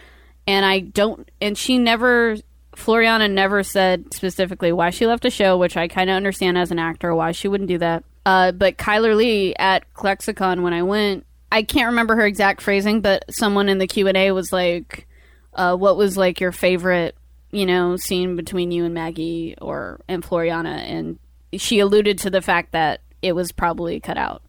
and 0.47 0.65
I 0.65 0.81
don't. 0.81 1.31
And 1.41 1.57
she 1.57 1.79
never, 1.79 2.37
Floriana 2.77 3.31
never 3.31 3.63
said 3.63 4.13
specifically 4.13 4.73
why 4.73 4.91
she 4.91 5.07
left 5.07 5.23
the 5.23 5.31
show, 5.31 5.57
which 5.57 5.77
I 5.77 5.89
kind 5.89 6.11
of 6.11 6.17
understand 6.17 6.59
as 6.59 6.71
an 6.71 6.79
actor 6.79 7.15
why 7.15 7.33
she 7.33 7.49
wouldn't 7.49 7.69
do 7.69 7.79
that. 7.79 8.05
Uh, 8.27 8.53
but 8.53 8.79
Chyler 8.79 9.17
Leigh 9.17 9.55
at 9.57 9.93
ClexaCon 9.95 10.63
when 10.63 10.73
I 10.73 10.83
went, 10.83 11.27
I 11.53 11.63
can't 11.63 11.89
remember 11.89 12.17
her 12.17 12.27
exact 12.27 12.63
phrasing, 12.63 13.01
but 13.01 13.25
someone 13.31 13.69
in 13.69 13.79
the 13.79 13.87
Q 13.87 14.09
and 14.09 14.17
A 14.17 14.33
was 14.33 14.53
like 14.53 15.07
uh, 15.55 15.77
what 15.77 15.97
was 15.97 16.17
like 16.17 16.41
your 16.41 16.53
favorite, 16.53 17.17
you 17.55 17.67
know, 17.67 17.97
scene 17.97 18.37
between 18.37 18.71
you 18.73 18.85
and 18.85 18.93
Maggie 18.95 19.55
or 19.61 20.01
and 20.09 20.23
Floriana, 20.23 20.77
and 20.79 21.19
she 21.55 21.79
alluded 21.81 22.19
to 22.19 22.31
the 22.31 22.43
fact 22.43 22.73
that 22.73 23.01
it 23.23 23.33
was 23.35 23.53
probably 23.53 24.01
cut 24.01 24.17
out. 24.19 24.43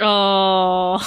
oh 0.00 0.98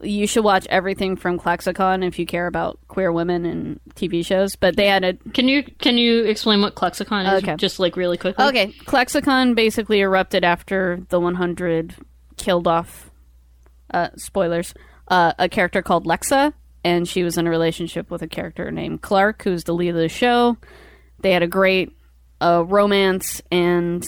You 0.00 0.26
should 0.26 0.44
watch 0.44 0.66
everything 0.68 1.16
from 1.16 1.38
ClexaCon 1.38 2.06
if 2.06 2.18
you 2.18 2.26
care 2.26 2.46
about 2.46 2.78
queer 2.88 3.10
women 3.12 3.46
and 3.46 3.80
TV 3.94 4.26
shows. 4.26 4.54
But 4.56 4.76
they 4.76 4.86
had 4.88 5.04
a 5.04 5.14
can 5.32 5.48
you 5.48 5.62
can 5.62 5.96
you 5.96 6.24
explain 6.24 6.60
what 6.60 6.74
ClexaCon 6.74 7.32
is 7.36 7.42
Okay. 7.42 7.56
just 7.56 7.78
like 7.78 7.96
really 7.96 8.18
quickly 8.18 8.44
okay. 8.46 8.72
ClexaCon 8.84 9.54
basically 9.54 10.00
erupted 10.00 10.44
after 10.44 11.00
the 11.08 11.18
100 11.20 11.94
killed 12.36 12.66
off. 12.66 13.10
Uh, 13.90 14.08
spoilers. 14.16 14.74
Uh, 15.06 15.32
a 15.38 15.48
character 15.48 15.80
called 15.82 16.04
Lexa, 16.06 16.52
and 16.84 17.08
she 17.08 17.24
was 17.24 17.38
in 17.38 17.46
a 17.46 17.50
relationship 17.50 18.10
with 18.10 18.22
a 18.22 18.28
character 18.28 18.70
named 18.70 19.00
Clarke, 19.00 19.42
who's 19.42 19.64
the 19.64 19.74
lead 19.74 19.88
of 19.88 19.96
the 19.96 20.08
show. 20.08 20.56
They 21.20 21.32
had 21.32 21.42
a 21.42 21.48
great 21.48 21.96
uh, 22.40 22.64
romance, 22.66 23.42
and 23.50 24.04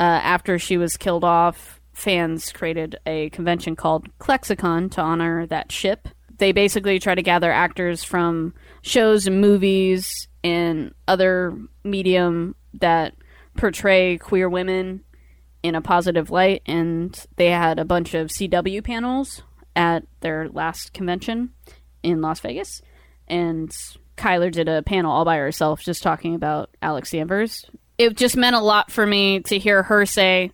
uh, 0.00 0.02
after 0.02 0.58
she 0.58 0.76
was 0.76 0.96
killed 0.96 1.24
off, 1.24 1.80
fans 1.92 2.52
created 2.52 2.98
a 3.06 3.30
convention 3.30 3.76
called 3.76 4.08
ClexaCon 4.18 4.90
to 4.92 5.00
honor 5.00 5.46
that 5.46 5.70
ship. 5.70 6.08
They 6.38 6.52
basically 6.52 6.98
try 6.98 7.14
to 7.14 7.22
gather 7.22 7.50
actors 7.50 8.02
from 8.02 8.52
shows 8.82 9.26
and 9.26 9.40
movies 9.40 10.28
and 10.44 10.92
other 11.08 11.56
medium 11.84 12.56
that 12.74 13.14
portray 13.56 14.18
queer 14.18 14.48
women 14.48 15.02
in 15.62 15.74
a 15.74 15.80
positive 15.80 16.30
light, 16.30 16.62
and 16.66 17.24
they 17.36 17.50
had 17.50 17.78
a 17.78 17.84
bunch 17.84 18.14
of 18.14 18.28
CW 18.28 18.84
panels 18.84 19.42
at 19.74 20.04
their 20.20 20.48
last 20.48 20.92
convention 20.92 21.50
in 22.06 22.22
Las 22.22 22.40
Vegas, 22.40 22.82
and 23.28 23.70
Chyler 24.16 24.50
did 24.50 24.68
a 24.68 24.82
panel 24.82 25.12
all 25.12 25.24
by 25.24 25.36
herself 25.36 25.82
just 25.82 26.02
talking 26.02 26.34
about 26.34 26.70
Alex 26.80 27.10
Danvers. 27.10 27.66
It 27.98 28.16
just 28.16 28.36
meant 28.36 28.56
a 28.56 28.60
lot 28.60 28.90
for 28.90 29.06
me 29.06 29.40
to 29.40 29.58
hear 29.58 29.82
her 29.82 30.06
say. 30.06 30.52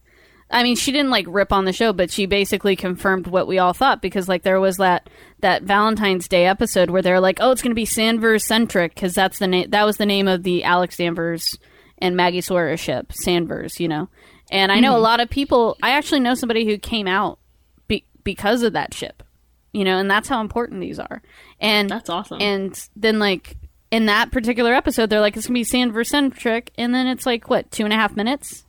I 0.50 0.62
mean, 0.62 0.76
she 0.76 0.92
didn't 0.92 1.10
like 1.10 1.24
rip 1.28 1.52
on 1.52 1.64
the 1.64 1.72
show, 1.72 1.92
but 1.92 2.10
she 2.10 2.26
basically 2.26 2.76
confirmed 2.76 3.26
what 3.26 3.46
we 3.46 3.58
all 3.58 3.72
thought 3.72 4.02
because 4.02 4.28
like 4.28 4.42
there 4.42 4.60
was 4.60 4.76
that 4.76 5.08
that 5.40 5.62
Valentine's 5.62 6.28
Day 6.28 6.46
episode 6.46 6.90
where 6.90 7.02
they're 7.02 7.20
like, 7.20 7.38
"Oh, 7.40 7.52
it's 7.52 7.62
going 7.62 7.70
to 7.70 7.74
be 7.74 7.86
Sanvers 7.86 8.42
centric" 8.42 8.94
because 8.94 9.14
that's 9.14 9.38
the 9.38 9.46
name 9.46 9.70
that 9.70 9.84
was 9.84 9.96
the 9.96 10.06
name 10.06 10.28
of 10.28 10.42
the 10.42 10.62
Alex 10.64 10.96
Danvers 10.96 11.58
and 11.98 12.16
Maggie 12.16 12.42
Sawyer 12.42 12.76
ship, 12.76 13.12
Sanvers, 13.12 13.80
you 13.80 13.88
know. 13.88 14.08
And 14.50 14.70
I 14.70 14.80
know 14.80 14.92
a 14.92 14.94
mm-hmm. 14.96 15.04
lot 15.04 15.20
of 15.20 15.30
people. 15.30 15.78
I 15.82 15.90
actually 15.92 16.20
know 16.20 16.34
somebody 16.34 16.66
who 16.66 16.76
came 16.76 17.08
out 17.08 17.38
be, 17.88 18.04
because 18.22 18.62
of 18.62 18.74
that 18.74 18.92
ship, 18.92 19.22
you 19.72 19.84
know, 19.84 19.98
and 19.98 20.10
that's 20.10 20.28
how 20.28 20.40
important 20.40 20.80
these 20.80 20.98
are. 20.98 21.22
And 21.60 21.88
that's 21.90 22.10
awesome 22.10 22.40
and 22.40 22.88
then 22.96 23.18
like 23.18 23.56
in 23.90 24.06
that 24.06 24.30
particular 24.32 24.72
episode, 24.72 25.10
they're 25.10 25.20
like, 25.20 25.36
"It's 25.36 25.46
gonna 25.46 25.54
be 25.58 25.64
Sanvers 25.64 26.06
centric," 26.08 26.70
and 26.78 26.94
then 26.94 27.06
it's 27.06 27.26
like 27.26 27.50
what 27.50 27.70
two 27.70 27.84
and 27.84 27.92
a 27.92 27.96
half 27.96 28.16
minutes. 28.16 28.64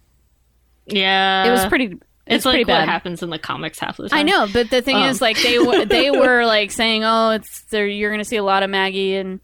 yeah 0.86 1.46
It 1.48 1.52
was 1.52 1.66
pretty. 1.66 1.86
It's, 2.26 2.38
it's 2.38 2.46
like 2.46 2.54
pretty 2.54 2.64
bad. 2.66 2.80
what 2.82 2.90
happens 2.90 3.22
in 3.22 3.30
the 3.30 3.40
comics 3.40 3.80
half 3.80 4.00
of 4.00 4.04
the 4.04 4.10
time 4.10 4.20
I 4.20 4.24
know, 4.24 4.48
but 4.52 4.70
the 4.70 4.82
thing 4.82 4.96
Um. 4.96 5.10
is, 5.10 5.22
like 5.22 5.42
they 5.42 5.60
were 5.60 5.86
they 5.98 6.10
were 6.12 6.46
like 6.46 6.72
saying, 6.72 7.04
"Oh, 7.04 7.32
it's 7.32 7.64
there. 7.64 7.86
You're 7.88 8.10
going 8.12 8.20
to 8.22 8.26
see 8.26 8.38
a 8.38 8.44
lot 8.44 8.64
of 8.64 8.70
Maggie 8.70 9.16
and 9.16 9.40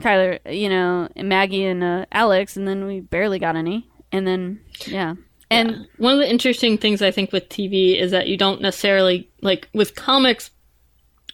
Chyler, 0.00 0.38
you 0.52 0.68
know, 0.68 1.08
and 1.14 1.28
Maggie 1.28 1.64
and 1.64 1.82
uh, 1.84 2.06
Alex," 2.12 2.56
and 2.56 2.66
then 2.66 2.86
we 2.86 3.00
barely 3.00 3.38
got 3.38 3.54
any, 3.56 3.88
and 4.10 4.26
then 4.26 4.60
yeah, 4.86 5.14
and 5.50 5.70
Yeah. 5.70 5.76
one 5.98 6.12
of 6.14 6.18
the 6.18 6.28
interesting 6.30 6.76
things 6.78 7.02
I 7.02 7.12
think 7.12 7.30
with 7.32 7.48
TV 7.48 8.00
is 8.00 8.10
that 8.10 8.26
you 8.26 8.36
don't 8.36 8.60
necessarily 8.60 9.28
like 9.40 9.68
with 9.74 9.94
comics. 9.94 10.50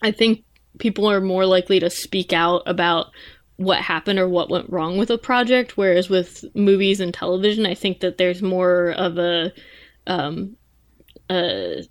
I 0.02 0.10
think 0.10 0.44
people 0.78 1.10
are 1.10 1.20
more 1.20 1.44
likely 1.46 1.80
to 1.80 1.90
speak 1.90 2.32
out 2.32 2.62
about 2.66 3.08
what 3.56 3.78
happened 3.78 4.18
or 4.18 4.28
what 4.28 4.48
went 4.48 4.70
wrong 4.70 4.96
with 4.96 5.10
a 5.10 5.18
project, 5.18 5.76
whereas 5.76 6.08
with 6.08 6.44
movies 6.54 7.00
and 7.00 7.12
television, 7.12 7.66
I 7.66 7.74
think 7.74 8.00
that 8.00 8.16
there's 8.16 8.40
more 8.42 8.90
of 8.92 9.18
a 9.18 9.52
um 10.06 10.56
uh 11.28 11.82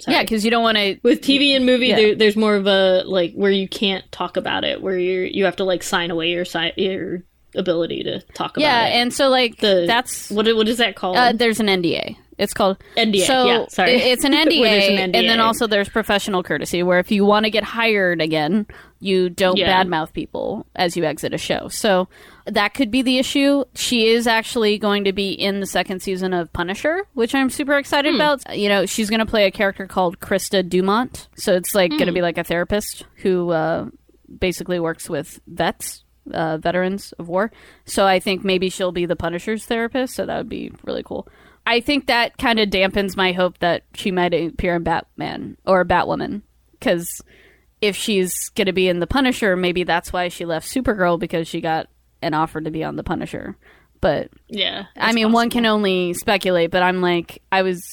sorry. 0.00 0.16
yeah, 0.16 0.22
because 0.22 0.44
you 0.44 0.50
don't 0.50 0.62
want 0.62 0.78
to. 0.78 0.98
with 1.02 1.20
TV 1.20 1.54
and 1.54 1.66
movie, 1.66 1.88
Yeah. 1.88 1.96
there, 1.96 2.14
there's 2.14 2.36
more 2.36 2.56
of 2.56 2.66
a 2.66 3.02
like 3.04 3.34
where 3.34 3.50
you 3.50 3.68
can't 3.68 4.10
talk 4.10 4.36
about 4.36 4.64
it, 4.64 4.80
where 4.82 4.98
you 4.98 5.20
you 5.30 5.44
have 5.44 5.56
to 5.56 5.64
like 5.64 5.82
sign 5.82 6.10
away 6.10 6.30
your 6.30 6.44
si- 6.46 6.72
your 6.76 7.22
ability 7.54 8.02
to 8.04 8.20
talk 8.32 8.56
about 8.56 8.62
it. 8.62 8.68
Yeah, 8.68 8.86
it. 8.86 8.92
and 8.92 9.12
so 9.12 9.28
like 9.28 9.58
The- 9.58 9.84
that's 9.86 10.30
what 10.30 10.46
what 10.56 10.66
is 10.68 10.78
that 10.78 10.96
called? 10.96 11.16
uh, 11.18 11.32
there's 11.34 11.60
an 11.60 11.66
NDA. 11.66 12.16
It's 12.42 12.52
called 12.54 12.76
NDA. 12.96 13.24
So 13.26 13.44
yeah, 13.46 13.64
sorry, 13.68 13.92
it's 13.92 14.24
an 14.24 14.32
NDA, 14.44 14.90
an 14.98 15.14
and 15.14 15.28
then 15.28 15.40
also 15.40 15.66
there's 15.66 15.88
professional 15.88 16.42
courtesy, 16.42 16.82
where 16.82 16.98
if 16.98 17.10
you 17.10 17.24
want 17.24 17.44
to 17.44 17.50
get 17.50 17.64
hired 17.64 18.20
again, 18.20 18.66
you 19.00 19.30
don't 19.30 19.56
Yeah. 19.56 19.82
badmouth 19.84 20.12
people 20.12 20.66
as 20.76 20.96
you 20.96 21.04
exit 21.04 21.32
a 21.34 21.38
show. 21.38 21.68
So 21.68 22.08
that 22.46 22.74
could 22.74 22.90
be 22.90 23.02
the 23.02 23.18
issue. 23.18 23.64
She 23.74 24.08
is 24.08 24.26
actually 24.26 24.78
going 24.78 25.04
to 25.04 25.12
be 25.12 25.30
in 25.32 25.60
the 25.60 25.66
second 25.66 26.00
season 26.02 26.32
of 26.32 26.52
Punisher, 26.52 27.06
which 27.14 27.34
I'm 27.34 27.50
super 27.50 27.72
Hmm. 27.74 27.78
excited 27.80 28.14
about. 28.14 28.42
You 28.56 28.68
know, 28.68 28.86
she's 28.86 29.08
going 29.10 29.20
to 29.20 29.26
play 29.26 29.46
a 29.46 29.50
character 29.50 29.86
called 29.86 30.20
Krista 30.20 30.68
Dumont. 30.68 31.28
So 31.36 31.54
it's 31.54 31.74
like 31.74 31.92
Hmm. 31.92 31.98
going 31.98 32.06
to 32.08 32.12
be 32.12 32.22
like 32.22 32.38
a 32.38 32.44
therapist 32.44 33.04
who 33.16 33.50
uh, 33.50 33.86
basically 34.38 34.78
works 34.80 35.08
with 35.10 35.40
vets. 35.46 36.04
Uh, 36.32 36.56
veterans 36.56 37.10
of 37.18 37.26
war. 37.26 37.50
So 37.84 38.06
I 38.06 38.20
think 38.20 38.44
maybe 38.44 38.68
she'll 38.70 38.92
be 38.92 39.06
the 39.06 39.16
Punisher's 39.16 39.64
therapist. 39.64 40.14
So 40.14 40.24
that 40.24 40.36
would 40.36 40.48
be 40.48 40.70
really 40.84 41.02
cool. 41.02 41.26
I 41.66 41.80
think 41.80 42.06
that 42.06 42.38
kind 42.38 42.58
of 42.58 42.70
dampens 42.70 43.16
my 43.16 43.32
hope 43.32 43.58
that 43.58 43.84
she 43.94 44.10
might 44.10 44.34
appear 44.34 44.76
in 44.76 44.82
Batman 44.82 45.56
or 45.66 45.84
Batwoman. 45.84 46.42
Because 46.72 47.20
if 47.80 47.96
she's 47.96 48.32
going 48.50 48.66
to 48.66 48.72
be 48.72 48.88
in 48.88 48.98
The 49.00 49.06
Punisher, 49.06 49.56
maybe 49.56 49.84
that's 49.84 50.12
why 50.12 50.28
she 50.28 50.44
left 50.44 50.66
Supergirl 50.68 51.18
because 51.18 51.46
she 51.46 51.60
got 51.60 51.88
an 52.20 52.34
offer 52.34 52.60
to 52.60 52.70
be 52.70 52.82
on 52.84 52.96
The 52.96 53.04
Punisher. 53.04 53.56
But 54.00 54.30
yeah. 54.48 54.86
I 54.96 55.08
it's 55.08 55.14
mean, 55.14 55.30
one 55.32 55.50
can 55.50 55.64
only 55.66 56.14
speculate. 56.14 56.70
But 56.72 56.82
I'm 56.82 57.00
like, 57.00 57.40
I 57.52 57.62
was, 57.62 57.84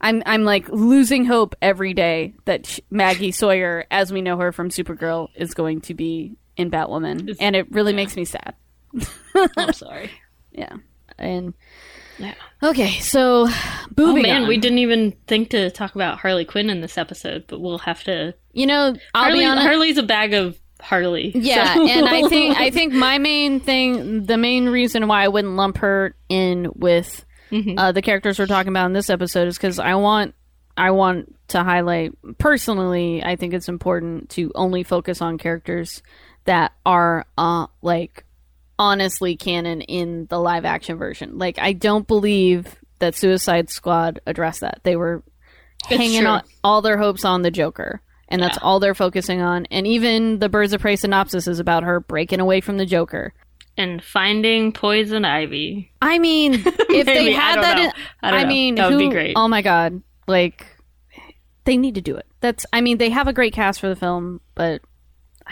I'm, 0.00 0.22
I'm 0.26 0.44
like 0.44 0.68
losing 0.68 1.24
hope 1.24 1.54
every 1.62 1.94
day 1.94 2.34
that 2.44 2.66
sh- 2.66 2.80
Maggie 2.90 3.32
Sawyer, 3.32 3.86
as 3.90 4.12
we 4.12 4.20
know 4.20 4.36
her 4.36 4.52
from 4.52 4.68
Supergirl, 4.68 5.28
is 5.34 5.54
going 5.54 5.80
to 5.82 5.94
be 5.94 6.36
in 6.56 6.70
Batwoman, 6.70 7.20
It's- 7.22 7.36
and 7.40 7.56
it 7.56 7.70
really 7.72 7.92
yeah. 7.92 7.96
makes 7.96 8.16
me 8.16 8.26
sad. 8.26 8.54
I'm 9.56 9.72
sorry. 9.72 10.10
Yeah, 10.52 10.74
and 11.18 11.54
Yeah. 12.20 12.34
okay, 12.62 12.98
so 13.00 13.48
Oh 13.98 14.14
man, 14.14 14.42
on. 14.42 14.48
we 14.48 14.56
didn't 14.58 14.78
even 14.78 15.12
think 15.26 15.50
to 15.50 15.70
talk 15.70 15.94
about 15.94 16.18
Harley 16.18 16.44
Quinn 16.44 16.70
in 16.70 16.80
this 16.80 16.96
episode, 16.98 17.44
but 17.48 17.60
we'll 17.60 17.78
have 17.78 18.04
to. 18.04 18.34
You 18.52 18.66
know, 18.66 18.94
I'll 19.14 19.22
Harley, 19.24 19.38
be 19.40 19.44
honest. 19.46 19.66
Harley's 19.66 19.98
a 19.98 20.02
bag 20.02 20.34
of 20.34 20.58
Harley. 20.80 21.32
Yeah, 21.34 21.74
so- 21.74 21.86
and 21.88 22.06
I 22.08 22.28
think 22.28 22.56
I 22.58 22.70
think 22.76 22.92
my 22.92 23.18
main 23.18 23.60
thing, 23.60 24.24
the 24.26 24.36
main 24.36 24.68
reason 24.68 25.06
why 25.08 25.24
I 25.24 25.28
wouldn't 25.28 25.54
lump 25.56 25.78
her 25.78 26.14
in 26.28 26.70
with 26.74 27.24
Mhm. 27.50 27.74
uh, 27.78 27.92
the 27.92 28.02
characters 28.02 28.38
we're 28.38 28.46
talking 28.46 28.70
about 28.70 28.86
in 28.86 28.92
this 28.92 29.10
episode 29.10 29.48
is 29.48 29.56
because 29.56 29.78
I 29.78 29.94
want 29.96 30.34
I 30.76 30.92
want 30.92 31.34
to 31.48 31.62
highlight 31.64 32.12
personally, 32.38 33.22
I 33.24 33.36
think 33.36 33.54
it's 33.54 33.68
important 33.68 34.30
to 34.30 34.52
only 34.54 34.82
focus 34.84 35.20
on 35.20 35.36
characters 35.36 36.02
that 36.44 36.72
are 36.86 37.26
uh, 37.36 37.66
like 37.82 38.24
honestly 38.80 39.36
canon 39.36 39.82
in 39.82 40.26
the 40.30 40.40
live 40.40 40.64
action 40.64 40.96
version. 40.96 41.38
Like 41.38 41.58
I 41.60 41.74
don't 41.74 42.08
believe 42.08 42.74
that 42.98 43.14
Suicide 43.14 43.70
Squad 43.70 44.20
addressed 44.26 44.62
that. 44.62 44.80
They 44.82 44.96
were 44.96 45.22
It's 45.88 45.98
hanging 46.00 46.22
true. 46.22 46.38
all, 46.64 46.82
their 46.82 46.96
hopes 46.98 47.24
on 47.24 47.42
the 47.42 47.50
Joker. 47.50 48.00
And 48.28 48.42
that's 48.42 48.56
Yeah. 48.56 48.62
all 48.64 48.80
they're 48.80 48.94
focusing 48.94 49.40
on. 49.42 49.66
And 49.70 49.86
even 49.86 50.38
the 50.38 50.48
Birds 50.48 50.72
of 50.72 50.80
Prey 50.80 50.96
synopsis 50.96 51.46
is 51.46 51.58
about 51.60 51.82
her 51.82 52.00
breaking 52.00 52.40
away 52.40 52.60
from 52.60 52.78
the 52.78 52.86
Joker. 52.86 53.34
And 53.76 54.02
finding 54.02 54.72
poison 54.72 55.24
ivy. 55.24 55.92
I 56.02 56.18
mean, 56.18 56.54
if 56.64 56.64
they 56.88 57.02
Maybe, 57.04 57.34
I 57.34 57.40
had 57.40 57.62
that, 57.62 57.78
in, 57.78 57.92
I 58.22 58.30
don't 58.30 58.48
mean, 58.48 58.74
That 58.76 58.90
would 58.90 58.98
be 58.98 59.08
great. 59.08 59.34
Oh 59.36 59.48
my 59.48 59.62
god, 59.62 60.02
like 60.26 60.66
they 61.64 61.76
need 61.76 61.94
to 61.96 62.00
do 62.00 62.16
it. 62.16 62.26
That's, 62.40 62.64
I 62.72 62.80
mean, 62.80 62.98
they 62.98 63.10
have 63.10 63.28
a 63.28 63.32
great 63.32 63.52
cast 63.52 63.80
for 63.80 63.88
the 63.88 63.96
film, 63.96 64.40
but 64.54 64.80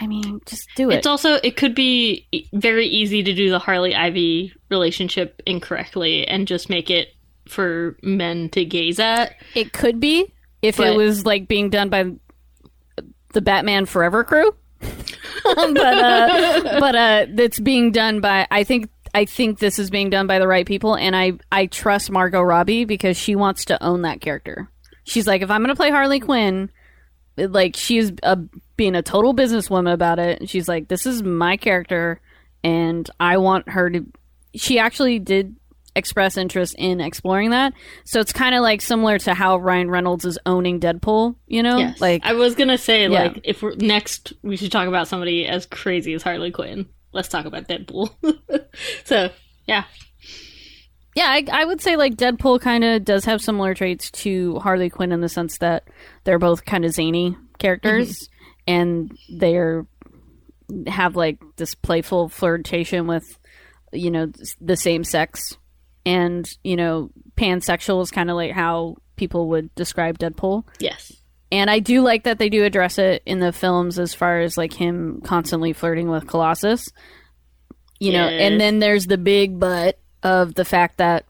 I 0.01 0.07
mean, 0.07 0.41
just 0.47 0.69
do 0.77 0.91
it. 0.91 0.97
It's 0.97 1.07
also 1.07 1.35
it 1.43 1.57
could 1.57 1.75
be 1.75 2.27
very 2.53 2.87
easy 2.87 3.23
to 3.23 3.35
do 3.35 3.51
the 3.51 3.59
Harley 3.59 3.95
Ivy 3.95 4.53
relationship 4.71 5.43
incorrectly 5.47 6.27
and 6.27 6.47
just 6.47 6.71
make 6.71 6.91
it 6.91 7.09
for 7.49 7.97
men 8.03 8.49
to 8.51 8.65
gaze 8.65 9.01
at. 9.01 9.35
it 9.55 9.73
could 9.73 9.99
be 10.01 10.33
if 10.63 10.77
But- 10.77 10.89
it 10.89 10.97
was 10.97 11.25
like 11.27 11.49
being 11.49 11.71
done 11.71 11.89
by 11.89 12.13
the 13.33 13.41
Batman 13.41 13.87
Forever 13.87 14.25
crew, 14.25 14.55
but 14.81 15.79
uh, 15.79 16.81
but 16.81 16.95
uh, 16.95 17.27
it's 17.37 17.59
being 17.61 17.91
done 17.93 18.21
by. 18.21 18.47
I 18.51 18.65
think 18.65 18.89
I 19.15 19.25
think 19.25 19.59
this 19.59 19.79
is 19.79 19.91
being 19.91 20.11
done 20.11 20.27
by 20.27 20.39
the 20.39 20.49
right 20.49 20.67
people, 20.67 20.97
and 20.97 21.15
I 21.17 21.33
I 21.51 21.67
trust 21.67 22.11
Margot 22.11 22.43
Robbie 22.43 22.85
because 22.85 23.17
she 23.17 23.35
wants 23.37 23.67
to 23.67 23.83
own 23.83 24.03
that 24.03 24.21
character. 24.21 24.71
She's 25.05 25.27
like, 25.27 25.43
if 25.43 25.51
I'm 25.51 25.63
going 25.63 25.75
to 25.75 25.77
play 25.77 25.91
Harley 25.91 26.21
Quinn, 26.21 26.71
like 27.39 27.77
she's 27.77 28.13
a, 28.23 28.37
being 28.77 28.95
a 28.95 29.03
total 29.03 29.35
businesswoman 29.35 29.93
about 29.93 30.19
it. 30.19 30.41
And 30.41 30.51
she's 30.51 30.69
like, 30.69 30.89
this 30.89 31.07
is 31.07 31.23
my 31.23 31.57
character, 31.57 32.21
and 32.63 33.09
I 33.21 33.39
want 33.39 33.69
her 33.71 33.89
to. 33.91 34.07
She 34.55 34.79
actually 34.79 35.19
did 35.19 35.57
express 35.97 36.37
interest 36.37 36.75
in 36.79 37.01
exploring 37.01 37.51
that. 37.51 37.73
So 38.05 38.21
it's 38.21 38.33
kind 38.33 38.55
of 38.55 38.63
like 38.63 38.81
similar 38.81 39.19
to 39.21 39.35
how 39.35 39.57
Ryan 39.57 39.91
Reynolds 39.91 40.25
is 40.25 40.39
owning 40.47 40.79
Deadpool. 40.79 41.35
You 41.49 41.63
know, 41.63 41.79
Yes. 41.79 42.01
like 42.01 42.25
I 42.25 42.35
was 42.35 42.55
gonna 42.55 42.79
say, 42.79 43.03
Yeah. 43.09 43.25
like, 43.25 43.41
if 43.45 43.63
we're 43.63 43.75
next, 43.77 44.33
we 44.43 44.57
should 44.57 44.71
talk 44.71 44.87
about 44.87 45.09
somebody 45.09 45.47
as 45.47 45.67
crazy 45.67 46.15
as 46.15 46.23
Harley 46.23 46.51
Quinn. 46.53 46.87
Let's 47.13 47.29
talk 47.29 47.47
about 47.47 47.67
Deadpool. 47.69 48.11
so, 49.05 49.31
yeah, 49.67 49.85
Yeah, 51.19 51.31
I, 51.31 51.45
I 51.51 51.65
would 51.65 51.81
say 51.81 51.97
like 51.97 52.15
Deadpool 52.15 52.61
kind 52.61 52.85
of 52.85 53.05
does 53.05 53.25
have 53.25 53.43
similar 53.43 53.75
traits 53.75 54.09
to 54.13 54.61
Harley 54.61 54.89
Quinn 54.89 55.11
in 55.11 55.21
the 55.21 55.29
sense 55.29 55.59
that 55.59 55.89
they're 56.23 56.39
both 56.39 56.65
kind 56.65 56.85
of 56.85 56.93
zany 56.93 57.37
characters, 57.59 58.09
mm-hmm. 58.09 58.73
and 58.73 59.19
they're 59.29 59.85
have 60.87 61.17
like 61.17 61.41
this 61.57 61.75
playful 61.75 62.29
flirtation 62.29 63.09
with 63.09 63.37
you 63.93 64.13
know 64.13 64.31
the 64.61 64.77
same 64.77 65.03
sex, 65.03 65.57
and 66.07 66.49
you 66.63 66.77
know 66.77 67.11
pansexual 67.35 68.01
is 68.01 68.13
kind 68.13 68.31
of 68.31 68.37
like 68.37 68.53
how 68.53 68.95
people 69.17 69.49
would 69.49 69.75
describe 69.75 70.21
Deadpool. 70.21 70.69
yes, 70.79 71.11
And 71.51 71.69
I 71.69 71.81
do 71.81 72.01
like 72.03 72.25
that 72.25 72.39
they 72.39 72.49
do 72.49 72.63
address 72.63 72.97
it 72.97 73.25
in 73.27 73.41
the 73.41 73.53
films 73.53 73.99
as 73.99 74.15
far 74.15 74.39
as 74.39 74.57
like 74.57 74.73
him 74.73 75.21
constantly 75.25 75.73
flirting 75.73 76.11
with 76.11 76.29
Colossus. 76.29 76.87
You 77.99 78.13
know, 78.13 78.29
and 78.29 78.61
then 78.61 78.79
there's 78.79 79.09
the 79.09 79.19
big 79.19 79.59
but 79.59 79.99
of 80.23 80.55
the 80.55 80.65
fact 80.65 80.99
that 80.99 81.25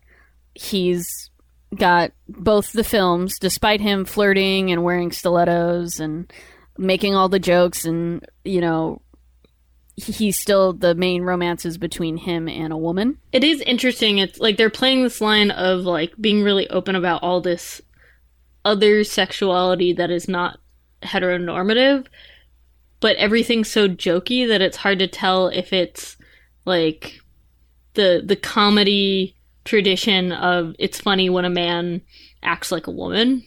he's 0.54 1.30
got 1.76 2.12
both 2.28 2.72
the 2.72 2.84
films, 2.84 3.38
despite 3.38 3.80
him 3.80 4.04
flirting 4.04 4.70
and 4.70 4.82
wearing 4.82 5.12
stilettos 5.12 6.00
and 6.00 6.32
making 6.78 7.14
all 7.14 7.28
the 7.28 7.38
jokes 7.38 7.84
and, 7.84 8.24
you 8.44 8.60
know, 8.60 9.02
he's 9.96 10.38
still 10.38 10.72
the 10.72 10.94
main 10.94 11.22
romances 11.22 11.76
between 11.76 12.16
him 12.16 12.48
and 12.48 12.72
a 12.72 12.76
woman. 12.76 13.18
it 13.32 13.42
is 13.42 13.60
interesting. 13.62 14.18
It's 14.18 14.38
like 14.38 14.56
they're 14.56 14.70
playing 14.70 15.02
this 15.02 15.20
line 15.20 15.50
of 15.50 15.80
like 15.80 16.12
being 16.20 16.42
really 16.42 16.68
open 16.70 16.94
about 16.94 17.22
all 17.22 17.40
this 17.40 17.82
other 18.64 19.02
sexuality 19.02 19.92
that 19.94 20.10
is 20.10 20.28
not 20.28 20.60
heteronormative, 21.02 22.06
but 23.00 23.16
everything's 23.16 23.70
so 23.70 23.88
jokey 23.88 24.46
that 24.46 24.62
it's 24.62 24.76
hard 24.76 24.98
to 25.00 25.08
tell 25.08 25.48
if 25.48 25.72
it's 25.72 26.16
like 26.64 27.20
the 27.98 28.22
the 28.24 28.36
comedy 28.36 29.34
tradition 29.64 30.32
of 30.32 30.74
it's 30.78 31.00
funny 31.00 31.28
when 31.28 31.44
a 31.44 31.50
man 31.50 32.00
acts 32.42 32.72
like 32.72 32.86
a 32.86 32.92
woman 32.92 33.44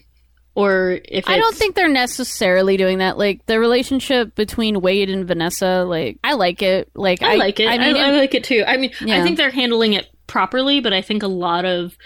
or 0.53 0.99
if 1.05 1.27
I 1.29 1.37
don't 1.37 1.55
think 1.55 1.75
they're 1.75 1.87
necessarily 1.87 2.75
doing 2.75 2.97
that. 2.97 3.17
Like 3.17 3.45
the 3.45 3.59
relationship 3.59 4.35
between 4.35 4.81
Wade 4.81 5.09
and 5.09 5.25
Vanessa, 5.25 5.85
like 5.87 6.19
I 6.23 6.33
like 6.33 6.61
it. 6.61 6.91
Like 6.93 7.23
I, 7.23 7.35
like 7.35 7.59
it. 7.61 7.69
I, 7.69 7.77
mean, 7.77 7.95
I, 7.95 8.11
like 8.11 8.35
it 8.35 8.43
too. 8.43 8.63
I 8.67 8.75
mean, 8.75 8.91
I 9.01 9.23
think 9.23 9.37
they're 9.37 9.49
handling 9.49 9.93
it 9.93 10.09
properly, 10.27 10.81
but 10.81 10.91
I 10.91 11.01
think 11.01 11.23
a 11.23 11.27
lot 11.27 11.63
of 11.63 11.97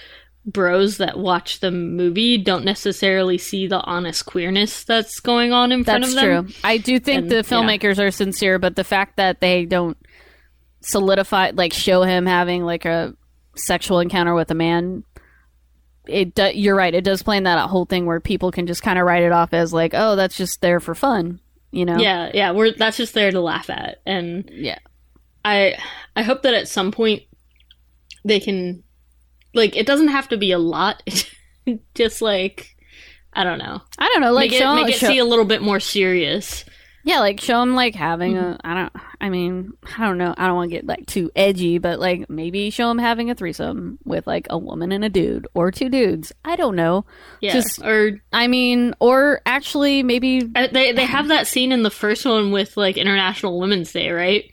bros 0.45 0.97
that 0.97 1.17
watch 1.17 1.59
the 1.59 1.71
movie 1.71 2.37
don't 2.37 2.63
necessarily 2.63 3.39
see 3.39 3.65
the 3.65 3.81
honest 3.81 4.27
queerness 4.27 4.83
that's 4.83 5.19
going 5.19 5.51
on 5.51 5.71
in 5.71 5.83
front 5.83 6.03
of 6.03 6.13
them. 6.13 6.45
true. 6.45 6.55
I 6.63 6.77
do 6.77 6.99
think 6.99 7.23
And, 7.23 7.31
the 7.31 7.37
yeah. 7.37 7.41
filmmakers 7.41 7.97
are 7.97 8.11
sincere, 8.11 8.59
but 8.59 8.75
the 8.75 8.83
fact 8.83 9.17
that 9.17 9.41
they 9.41 9.65
don't 9.65 9.97
solidify, 10.85 11.51
like, 11.53 11.73
show 11.73 12.03
him 12.03 12.25
having 12.25 12.63
like 12.63 12.85
a 12.85 13.15
sexual 13.55 13.99
encounter 13.99 14.33
with 14.33 14.51
a 14.51 14.55
man. 14.55 15.03
It 16.07 16.35
do, 16.35 16.51
you're 16.53 16.75
right. 16.75 16.93
It 16.93 17.03
does 17.03 17.23
play 17.23 17.37
in 17.37 17.43
that 17.43 17.69
whole 17.69 17.85
thing 17.85 18.05
where 18.05 18.19
people 18.19 18.51
can 18.51 18.67
just 18.67 18.83
kind 18.83 18.99
of 18.99 19.05
write 19.05 19.23
it 19.23 19.31
off 19.31 19.53
as 19.53 19.73
like, 19.73 19.93
oh, 19.95 20.15
that's 20.15 20.37
just 20.37 20.61
there 20.61 20.79
for 20.79 20.93
fun, 20.93 21.39
you 21.71 21.83
know? 21.83 21.97
Yeah, 21.97 22.29
yeah, 22.33 22.51
we're 22.51 22.73
that's 22.73 22.97
just 22.97 23.15
there 23.15 23.31
to 23.31 23.41
laugh 23.41 23.69
at, 23.69 24.01
and 24.05 24.47
yeah. 24.53 24.77
I 25.43 25.77
I 26.15 26.23
hope 26.23 26.43
that 26.43 26.53
at 26.53 26.67
some 26.67 26.91
point 26.91 27.23
they 28.23 28.39
can 28.39 28.83
like 29.53 29.75
it 29.75 29.85
doesn't 29.87 30.09
have 30.09 30.27
to 30.29 30.37
be 30.37 30.51
a 30.51 30.59
lot, 30.59 31.01
just 31.95 32.21
like 32.21 32.75
I 33.33 33.43
don't 33.43 33.57
know, 33.59 33.81
I 33.97 34.07
don't 34.09 34.21
know. 34.21 34.31
Like, 34.31 34.51
make 34.51 34.59
it, 34.59 34.63
show, 34.63 34.75
make 34.75 34.89
it 34.89 34.95
show- 34.95 35.07
see 35.07 35.17
a 35.17 35.25
little 35.25 35.45
bit 35.45 35.61
more 35.63 35.79
serious. 35.79 36.65
Yeah, 37.07 37.19
like 37.19 37.39
show 37.39 37.61
him 37.61 37.75
like 37.75 37.93
having 37.93 38.33
Mm-hmm. 38.33 38.45
a. 38.45 38.59
I 38.63 38.73
don't. 38.73 38.93
I 39.21 39.29
mean, 39.29 39.73
I 39.97 40.07
don't 40.07 40.17
know. 40.17 40.33
I 40.35 40.47
don't 40.47 40.55
want 40.55 40.71
to 40.71 40.75
get 40.75 40.87
like 40.87 41.05
too 41.05 41.29
edgy, 41.35 41.77
but 41.77 41.99
like 41.99 42.27
maybe 42.31 42.71
show 42.71 42.89
him 42.89 42.97
having 42.97 43.29
a 43.29 43.35
threesome 43.35 43.99
with 44.03 44.25
like 44.25 44.47
a 44.49 44.57
woman 44.57 44.91
and 44.91 45.05
a 45.05 45.09
dude, 45.09 45.47
or 45.53 45.69
two 45.71 45.87
dudes. 45.89 46.31
I 46.43 46.55
don't 46.55 46.75
know. 46.75 47.05
Yeah, 47.41 47.53
Just- 47.53 47.81
or 47.83 48.19
I 48.33 48.47
mean, 48.47 48.95
or 48.99 49.39
actually 49.45 50.01
maybe. 50.01 50.49
Uh, 50.55 50.67
they 50.71 50.93
they 50.93 51.05
have 51.05 51.27
that 51.27 51.45
scene 51.45 51.71
in 51.71 51.83
the 51.83 51.91
first 51.91 52.25
one 52.25 52.51
with 52.51 52.75
like 52.75 52.97
International 52.97 53.59
Women's 53.59 53.91
Day, 53.93 54.09
right? 54.09 54.51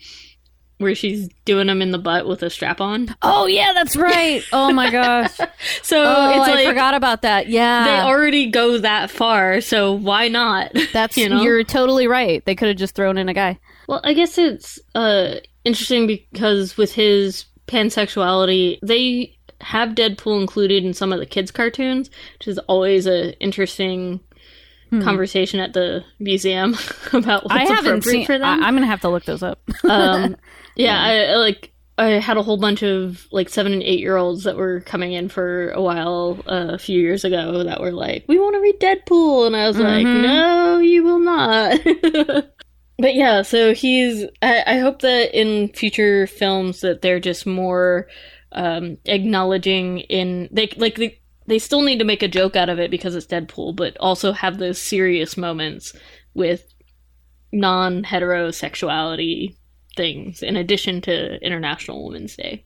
Where 0.83 0.95
she's 0.95 1.28
doing 1.45 1.68
them 1.68 1.80
in 1.80 1.91
the 1.93 1.99
butt 1.99 2.26
with 2.26 2.43
a 2.43 2.51
strap 2.51 2.80
on. 2.80 3.14
Oh 3.22 3.47
yeah, 3.47 3.72
that's 3.72 3.97
right. 3.97 4.43
Oh 4.53 4.72
my 4.72 4.91
gosh. 4.91 5.37
So 5.83 6.03
Oh, 6.05 6.30
it's 6.30 6.49
I 6.49 6.55
like 6.55 6.66
forgot 6.68 6.95
about 6.95 7.22
that. 7.22 7.49
Yeah, 7.49 7.85
they 7.85 8.01
already 8.01 8.51
go 8.51 8.78
that 8.78 9.11
far, 9.11 9.61
so 9.61 9.93
why 9.93 10.28
not? 10.28 10.72
that's 10.93 11.16
you 11.16 11.28
know? 11.28 11.41
you're 11.43 11.64
totally 11.64 12.07
right. 12.07 12.45
They 12.45 12.55
could 12.55 12.68
have 12.68 12.76
just 12.76 12.95
thrown 12.95 13.16
in 13.18 13.28
a 13.28 13.35
guy. 13.35 13.59
Well, 13.89 14.01
I 14.05 14.12
guess 14.12 14.37
it's 14.39 14.78
uh 14.95 15.37
interesting 15.64 16.07
because 16.07 16.76
with 16.76 16.93
his 16.93 17.45
pansexuality, 17.68 18.78
they 18.83 19.37
have 19.61 19.91
Deadpool 19.91 20.41
included 20.41 20.85
in 20.85 20.93
some 20.93 21.12
of 21.12 21.20
the 21.20 21.26
kids' 21.26 21.51
cartoons, 21.53 22.11
which 22.39 22.49
is 22.49 22.59
always 22.61 23.07
a 23.07 23.39
interesting 23.41 24.20
conversation 25.03 25.59
at 25.59 25.72
the 25.72 26.05
museum 26.18 26.76
about 27.14 27.45
what's 27.45 27.53
Hmm. 27.55 27.59
I 27.61 27.64
haven't 27.64 27.87
appropriate 27.87 28.03
seen. 28.05 28.26
for 28.26 28.37
them. 28.39 28.62
I, 28.62 28.68
am 28.68 28.74
gonna 28.74 28.87
have 28.87 29.01
to 29.01 29.09
look 29.09 29.24
those 29.24 29.43
up. 29.43 29.59
um 29.85 30.37
yeah, 30.76 31.00
I, 31.00 31.32
I 31.32 31.36
like 31.36 31.68
i 31.98 32.06
had 32.12 32.38
a 32.38 32.42
whole 32.42 32.56
bunch 32.56 32.82
of 32.82 33.26
like 33.32 33.50
seven 33.50 33.74
and 33.74 33.82
eight 33.82 34.00
year 34.00 34.16
olds 34.16 34.44
that 34.44 34.56
were 34.56 34.80
coming 34.80 35.12
in 35.12 35.28
for 35.28 35.70
a 35.72 35.82
while 35.82 36.40
uh, 36.46 36.68
a 36.72 36.78
few 36.78 36.98
years 36.98 37.22
ago 37.22 37.64
that 37.64 37.82
were 37.82 37.92
like 37.92 38.24
we 38.28 38.38
want 38.38 38.54
to 38.54 38.60
read 38.60 38.80
deadpool 38.80 39.46
and 39.46 39.54
i 39.54 39.68
was 39.68 39.78
like 39.78 40.06
Mhm. 40.06 40.22
no 40.22 40.78
you 40.78 41.04
will 41.04 41.18
not 41.18 41.78
but 42.98 43.14
yeah 43.14 43.42
so 43.42 43.74
he's 43.74 44.24
I, 44.40 44.62
I 44.66 44.78
hope 44.78 45.02
that 45.02 45.38
in 45.38 45.68
future 45.74 46.26
films 46.26 46.80
that 46.80 47.02
they're 47.02 47.20
just 47.20 47.46
more 47.46 48.08
um 48.52 48.96
acknowledging 49.04 49.98
in 50.00 50.48
they 50.50 50.70
like 50.78 50.96
they, 50.96 51.20
they 51.46 51.58
still 51.58 51.82
need 51.82 51.98
to 51.98 52.06
make 52.06 52.22
a 52.22 52.28
joke 52.28 52.56
out 52.56 52.70
of 52.70 52.78
it 52.78 52.90
because 52.90 53.14
it's 53.14 53.26
deadpool 53.26 53.76
but 53.76 53.98
also 54.00 54.32
have 54.32 54.56
those 54.56 54.78
serious 54.80 55.36
moments 55.36 55.92
with 56.32 56.64
non 57.52 58.02
heterosexuality 58.02 59.56
things 59.97 60.43
in 60.43 60.57
addition 60.57 61.01
to 61.03 61.36
International 61.45 62.05
Women's 62.05 62.36
Day. 62.36 62.64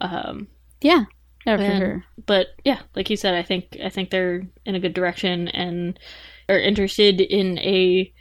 Um, 0.00 0.48
yeah, 0.80 1.04
yeah, 1.46 1.56
for 1.56 1.62
and- 1.62 1.78
sure. 1.78 2.04
but 2.26 2.48
yeah, 2.64 2.80
like 2.94 3.10
you 3.10 3.16
said, 3.16 3.34
I 3.34 3.42
think 3.42 3.76
I 3.82 3.88
think 3.88 4.10
they're 4.10 4.42
in 4.64 4.74
a 4.74 4.80
good 4.80 4.94
direction 4.94 5.48
and 5.48 5.98
are 6.48 6.58
interested 6.58 7.20
in 7.20 7.58
a 7.58 8.12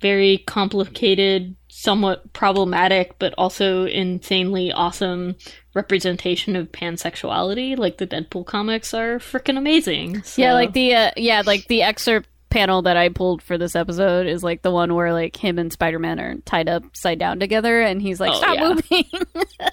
very 0.00 0.38
complicated 0.46 1.56
somewhat 1.68 2.30
problematic 2.34 3.18
but 3.18 3.32
also 3.38 3.86
insanely 3.86 4.70
awesome 4.70 5.34
representation 5.74 6.54
of 6.54 6.70
pansexuality 6.70 7.78
like 7.78 7.96
the 7.96 8.06
deadpool 8.06 8.44
comics 8.44 8.92
are 8.92 9.18
freaking 9.18 9.56
amazing 9.56 10.22
so. 10.22 10.42
Yeah, 10.42 10.52
like 10.52 10.74
the 10.74 10.94
uh, 10.94 11.10
yeah, 11.16 11.42
like 11.46 11.66
the 11.68 11.82
excerpt 11.82 12.28
panel 12.50 12.82
that 12.82 12.96
I 12.96 13.08
pulled 13.08 13.42
for 13.42 13.58
this 13.58 13.74
episode 13.76 14.26
is 14.26 14.42
like 14.42 14.62
the 14.62 14.70
one 14.70 14.94
where 14.94 15.12
like 15.12 15.36
him 15.36 15.58
and 15.58 15.72
Spider 15.72 15.98
Man 15.98 16.20
are 16.20 16.36
tied 16.44 16.68
upside 16.68 17.18
down 17.18 17.40
together, 17.40 17.80
and 17.80 18.00
he's 18.00 18.20
like, 18.20 18.32
Oh, 18.32 18.38
"Stop 18.38 18.54
yeah. 18.56 18.68
moving," 18.68 19.04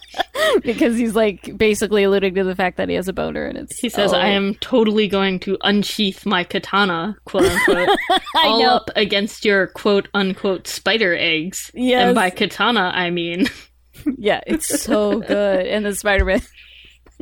because 0.64 0.98
he's 0.98 1.16
like 1.16 1.58
basically 1.58 2.04
alluding 2.04 2.36
to 2.36 2.44
the 2.44 2.56
fact 2.56 2.78
that 2.78 2.90
he 2.90 2.96
has 2.96 3.08
a 3.08 3.14
boner, 3.14 3.46
and 3.46 3.58
it's 3.58 3.80
he 3.80 3.90
says 3.90 4.14
oh. 4.14 4.18
i 4.18 4.28
am 4.28 4.56
totally 4.56 5.08
going 5.08 5.40
to 5.40 5.58
unsheath 5.62 6.26
my 6.26 6.44
katana 6.44 7.16
quote 7.26 7.46
unquote 7.46 7.90
all 8.36 8.62
know. 8.62 8.70
up 8.76 8.90
against 8.96 9.46
your 9.46 9.68
quote 9.68 10.08
unquote 10.14 10.68
spider 10.68 11.16
eggs 11.18 11.72
Yes. 11.74 12.08
and 12.08 12.16
by 12.16 12.30
katana 12.30 12.92
i 12.94 13.10
mean 13.10 13.48
yeah, 14.18 14.42
it's 14.48 14.82
so 14.82 15.20
good, 15.20 15.68
and 15.68 15.86
the 15.86 15.96
Spider 15.96 16.26
Man. 16.26 16.42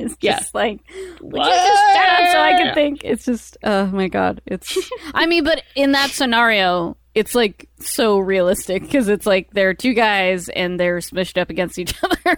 Just 0.09 0.21
Yeah. 0.21 0.39
like, 0.53 0.79
would 1.21 1.41
you 1.41 1.49
just 1.51 1.93
shut 1.95 2.09
up 2.21 2.29
so 2.31 2.39
I 2.41 2.53
can 2.57 2.73
think? 2.73 3.03
It's 3.03 3.25
just, 3.25 3.57
oh 3.63 3.85
my 3.87 4.07
god, 4.07 4.41
it's. 4.45 4.77
I 5.13 5.25
mean, 5.25 5.43
but 5.43 5.63
in 5.75 5.91
that 5.93 6.11
scenario, 6.11 6.97
it's 7.13 7.35
like 7.35 7.67
so 7.79 8.19
realistic 8.19 8.81
because 8.83 9.07
it's 9.09 9.25
like 9.25 9.51
there 9.51 9.69
are 9.69 9.73
two 9.73 9.93
guys 9.93 10.47
and 10.49 10.79
they're 10.79 10.99
smushed 10.99 11.39
up 11.39 11.49
against 11.49 11.77
each 11.79 11.93
other, 12.03 12.37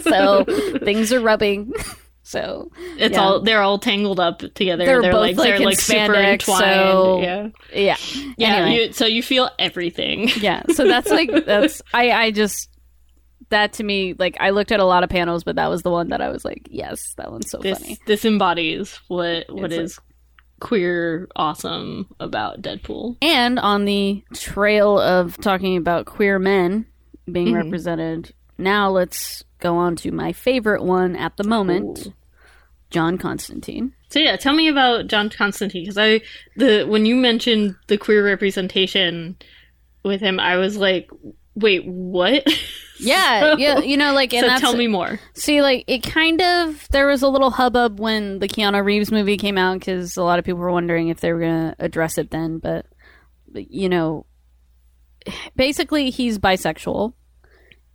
so 0.00 0.44
things 0.82 1.12
are 1.12 1.20
rubbing. 1.20 1.72
So 2.24 2.70
it's 2.98 3.14
Yeah. 3.16 3.20
all 3.20 3.40
they're 3.42 3.60
all 3.62 3.78
tangled 3.80 4.20
up 4.20 4.38
together 4.54 4.86
They're 4.86 5.02
their 5.02 5.10
both, 5.12 5.22
legs 5.22 5.38
like, 5.38 5.52
are 5.52 5.56
in 5.56 5.62
like 5.64 5.78
super 5.80 6.14
spandex, 6.14 6.32
entwined 6.48 6.64
so- 6.64 7.20
yeah 7.20 7.48
yeah, 7.74 7.96
yeah 8.38 8.54
Anyway. 8.56 8.86
you, 8.86 8.92
so 8.92 9.06
you 9.06 9.22
feel 9.24 9.50
everything 9.58 10.28
yeah. 10.36 10.62
So 10.72 10.86
that's 10.86 11.10
like 11.10 11.44
that's 11.44 11.82
I 11.92 12.12
I 12.12 12.30
just 12.30 12.70
that 13.52 13.72
to 13.74 13.82
me 13.84 14.14
like 14.18 14.36
I 14.40 14.50
looked 14.50 14.72
at 14.72 14.80
a 14.80 14.84
lot 14.84 15.04
of 15.04 15.08
panels, 15.08 15.44
but 15.44 15.56
that 15.56 15.70
was 15.70 15.82
the 15.82 15.90
one 15.90 16.08
that 16.08 16.20
I 16.20 16.28
was 16.28 16.44
like, 16.44 16.68
yes, 16.70 17.14
that 17.16 17.30
one's 17.32 17.48
so 17.50 17.58
this 17.58 17.78
funny. 17.78 17.98
this 18.06 18.24
embodies 18.26 19.00
what 19.08 19.46
what 19.48 19.72
It's 19.72 19.96
like- 19.98 20.04
queer 20.60 21.28
awesome 21.34 22.06
about 22.20 22.60
Deadpool. 22.62 23.16
And 23.22 23.58
on 23.58 23.84
the 23.84 24.22
trail 24.34 24.98
of 24.98 25.36
talking 25.38 25.76
about 25.76 26.06
queer 26.06 26.38
men 26.38 26.86
being 27.30 27.48
Mhm. 27.48 27.64
represented, 27.64 28.32
now 28.58 28.88
let's 28.90 29.42
go 29.60 29.76
on 29.76 29.96
to 29.96 30.12
my 30.12 30.32
favorite 30.32 30.82
one 30.84 31.16
at 31.16 31.36
the 31.36 31.42
moment, 31.44 32.06
Ooh. 32.06 32.12
John 32.90 33.16
Constantine. 33.18 33.92
So 34.10 34.18
yeah, 34.20 34.36
tell 34.36 34.52
me 34.52 34.68
about 34.68 35.06
John 35.08 35.30
Constantine 35.30 35.82
because 35.84 35.98
I 35.98 36.20
the 36.56 36.84
when 36.84 37.06
you 37.06 37.16
mentioned 37.16 37.74
the 37.88 37.96
queer 37.98 38.24
representation 38.24 39.36
with 40.04 40.20
him, 40.20 40.38
I 40.38 40.56
was 40.58 40.76
like, 40.76 41.08
wait, 41.54 41.84
what? 41.86 42.46
Yeah, 43.02 43.56
yeah, 43.58 43.78
you 43.80 43.96
know, 43.96 44.12
like, 44.14 44.32
and 44.34 44.42
so 44.42 44.46
that's 44.48 44.60
tell 44.60 44.74
me 44.76 44.86
more. 44.86 45.18
See, 45.34 45.60
like, 45.62 45.84
it 45.86 46.02
kind 46.02 46.40
of 46.40 46.88
there 46.90 47.06
was 47.06 47.22
a 47.22 47.28
little 47.28 47.50
hubbub 47.50 47.98
when 48.00 48.38
the 48.38 48.48
Keanu 48.48 48.84
Reeves 48.84 49.10
movie 49.12 49.36
came 49.36 49.58
out 49.58 49.78
because 49.80 50.16
a 50.16 50.22
lot 50.22 50.38
of 50.38 50.44
people 50.44 50.60
were 50.60 50.72
wondering 50.72 51.08
if 51.08 51.20
they 51.20 51.32
were 51.32 51.40
going 51.40 51.70
to 51.70 51.76
address 51.78 52.18
it 52.18 52.30
then. 52.30 52.58
But, 52.58 52.86
you 53.54 53.88
know, 53.88 54.26
basically, 55.56 56.10
he's 56.10 56.38
bisexual, 56.38 57.12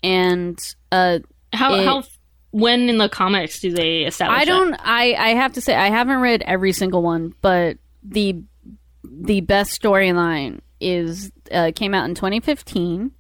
and 0.04 0.60
uh, 0.92 1.20
How 1.54 1.74
It- 1.76 1.86
how 1.86 2.04
when 2.52 2.90
in 2.90 2.98
the 2.98 3.10
comics 3.10 3.60
do 3.60 3.72
they 3.72 4.00
establish? 4.04 4.40
I 4.42 4.46
don't. 4.46 4.74
I 4.76 5.14
I 5.14 5.30
have 5.36 5.54
to 5.54 5.62
say 5.62 5.76
I 5.76 5.90
haven't 5.90 6.20
read 6.22 6.42
every 6.44 6.72
single 6.72 7.02
one, 7.02 7.34
but 7.42 7.78
the 8.04 8.42
the 9.04 9.42
best 9.42 9.80
storyline 9.82 10.60
is 10.80 11.32
uh, 11.52 11.72
came 11.76 11.94
out 11.94 12.08
in 12.08 12.16
2015, 12.16 13.12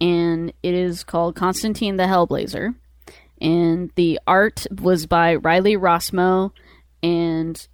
and 0.00 0.52
it 0.62 0.74
is 0.74 1.04
called 1.04 1.36
Constantine 1.36 1.96
the 1.96 2.04
Hellblazer, 2.04 2.74
and 3.40 3.90
the 3.94 4.20
art 4.26 4.66
was 4.80 5.06
by 5.06 5.36
Riley 5.36 5.76
Rossmo, 5.76 6.52
and 7.02 7.66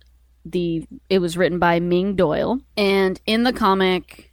the 0.44 0.86
it 1.08 1.18
was 1.20 1.36
written 1.36 1.58
by 1.58 1.80
Ming 1.80 2.16
Doyle, 2.16 2.60
and 2.76 3.20
in 3.26 3.42
the 3.44 3.52
comic. 3.52 4.30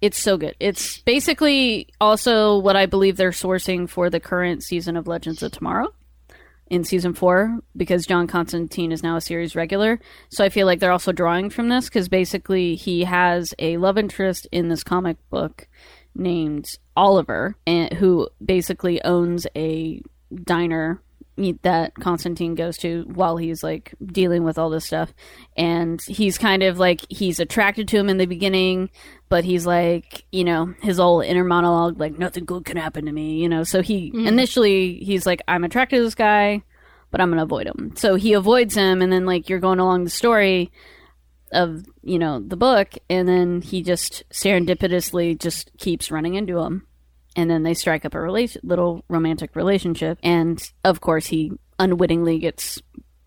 It's 0.00 0.18
so 0.18 0.36
good. 0.36 0.54
It's 0.60 0.98
basically 1.00 1.88
also 1.98 2.58
what 2.58 2.76
I 2.76 2.84
believe 2.84 3.16
they're 3.16 3.30
sourcing 3.30 3.88
for 3.88 4.10
the 4.10 4.20
current 4.20 4.62
season 4.62 4.98
of 4.98 5.06
Legends 5.06 5.42
of 5.42 5.52
Tomorrow 5.52 5.94
in 6.68 6.84
season 6.84 7.14
four 7.14 7.58
because 7.76 8.06
John 8.06 8.26
Constantine 8.26 8.92
is 8.92 9.02
now 9.02 9.16
a 9.16 9.20
series 9.20 9.54
regular. 9.54 10.00
So 10.30 10.44
I 10.44 10.48
feel 10.48 10.66
like 10.66 10.80
they're 10.80 10.92
also 10.92 11.12
drawing 11.12 11.50
from 11.50 11.68
this 11.68 11.86
because 11.86 12.08
basically 12.08 12.74
he 12.74 13.04
has 13.04 13.54
a 13.58 13.76
love 13.76 13.98
interest 13.98 14.46
in 14.50 14.68
this 14.68 14.82
comic 14.82 15.16
book 15.30 15.68
named 16.14 16.66
Oliver, 16.96 17.56
and 17.66 17.92
who 17.92 18.28
basically 18.44 19.02
owns 19.04 19.46
a 19.56 20.02
diner 20.42 21.00
that 21.62 21.94
Constantine 21.96 22.54
goes 22.54 22.76
to 22.78 23.02
while 23.12 23.36
he's 23.36 23.62
like 23.62 23.92
dealing 24.04 24.44
with 24.44 24.58
all 24.58 24.70
this 24.70 24.84
stuff. 24.84 25.12
And 25.56 26.00
he's 26.06 26.38
kind 26.38 26.62
of 26.62 26.78
like 26.78 27.00
he's 27.08 27.40
attracted 27.40 27.88
to 27.88 27.98
him 27.98 28.08
in 28.08 28.18
the 28.18 28.26
beginning, 28.26 28.90
but 29.28 29.44
he's 29.44 29.66
like, 29.66 30.24
you 30.30 30.44
know, 30.44 30.74
his 30.82 31.00
old 31.00 31.24
inner 31.24 31.44
monologue, 31.44 31.98
like 31.98 32.18
nothing 32.18 32.44
good 32.44 32.64
can 32.64 32.76
happen 32.76 33.06
to 33.06 33.12
me, 33.12 33.40
you 33.40 33.48
know. 33.48 33.64
So 33.64 33.82
he 33.82 34.12
mm. 34.12 34.26
initially 34.26 34.98
he's 35.02 35.26
like, 35.26 35.42
I'm 35.48 35.64
attracted 35.64 35.96
to 35.96 36.02
this 36.04 36.14
guy, 36.14 36.62
but 37.10 37.20
I'm 37.20 37.30
gonna 37.30 37.42
avoid 37.42 37.66
him. 37.66 37.94
So 37.96 38.14
he 38.14 38.34
avoids 38.34 38.74
him, 38.74 39.02
and 39.02 39.12
then 39.12 39.26
like 39.26 39.48
you're 39.48 39.60
going 39.60 39.80
along 39.80 40.04
the 40.04 40.10
story 40.10 40.70
of 41.54 41.84
you 42.02 42.18
know 42.18 42.40
the 42.40 42.56
book, 42.56 42.94
and 43.08 43.28
then 43.28 43.62
he 43.62 43.82
just 43.82 44.24
serendipitously 44.30 45.38
just 45.38 45.70
keeps 45.78 46.10
running 46.10 46.34
into 46.34 46.58
him, 46.58 46.86
and 47.36 47.50
then 47.50 47.62
they 47.62 47.74
strike 47.74 48.04
up 48.04 48.14
a 48.14 48.20
relation, 48.20 48.60
little 48.64 49.04
romantic 49.08 49.56
relationship, 49.56 50.18
and 50.22 50.70
of 50.84 51.00
course 51.00 51.26
he 51.26 51.52
unwittingly 51.78 52.38
gets 52.38 52.82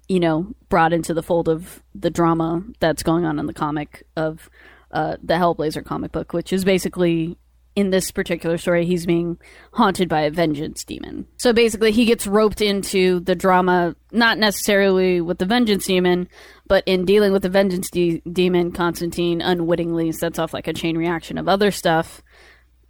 you 0.08 0.20
know 0.20 0.54
brought 0.70 0.94
into 0.94 1.14
the 1.14 1.24
fold 1.24 1.50
of 1.50 1.82
the 1.96 2.10
drama 2.10 2.64
that's 2.80 3.04
going 3.04 3.26
on 3.26 3.40
in 3.40 3.46
the 3.46 3.54
comic 3.54 4.04
of 4.16 4.50
uh, 4.92 5.18
the 5.22 5.34
Hellblazer 5.34 5.84
comic 5.84 6.12
book, 6.12 6.34
which 6.34 6.54
is 6.54 6.64
basically 6.64 7.38
in 7.78 7.92
this 7.92 8.10
particular 8.10 8.58
story, 8.58 8.88
he's 8.88 9.06
being 9.06 9.38
haunted 9.72 10.10
by 10.10 10.22
a 10.22 10.32
vengeance 10.32 10.84
demon. 10.84 11.28
So 11.38 11.54
basically, 11.54 11.92
he 11.92 12.06
gets 12.06 12.26
roped 12.26 12.60
into 12.60 13.20
the 13.20 13.36
drama, 13.36 13.96
not 14.12 14.40
necessarily 14.40 15.22
with 15.22 15.38
the 15.38 15.46
vengeance 15.46 15.86
demon, 15.86 16.28
but 16.66 16.84
in 16.88 17.06
dealing 17.06 17.34
with 17.34 17.44
the 17.44 17.50
vengeance 17.50 17.92
de- 17.92 18.20
demon, 18.22 18.72
Constantine 18.72 19.42
unwittingly 19.42 20.12
sets 20.12 20.40
off 20.40 20.56
like 20.56 20.68
a 20.68 20.74
chain 20.74 20.98
reaction 20.98 21.38
of 21.38 21.48
other 21.48 21.70
stuff 21.70 22.24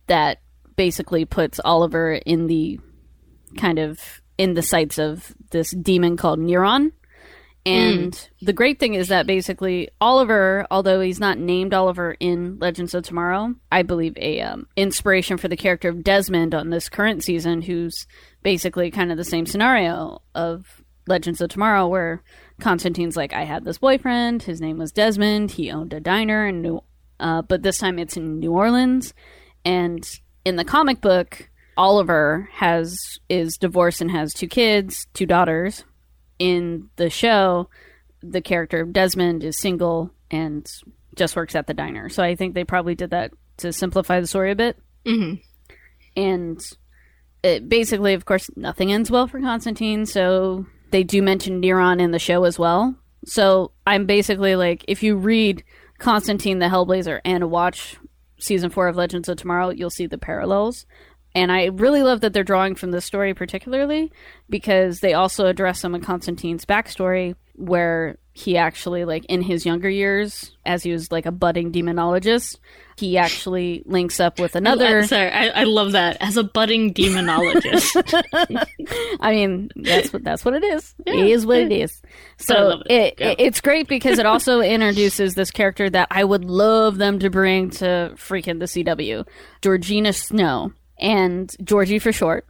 that 0.08 0.38
basically 0.78 1.26
puts 1.26 1.60
Oliver 1.66 2.14
in 2.14 2.48
the 2.48 2.80
kind 3.58 3.80
of 3.80 4.22
in 4.38 4.54
the 4.54 4.64
sights 4.64 4.98
of 4.98 5.36
this 5.52 5.72
demon 5.72 6.16
called 6.16 6.40
Neron. 6.40 6.94
And 7.68 8.30
the 8.41 8.53
great 8.53 8.80
thing 8.80 8.93
is 8.93 9.09
that 9.09 9.28
basically 9.28 9.89
Oliver, 9.99 10.65
although 10.72 11.01
he's 11.01 11.20
not 11.20 11.38
named 11.38 11.74
Oliver 11.74 12.15
in 12.20 12.59
Legends 12.59 12.93
of 12.93 13.03
Tomorrow, 13.03 13.55
I 13.72 13.84
believe 13.84 14.18
a 14.18 14.41
um, 14.41 14.68
inspiration 14.78 15.38
for 15.38 15.47
the 15.49 15.57
character 15.57 15.89
of 15.89 16.03
Desmond 16.03 16.55
on 16.55 16.70
this 16.70 16.88
current 16.88 17.24
season, 17.24 17.61
who's 17.61 18.07
basically 18.41 18.89
kind 18.89 19.11
of 19.11 19.18
the 19.18 19.26
same 19.26 19.45
scenario 19.45 20.22
of 20.34 20.82
Legends 21.07 21.41
of 21.41 21.49
Tomorrow, 21.49 21.88
where 21.88 22.24
Constantine's 22.61 23.18
like, 23.18 23.34
I 23.34 23.43
had 23.43 23.65
this 23.65 23.80
boyfriend, 23.80 24.43
his 24.43 24.61
name 24.61 24.78
was 24.78 24.91
Desmond, 24.93 25.51
he 25.51 25.72
owned 25.72 25.93
a 25.93 25.99
diner 25.99 26.47
in 26.47 26.61
New, 26.61 26.82
uh, 27.20 27.41
but 27.41 27.63
this 27.63 27.80
time 27.80 27.99
it's 27.99 28.15
in 28.15 28.39
New 28.39 28.51
Orleans, 28.51 29.13
and 29.65 30.07
in 30.45 30.55
the 30.55 30.65
comic 30.65 31.01
book, 31.01 31.49
Oliver 31.76 32.49
has 32.53 33.20
is 33.30 33.57
divorced 33.57 34.01
and 34.01 34.09
has 34.11 34.34
two 34.34 34.47
kids, 34.47 35.05
two 35.13 35.26
daughters 35.26 35.84
in 36.40 36.90
the 36.96 37.10
show, 37.10 37.70
the 38.22 38.42
character 38.42 38.82
of 38.82 38.94
Desmond 38.94 39.44
is 39.44 39.60
single 39.60 40.12
and 40.30 40.68
just 41.16 41.36
works 41.36 41.56
at 41.56 41.68
the 41.68 41.74
diner. 41.74 42.10
So 42.10 42.24
I 42.24 42.36
think 42.36 42.54
they 42.54 42.64
probably 42.64 42.96
did 42.96 43.12
that 43.12 43.32
to 43.58 43.74
simplify 43.74 44.20
the 44.20 44.28
story 44.28 44.52
a 44.52 44.56
bit. 44.56 44.78
hmm 45.06 45.36
And 46.16 46.62
it, 47.44 47.68
basically, 47.70 48.14
of 48.14 48.26
course, 48.26 48.50
nothing 48.56 48.92
ends 48.92 49.10
well 49.12 49.28
for 49.28 49.40
Constantine. 49.40 50.06
So 50.06 50.66
they 50.92 51.04
do 51.04 51.22
mention 51.22 51.62
Neron 51.62 52.02
in 52.02 52.12
the 52.12 52.20
show 52.20 52.44
as 52.44 52.60
well. 52.60 52.96
So 53.26 53.72
I'm 53.86 54.06
basically 54.06 54.56
like, 54.56 54.86
if 54.88 55.04
you 55.04 55.16
read 55.16 55.64
Constantine 55.98 56.60
the 56.60 56.68
Hellblazer 56.68 57.20
and 57.26 57.50
watch 57.50 57.98
season 58.40 58.70
four 58.70 58.88
of 58.88 58.96
Legends 58.96 59.28
of 59.30 59.38
Tomorrow, 59.38 59.72
you'll 59.72 59.90
see 59.90 60.08
the 60.08 60.18
parallels. 60.18 60.86
And 61.36 61.51
I 61.51 61.65
really 61.65 62.01
love 62.03 62.21
that 62.21 62.34
they're 62.34 62.43
drawing 62.43 62.75
from 62.75 62.91
this 62.91 63.05
story 63.05 63.34
particularly 63.34 64.11
because 64.49 64.99
they 65.01 65.13
also 65.13 65.45
address 65.45 65.80
some 65.80 65.93
of 65.93 66.01
Constantine's 66.01 66.65
backstory 66.65 67.36
where 67.55 68.17
he 68.34 68.55
actually 68.55 69.03
like 69.05 69.25
in 69.25 69.41
his 69.41 69.65
younger 69.65 69.89
years 69.89 70.51
as 70.65 70.84
he 70.84 70.91
was 70.91 71.11
like 71.11 71.25
a 71.25 71.32
budding 71.32 71.71
demonologist 71.71 72.57
he 72.97 73.17
actually 73.17 73.84
links 73.86 74.19
up 74.19 74.39
with 74.39 74.55
another 74.55 75.03
Sorry, 75.03 75.30
I, 75.30 75.61
I 75.61 75.63
love 75.65 75.91
that 75.91 76.17
as 76.19 76.36
a 76.36 76.43
budding 76.43 76.93
demonologist. 76.95 78.03
I 79.19 79.32
mean, 79.32 79.69
that's 79.75 80.11
what 80.11 80.23
that's 80.23 80.43
what 80.43 80.55
it 80.55 80.63
is. 80.63 80.95
it 81.05 81.15
is 81.15 81.45
what 81.45 81.59
it 81.59 81.71
is. 81.71 82.01
So 82.38 82.82
it. 82.88 82.91
it, 82.91 83.13
Yeah. 83.19 83.28
it 83.30 83.36
it's 83.39 83.61
great 83.61 83.88
because 83.88 84.17
it 84.17 84.25
also 84.25 84.61
introduces 84.61 85.36
this 85.36 85.51
character 85.51 85.89
that 85.91 86.07
I 86.09 86.23
would 86.23 86.43
love 86.45 86.97
them 86.97 87.19
to 87.19 87.30
bring 87.30 87.69
to 87.71 88.13
freaking 88.15 88.59
the 88.59 88.65
CW, 88.65 89.28
Georgina 89.61 90.11
Snow. 90.11 90.73
And 91.00 91.56
Georgie 91.64 92.00
for 92.00 92.12
short. 92.12 92.45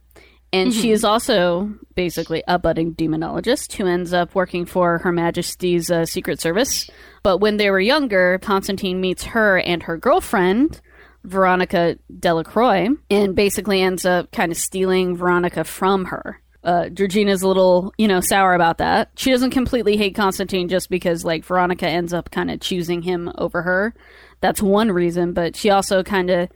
And 0.50 0.72
she 0.72 0.92
is 0.92 1.04
also 1.04 1.74
basically 1.94 2.42
a 2.48 2.58
budding 2.58 2.94
demonologist 2.94 3.74
who 3.74 3.86
ends 3.86 4.14
up 4.14 4.34
working 4.34 4.64
for 4.64 4.96
Her 4.98 5.12
Majesty's 5.12 5.90
uh, 5.90 6.06
Secret 6.06 6.40
Service. 6.40 6.88
But 7.22 7.38
when 7.38 7.58
they 7.58 7.70
were 7.70 7.80
younger, 7.80 8.38
Constantine 8.38 8.98
meets 8.98 9.24
her 9.24 9.58
and 9.58 9.82
her 9.82 9.98
girlfriend, 9.98 10.80
Veronica 11.24 11.98
Delacroix, 12.18 12.88
and 13.10 13.36
basically 13.36 13.82
ends 13.82 14.06
up 14.06 14.32
kind 14.32 14.50
of 14.50 14.56
stealing 14.56 15.16
Veronica 15.18 15.64
from 15.64 16.06
her. 16.06 16.40
Uh, 16.64 16.88
Georgina's 16.88 17.42
a 17.42 17.48
little, 17.48 17.92
you 17.98 18.08
know, 18.08 18.20
sour 18.20 18.54
about 18.54 18.78
that. 18.78 19.10
She 19.16 19.30
doesn't 19.30 19.50
completely 19.50 19.98
hate 19.98 20.14
Constantine 20.14 20.68
just 20.68 20.88
because, 20.88 21.24
like, 21.24 21.44
Veronica 21.44 21.86
ends 21.86 22.14
up 22.14 22.30
kind 22.30 22.50
of 22.50 22.60
choosing 22.60 23.02
him 23.02 23.30
over 23.36 23.62
her. 23.62 23.94
That's 24.40 24.62
one 24.62 24.90
reason, 24.92 25.34
but 25.34 25.56
she 25.56 25.68
also 25.68 26.02
kind 26.02 26.30
of 26.30 26.48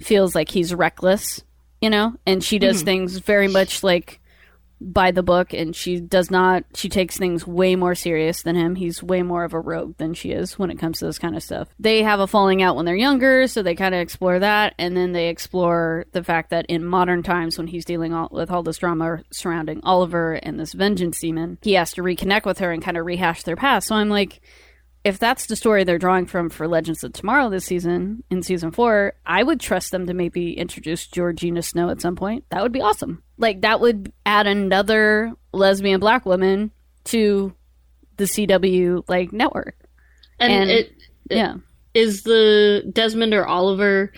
feels 0.00 0.34
like 0.34 0.50
he's 0.50 0.74
reckless, 0.74 1.42
you 1.80 1.90
know, 1.90 2.14
and 2.26 2.42
she 2.42 2.58
does 2.58 2.78
mm-hmm. 2.78 2.86
things 2.86 3.18
very 3.18 3.48
much 3.48 3.82
like 3.82 4.20
by 4.80 5.10
the 5.10 5.22
book 5.22 5.54
and 5.54 5.74
she 5.74 6.00
does 6.00 6.30
not 6.30 6.62
she 6.74 6.88
takes 6.88 7.16
things 7.16 7.46
way 7.46 7.76
more 7.76 7.94
serious 7.94 8.42
than 8.42 8.56
him. 8.56 8.74
He's 8.74 9.02
way 9.02 9.22
more 9.22 9.44
of 9.44 9.54
a 9.54 9.60
rogue 9.60 9.96
than 9.96 10.12
she 10.12 10.32
is 10.32 10.58
when 10.58 10.70
it 10.70 10.78
comes 10.78 10.98
to 10.98 11.06
this 11.06 11.18
kind 11.18 11.34
of 11.34 11.42
stuff. 11.42 11.68
They 11.78 12.02
have 12.02 12.20
a 12.20 12.26
falling 12.26 12.62
out 12.62 12.76
when 12.76 12.84
they're 12.84 12.94
younger 12.94 13.46
so 13.46 13.62
they 13.62 13.74
kind 13.74 13.94
of 13.94 14.00
explore 14.00 14.38
that 14.38 14.74
and 14.78 14.96
then 14.96 15.12
they 15.12 15.28
explore 15.28 16.04
the 16.12 16.22
fact 16.22 16.50
that 16.50 16.66
in 16.66 16.84
modern 16.84 17.22
times 17.22 17.56
when 17.56 17.68
he's 17.68 17.86
dealing 17.86 18.12
all, 18.12 18.28
with 18.30 18.50
all 18.50 18.62
this 18.62 18.78
drama 18.78 19.22
surrounding 19.32 19.80
oliver 19.82 20.34
and 20.34 20.60
this 20.60 20.74
vengeance 20.74 21.20
demon 21.20 21.58
he 21.62 21.72
has 21.72 21.92
to 21.92 22.02
reconnect 22.02 22.44
with 22.44 22.58
her 22.58 22.70
and 22.70 22.82
kind 22.82 22.98
of 22.98 23.06
rehash 23.06 23.44
their 23.44 23.56
past. 23.56 23.88
So 23.88 23.94
i'm 23.94 24.10
like 24.10 24.42
if 25.06 25.18
that's 25.18 25.46
the 25.46 25.56
story 25.56 25.84
they're 25.84 25.98
drawing 25.98 26.26
from 26.26 26.50
for 26.50 26.66
Legends 26.66 27.04
of 27.04 27.12
Tomorrow 27.12 27.48
this 27.50 27.64
season 27.64 28.24
in 28.30 28.42
season 28.42 28.72
four, 28.72 29.12
I 29.24 29.42
would 29.42 29.60
trust 29.60 29.92
them 29.92 30.06
to 30.06 30.14
maybe 30.14 30.52
introduce 30.58 31.06
Georgina 31.06 31.62
Snow 31.62 31.90
at 31.90 32.00
some 32.00 32.16
point. 32.16 32.44
That 32.50 32.62
would 32.62 32.72
be 32.72 32.80
awesome. 32.80 33.22
Like 33.38 33.60
that 33.60 33.80
would 33.80 34.12
add 34.24 34.46
another 34.46 35.32
lesbian 35.52 36.00
black 36.00 36.26
woman 36.26 36.72
to 37.04 37.54
the 38.16 38.24
CW 38.24 39.04
like 39.08 39.32
network. 39.32 39.76
And, 40.40 40.52
And- 40.52 40.70
it, 40.70 40.92
it- 41.30 41.36
Yeah. 41.36 41.54
is 41.94 42.22
the 42.24 42.82
Desmond 42.92 43.32
or 43.32 43.46
Oliver 43.46 44.12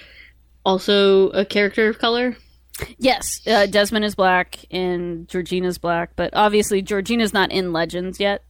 also 0.64 1.28
a 1.30 1.44
character 1.44 1.88
of 1.88 1.98
color? 1.98 2.36
Yes, 2.98 3.40
uh, 3.46 3.66
Desmond 3.66 4.04
is 4.04 4.14
black 4.14 4.58
and 4.70 5.26
Georgina's 5.28 5.78
black, 5.78 6.12
but 6.16 6.30
obviously 6.32 6.80
Georgina's 6.80 7.32
not 7.34 7.50
in 7.50 7.72
Legends 7.72 8.20
yet. 8.20 8.44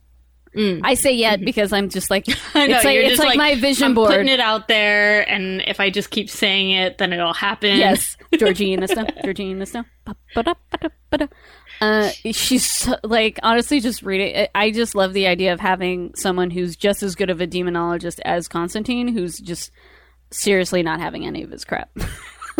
I 0.57 0.94
say 0.94 1.12
yet 1.12 1.40
because 1.44 1.72
I'm 1.72 1.88
just 1.88 2.11
like 2.11 2.26
I 2.55 2.66
know, 2.66 2.76
it's 2.76 2.84
like 2.84 2.96
it's 2.99 3.09
just 3.16 3.22
like, 3.24 3.36
my 3.36 3.55
vision 3.55 3.84
I'm 3.86 3.94
board. 3.94 4.11
putting 4.11 4.28
it 4.28 4.40
out 4.40 4.68
there, 4.68 5.28
and 5.28 5.62
if 5.66 5.80
I 5.80 5.90
just 5.90 6.11
keep 6.11 6.28
saying 6.30 6.70
it, 6.70 6.99
then 6.99 7.12
it'll 7.12 7.32
happen. 7.34 7.76
Yes, 7.76 8.16
Georgina 8.38 8.88
Snow. 8.88 9.07
Georgina 9.24 9.66
Snow. 9.66 9.84
Ba-ba-da-ba-da-ba-da. 10.05 11.26
Uh, 11.80 12.11
she's 12.32 12.88
like 13.05 13.38
honestly 13.42 13.78
just 13.80 14.03
reading. 14.03 14.34
it- 14.34 14.51
I 14.55 14.70
just 14.70 14.94
love 14.94 15.12
the 15.12 15.26
idea 15.28 15.53
of 15.53 15.61
having 15.61 16.12
someone 16.16 16.51
who's 16.51 16.74
just 16.76 17.03
as 17.03 17.14
good 17.14 17.30
of 17.30 17.40
a 17.40 17.46
demonologist 17.46 18.18
as 18.24 18.49
Constantine, 18.49 19.09
who's 19.09 19.38
just 19.38 19.70
seriously 20.30 20.82
not 20.82 20.99
having 21.01 21.24
any 21.26 21.42
of 21.42 21.51
his 21.51 21.64
crap. 21.64 21.90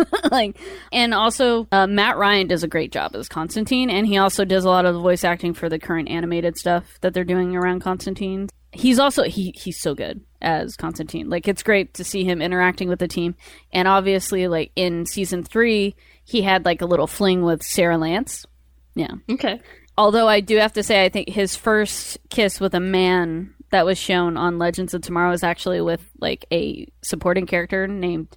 like, 0.31 0.57
and 0.91 1.13
also 1.13 1.67
uh, 1.71 1.87
Matt 1.87 2.17
Ryan 2.17 2.47
does 2.47 2.63
a 2.63 2.67
great 2.67 2.91
job 2.91 3.15
as 3.15 3.27
Constantine, 3.27 3.89
and 3.89 4.05
he 4.05 4.17
also 4.17 4.45
does 4.45 4.65
a 4.65 4.69
lot 4.69 4.85
of 4.85 4.93
the 4.93 5.01
voice 5.01 5.23
acting 5.23 5.53
for 5.53 5.69
the 5.69 5.79
current 5.79 6.09
animated 6.09 6.57
stuff 6.57 6.97
that 7.01 7.13
they're 7.13 7.23
doing 7.23 7.55
around 7.55 7.81
Constantine. 7.81 8.49
He's 8.71 8.99
also 8.99 9.23
he 9.23 9.53
he's 9.55 9.79
so 9.81 9.95
good 9.95 10.21
as 10.41 10.75
Constantine. 10.75 11.29
Like 11.29 11.47
it's 11.47 11.63
great 11.63 11.95
to 11.95 12.03
see 12.03 12.23
him 12.23 12.41
interacting 12.41 12.87
with 12.87 12.99
the 12.99 13.07
team, 13.07 13.35
and 13.73 13.87
obviously, 13.87 14.47
like 14.47 14.71
in 14.75 15.05
season 15.05 15.43
three, 15.43 15.95
he 16.23 16.41
had 16.41 16.65
like 16.65 16.81
a 16.81 16.85
little 16.85 17.07
fling 17.07 17.43
with 17.43 17.63
Sara 17.63 17.97
Lance. 17.97 18.45
Yeah, 18.95 19.13
Okay. 19.29 19.59
Although 19.97 20.29
I 20.29 20.39
do 20.39 20.55
have 20.57 20.73
to 20.73 20.83
say, 20.83 21.03
I 21.03 21.09
think 21.09 21.27
his 21.27 21.57
first 21.57 22.17
kiss 22.29 22.59
with 22.61 22.73
a 22.73 22.79
man 22.79 23.53
that 23.71 23.85
was 23.85 23.97
shown 23.97 24.37
on 24.37 24.57
Legends 24.57 24.93
of 24.93 25.01
Tomorrow 25.01 25.33
is 25.33 25.43
actually 25.43 25.81
with 25.81 26.01
like 26.19 26.45
a 26.51 26.87
supporting 27.01 27.45
character 27.45 27.85
named 27.85 28.29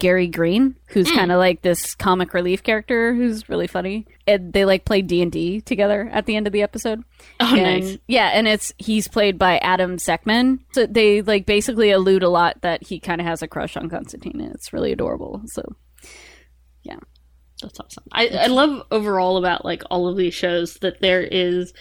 Gary 0.00 0.26
Green, 0.26 0.74
who's 0.86 1.08
hmm. 1.08 1.16
kind 1.16 1.30
of 1.30 1.38
like 1.38 1.62
this 1.62 1.94
comic 1.94 2.34
relief 2.34 2.62
character 2.64 3.14
who's 3.14 3.48
really 3.48 3.68
funny. 3.68 4.06
And 4.26 4.52
they 4.52 4.64
like 4.64 4.84
play 4.84 5.02
D 5.02 5.22
and 5.22 5.30
D 5.30 5.60
together 5.60 6.08
at 6.12 6.26
the 6.26 6.34
end 6.34 6.48
of 6.48 6.52
the 6.52 6.62
episode. 6.62 7.04
Oh, 7.38 7.54
and, 7.54 7.84
nice. 7.84 7.98
Yeah, 8.08 8.30
and 8.34 8.48
it's 8.48 8.72
he's 8.78 9.06
played 9.06 9.38
by 9.38 9.58
Adam 9.58 9.98
Tsekhman. 9.98 10.60
So 10.72 10.86
they 10.86 11.22
like 11.22 11.46
basically 11.46 11.90
allude 11.90 12.22
a 12.22 12.28
lot 12.28 12.62
that 12.62 12.82
he 12.82 12.98
kind 12.98 13.20
of 13.20 13.26
has 13.26 13.42
a 13.42 13.48
crush 13.48 13.76
on 13.76 13.88
Constantine. 13.88 14.40
And 14.40 14.52
it's 14.54 14.72
really 14.72 14.90
adorable. 14.90 15.42
So 15.46 15.62
yeah, 16.82 16.96
That's 17.62 17.78
awesome. 17.78 18.04
I, 18.12 18.28
I 18.28 18.46
love 18.46 18.86
overall 18.90 19.36
about 19.36 19.64
like 19.64 19.82
all 19.90 20.08
of 20.08 20.16
these 20.16 20.34
shows 20.34 20.74
that 20.80 21.00
there 21.00 21.22
is 21.22 21.72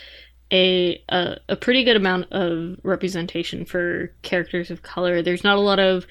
a, 0.52 1.02
a 1.10 1.38
a 1.50 1.56
pretty 1.56 1.84
good 1.84 1.96
amount 1.96 2.32
of 2.32 2.78
representation 2.84 3.66
for 3.66 4.14
characters 4.24 4.72
of 4.72 4.82
color. 4.82 5.22
There's 5.22 5.44
not 5.44 5.58
a 5.58 5.62
lot 5.62 5.80
of 5.80 6.06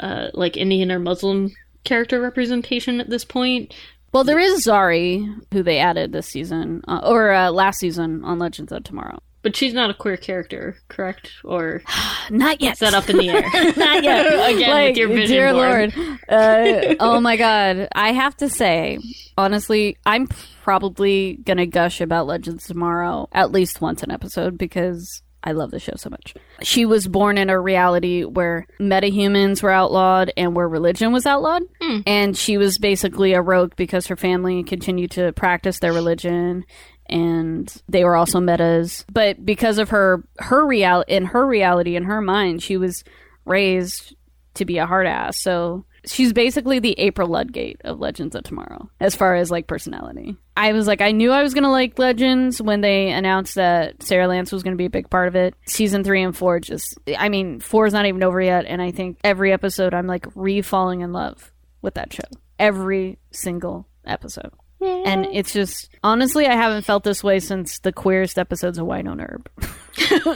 uh, 0.00 0.28
like 0.34 0.56
Indian 0.56 0.90
or 0.92 0.98
Muslim 0.98 1.52
character 1.84 2.20
representation 2.20 3.00
at 3.00 3.10
this 3.10 3.24
point. 3.24 3.74
Well, 4.12 4.24
there 4.24 4.38
is 4.38 4.66
Zari, 4.66 5.42
who 5.52 5.62
they 5.62 5.78
added 5.78 6.12
this 6.12 6.26
season, 6.26 6.82
uh, 6.88 7.00
or 7.04 7.32
uh, 7.32 7.50
last 7.50 7.78
season 7.78 8.24
on 8.24 8.38
Legends 8.38 8.72
of 8.72 8.84
Tomorrow. 8.84 9.20
But 9.42 9.54
she's 9.54 9.74
not 9.74 9.90
a 9.90 9.94
queer 9.94 10.16
character, 10.16 10.76
correct? 10.88 11.30
Or 11.44 11.82
Not 12.30 12.60
yet. 12.60 12.78
Set 12.78 12.94
up 12.94 13.08
in 13.08 13.18
the 13.18 13.30
air? 13.30 13.42
Not 13.76 14.02
yet. 14.02 14.26
Again, 14.56 14.70
like, 14.70 14.88
with 14.88 14.96
your 14.96 15.08
vision 15.08 15.36
dear 15.36 15.52
board. 15.52 15.96
Lord. 15.96 16.18
Uh, 16.28 16.94
oh 16.98 17.20
my 17.20 17.36
God. 17.36 17.86
I 17.94 18.12
have 18.12 18.36
to 18.38 18.48
say, 18.48 18.98
honestly, 19.38 19.98
I'm 20.04 20.26
probably 20.62 21.38
going 21.44 21.58
to 21.58 21.66
gush 21.66 22.00
about 22.00 22.26
Legends 22.26 22.64
of 22.64 22.68
Tomorrow 22.68 23.28
at 23.30 23.52
least 23.52 23.80
once 23.80 24.02
an 24.02 24.10
episode 24.10 24.58
because 24.58 25.22
I 25.46 25.52
love 25.52 25.70
the 25.70 25.78
show 25.78 25.94
so 25.94 26.10
much. 26.10 26.34
She 26.62 26.84
was 26.84 27.06
born 27.06 27.38
in 27.38 27.50
a 27.50 27.60
reality 27.60 28.24
where 28.24 28.66
metahumans 28.80 29.62
were 29.62 29.70
outlawed 29.70 30.32
and 30.36 30.56
where 30.56 30.68
religion 30.68 31.12
was 31.12 31.24
outlawed. 31.24 31.62
Hmm. 31.80 32.00
And 32.04 32.36
she 32.36 32.58
was 32.58 32.78
basically 32.78 33.32
a 33.32 33.40
rogue 33.40 33.74
because 33.76 34.08
her 34.08 34.16
family 34.16 34.64
continued 34.64 35.12
to 35.12 35.32
practice 35.32 35.78
their 35.78 35.92
religion 35.92 36.64
and 37.08 37.72
they 37.88 38.02
were 38.02 38.16
also 38.16 38.40
metas. 38.40 39.04
But 39.12 39.46
because 39.46 39.78
of 39.78 39.90
her 39.90 40.24
her 40.38 40.66
real 40.66 41.04
in 41.06 41.26
her 41.26 41.46
reality 41.46 41.94
in 41.94 42.04
her 42.04 42.20
mind, 42.20 42.60
she 42.60 42.76
was 42.76 43.04
raised 43.44 44.16
to 44.54 44.64
be 44.64 44.78
a 44.78 44.86
hard 44.86 45.06
ass. 45.06 45.40
So 45.40 45.84
she's 46.06 46.32
basically 46.32 46.78
the 46.78 46.98
April 46.98 47.28
Ludgate 47.28 47.80
of 47.84 48.00
Legends 48.00 48.34
of 48.34 48.44
Tomorrow 48.44 48.90
as 49.00 49.14
far 49.14 49.34
as 49.34 49.50
like 49.50 49.66
personality. 49.66 50.36
I 50.56 50.72
was 50.72 50.86
like 50.86 51.00
I 51.00 51.12
knew 51.12 51.30
I 51.32 51.42
was 51.42 51.54
to 51.64 51.70
like 51.70 51.98
Legends 51.98 52.60
when 52.60 52.80
they 52.80 53.10
announced 53.10 53.56
that 53.56 54.02
Sara 54.02 54.26
Lance 54.28 54.52
was 54.52 54.62
to 54.72 54.78
be 54.78 54.86
a 54.86 54.90
big 54.90 55.10
part 55.10 55.28
of 55.28 55.36
it. 55.36 55.54
Season 55.66 56.04
3 56.04 56.22
and 56.22 56.36
4 56.36 56.60
just 56.60 56.98
I 57.18 57.28
mean, 57.28 57.60
4 57.60 57.86
is 57.86 57.92
not 57.92 58.06
even 58.06 58.22
over 58.22 58.40
yet 58.40 58.64
and 58.66 58.80
I 58.80 58.90
think 58.90 59.18
every 59.24 59.52
episode 59.52 59.94
I'm 59.94 60.06
like 60.06 60.26
re-falling 60.34 61.00
in 61.00 61.12
love 61.12 61.52
with 61.82 61.94
that 61.94 62.12
show. 62.12 62.22
Every 62.58 63.18
single 63.30 63.86
episode. 64.04 64.52
And 64.80 65.26
it's 65.32 65.52
just 65.52 65.88
honestly, 66.02 66.46
I 66.46 66.54
haven't 66.54 66.82
felt 66.82 67.02
this 67.04 67.24
way 67.24 67.38
since 67.38 67.78
the 67.80 67.92
queerest 67.92 68.38
episodes 68.38 68.78
of 68.78 68.86
Wine 68.86 69.08
on 69.08 69.18
Herb. 69.20 69.48
so 69.96 70.34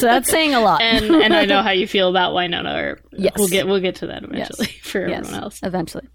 that's 0.00 0.30
saying 0.30 0.54
a 0.54 0.60
lot. 0.60 0.80
and 0.80 1.04
and 1.14 1.34
I 1.34 1.44
know 1.44 1.62
how 1.62 1.70
you 1.72 1.86
feel 1.86 2.08
about 2.08 2.32
Wynonna. 2.34 2.74
Earp. 2.82 3.00
Yes. 3.12 3.34
we'll 3.36 3.48
get 3.48 3.66
we'll 3.66 3.80
get 3.80 3.96
to 3.96 4.06
that 4.08 4.22
eventually 4.24 4.68
Yes. 4.72 4.80
for 4.90 5.06
yes, 5.06 5.18
everyone 5.26 5.42
else. 5.44 5.60
eventually. 5.62 6.08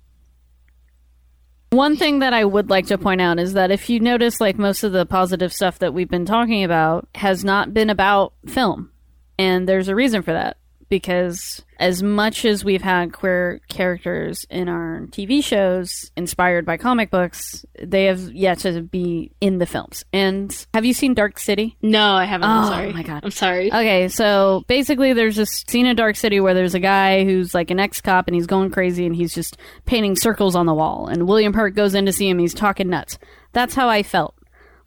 One 1.71 1.97
thing 1.97 2.19
that 2.19 2.33
I 2.33 2.43
would 2.45 2.71
like 2.71 2.87
to 2.87 2.97
point 2.97 3.21
out 3.21 3.37
is 3.39 3.53
that 3.53 3.69
if 3.69 3.89
you 3.91 3.99
notice, 3.99 4.41
like 4.41 4.57
most 4.57 4.83
of 4.83 4.91
the 4.91 5.05
positive 5.05 5.53
stuff 5.53 5.77
that 5.79 5.93
we've 5.93 6.09
been 6.09 6.25
talking 6.25 6.63
about 6.63 7.07
has 7.13 7.43
not 7.45 7.73
been 7.75 7.91
about 7.91 8.33
film. 8.47 8.91
And 9.37 9.69
there's 9.69 9.87
a 9.87 9.93
reason 9.95 10.23
for 10.23 10.33
that. 10.33 10.57
Because 10.89 11.61
as 11.79 12.01
much 12.01 12.43
as 12.45 12.65
we've 12.65 12.81
had 12.81 13.13
queer 13.13 13.61
characters 13.69 14.45
in 14.49 14.67
our 14.67 15.01
TV 15.11 15.43
shows 15.43 16.11
inspired 16.17 16.65
by 16.65 16.77
comic 16.77 17.11
books, 17.11 17.63
they 17.79 18.05
have 18.05 18.19
yet 18.33 18.57
to 18.59 18.81
be 18.81 19.31
in 19.39 19.59
the 19.59 19.65
films. 19.67 20.03
And 20.11 20.53
have 20.73 20.85
you 20.85 20.93
seen 20.93 21.13
Dark 21.13 21.37
City? 21.39 21.77
No, 21.81 22.13
I 22.13 22.25
haven't. 22.25 22.49
I'm 22.49 22.63
Oh, 22.65 22.67
sorry. 22.69 22.91
my 22.93 23.03
God. 23.03 23.21
I'm 23.23 23.31
sorry. 23.31 23.67
Okay, 23.71 24.07
so 24.07 24.63
basically, 24.67 25.13
there's 25.13 25.35
this 25.35 25.63
scene 25.67 25.85
in 25.85 25.95
Dark 25.95 26.15
City 26.15 26.39
where 26.39 26.53
there's 26.55 26.73
a 26.75 26.79
guy 26.79 27.23
who's 27.23 27.53
like 27.53 27.69
an 27.69 27.79
ex 27.79 28.01
cop 28.01 28.27
and 28.27 28.33
he's 28.35 28.47
going 28.47 28.71
crazy 28.71 29.05
and 29.05 29.15
he's 29.15 29.33
just 29.33 29.57
painting 29.85 30.15
circles 30.15 30.55
on 30.55 30.65
the 30.65 30.73
wall. 30.73 31.07
And 31.07 31.27
William 31.27 31.53
Hurt 31.53 31.75
goes 31.75 31.93
in 31.93 32.07
to 32.07 32.11
see 32.11 32.27
him. 32.27 32.39
He's 32.39 32.53
talking 32.55 32.89
nuts. 32.89 33.19
That's 33.53 33.75
how 33.75 33.87
I 33.89 34.01
felt 34.03 34.35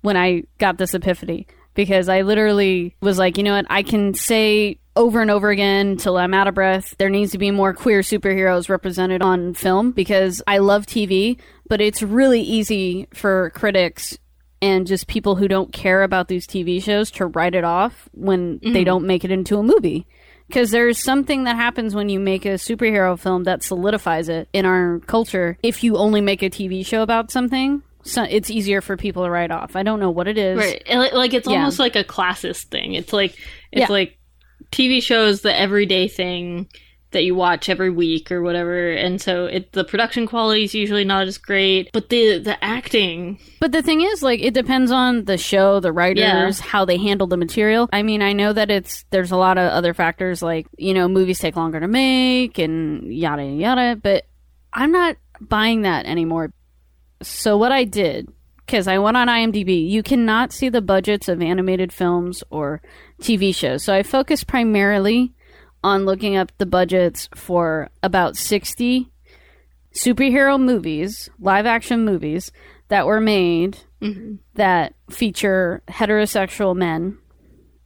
when 0.00 0.16
I 0.16 0.42
got 0.58 0.78
this 0.78 0.94
epiphany 0.94 1.46
because 1.74 2.08
I 2.08 2.22
literally 2.22 2.96
was 3.00 3.18
like, 3.18 3.38
you 3.38 3.44
know 3.44 3.54
what? 3.54 3.66
I 3.70 3.82
can 3.84 4.14
say 4.14 4.78
over 4.94 5.22
and 5.22 5.30
over 5.30 5.50
again 5.50 5.96
till 5.96 6.16
I'm 6.18 6.34
out 6.34 6.48
of 6.48 6.54
breath. 6.54 6.94
There 6.98 7.08
needs 7.10 7.32
to 7.32 7.38
be 7.38 7.50
more 7.50 7.72
queer 7.72 8.00
superheroes 8.00 8.68
represented 8.68 9.22
on 9.22 9.54
film 9.54 9.92
because 9.92 10.42
I 10.46 10.58
love 10.58 10.86
TV, 10.86 11.38
but 11.68 11.80
it's 11.80 12.02
really 12.02 12.42
easy 12.42 13.08
for 13.14 13.50
critics 13.50 14.18
and 14.60 14.86
just 14.86 15.06
people 15.08 15.34
who 15.34 15.48
don't 15.48 15.72
care 15.72 16.02
about 16.02 16.28
these 16.28 16.46
TV 16.46 16.82
shows 16.82 17.10
to 17.12 17.26
write 17.26 17.54
it 17.54 17.64
off 17.64 18.08
when 18.12 18.58
they 18.62 18.68
mm-hmm. 18.68 18.84
don't 18.84 19.06
make 19.06 19.24
it 19.24 19.30
into 19.30 19.58
a 19.58 19.62
movie. 19.62 20.06
because 20.48 20.70
there's 20.70 21.02
something 21.02 21.44
that 21.44 21.56
happens 21.56 21.94
when 21.94 22.08
you 22.10 22.20
make 22.20 22.44
a 22.44 22.54
superhero 22.54 23.18
film 23.18 23.44
that 23.44 23.62
solidifies 23.62 24.28
it 24.28 24.48
in 24.52 24.66
our 24.66 25.00
culture. 25.06 25.56
If 25.62 25.82
you 25.82 25.96
only 25.96 26.20
make 26.20 26.42
a 26.42 26.50
TV 26.50 26.84
show 26.84 27.02
about 27.02 27.30
something, 27.30 27.82
so 28.02 28.24
it's 28.24 28.50
easier 28.50 28.80
for 28.82 28.96
people 28.96 29.24
to 29.24 29.30
write 29.30 29.50
off. 29.50 29.76
I 29.76 29.82
don't 29.82 29.98
know 29.98 30.10
what 30.10 30.28
it 30.28 30.36
is. 30.36 30.58
Right. 30.58 31.14
Like 31.14 31.32
it's 31.32 31.48
Yeah. 31.48 31.56
almost 31.56 31.78
like 31.78 31.96
a 31.96 32.04
classist 32.04 32.64
thing. 32.64 32.94
It's 32.94 33.12
like 33.12 33.32
it's 33.70 33.80
Yeah. 33.80 33.86
like 33.88 34.18
TV 34.70 35.02
shows 35.02 35.40
the 35.42 35.56
everyday 35.58 36.08
thing 36.08 36.68
that 37.10 37.24
you 37.24 37.34
watch 37.34 37.68
every 37.68 37.90
week 37.90 38.32
or 38.32 38.40
whatever, 38.40 38.90
and 38.90 39.20
so 39.20 39.44
it 39.44 39.72
the 39.72 39.84
production 39.84 40.26
quality 40.26 40.64
is 40.64 40.74
usually 40.74 41.04
not 41.04 41.26
as 41.26 41.36
great, 41.36 41.90
but 41.92 42.08
the 42.08 42.38
the 42.38 42.62
acting 42.64 43.38
But 43.60 43.72
the 43.72 43.82
thing 43.82 44.00
is, 44.00 44.22
like, 44.22 44.40
it 44.40 44.54
depends 44.54 44.90
on 44.90 45.26
the 45.26 45.36
show, 45.36 45.78
the 45.78 45.92
writers, 45.92 46.20
Yeah. 46.22 46.50
how 46.66 46.86
they 46.86 46.96
handle 46.96 47.26
the 47.26 47.36
material. 47.36 47.86
I 47.92 48.02
mean, 48.02 48.22
I 48.22 48.32
know 48.32 48.54
that 48.54 48.70
it's 48.70 49.04
there's 49.10 49.30
a 49.30 49.36
lot 49.36 49.58
of 49.58 49.70
other 49.70 49.92
factors, 49.92 50.42
like 50.42 50.66
you 50.78 50.94
know, 50.94 51.06
movies 51.06 51.38
take 51.38 51.54
longer 51.56 51.80
to 51.80 51.86
make 51.88 52.58
and 52.58 53.12
yada 53.12 53.44
yada. 53.44 53.96
But 54.02 54.24
I'm 54.72 54.90
not 54.92 55.16
buying 55.38 55.82
that 55.82 56.06
anymore. 56.06 56.54
So 57.20 57.58
what 57.58 57.72
I 57.72 57.84
did, 57.84 58.28
because 58.64 58.88
I 58.88 58.98
went 58.98 59.18
on 59.18 59.28
IMDb, 59.28 59.86
you 59.86 60.02
cannot 60.02 60.50
see 60.52 60.70
the 60.70 60.80
budgets 60.80 61.28
of 61.28 61.42
animated 61.42 61.92
films 61.92 62.42
or 62.50 62.80
TV 63.22 63.54
shows. 63.54 63.84
So 63.84 63.94
I 63.94 64.02
focused 64.02 64.46
primarily 64.46 65.32
on 65.84 66.04
looking 66.04 66.36
up 66.36 66.52
the 66.58 66.66
budgets 66.66 67.28
for 67.34 67.90
about 68.02 68.36
60 68.36 69.10
superhero 69.94 70.60
movies, 70.60 71.28
live 71.38 71.66
action 71.66 72.04
movies 72.04 72.52
that 72.88 73.06
were 73.06 73.20
made 73.20 73.78
mm-hmm. 74.00 74.36
that 74.54 74.94
feature 75.10 75.82
heterosexual 75.88 76.76
men 76.76 77.18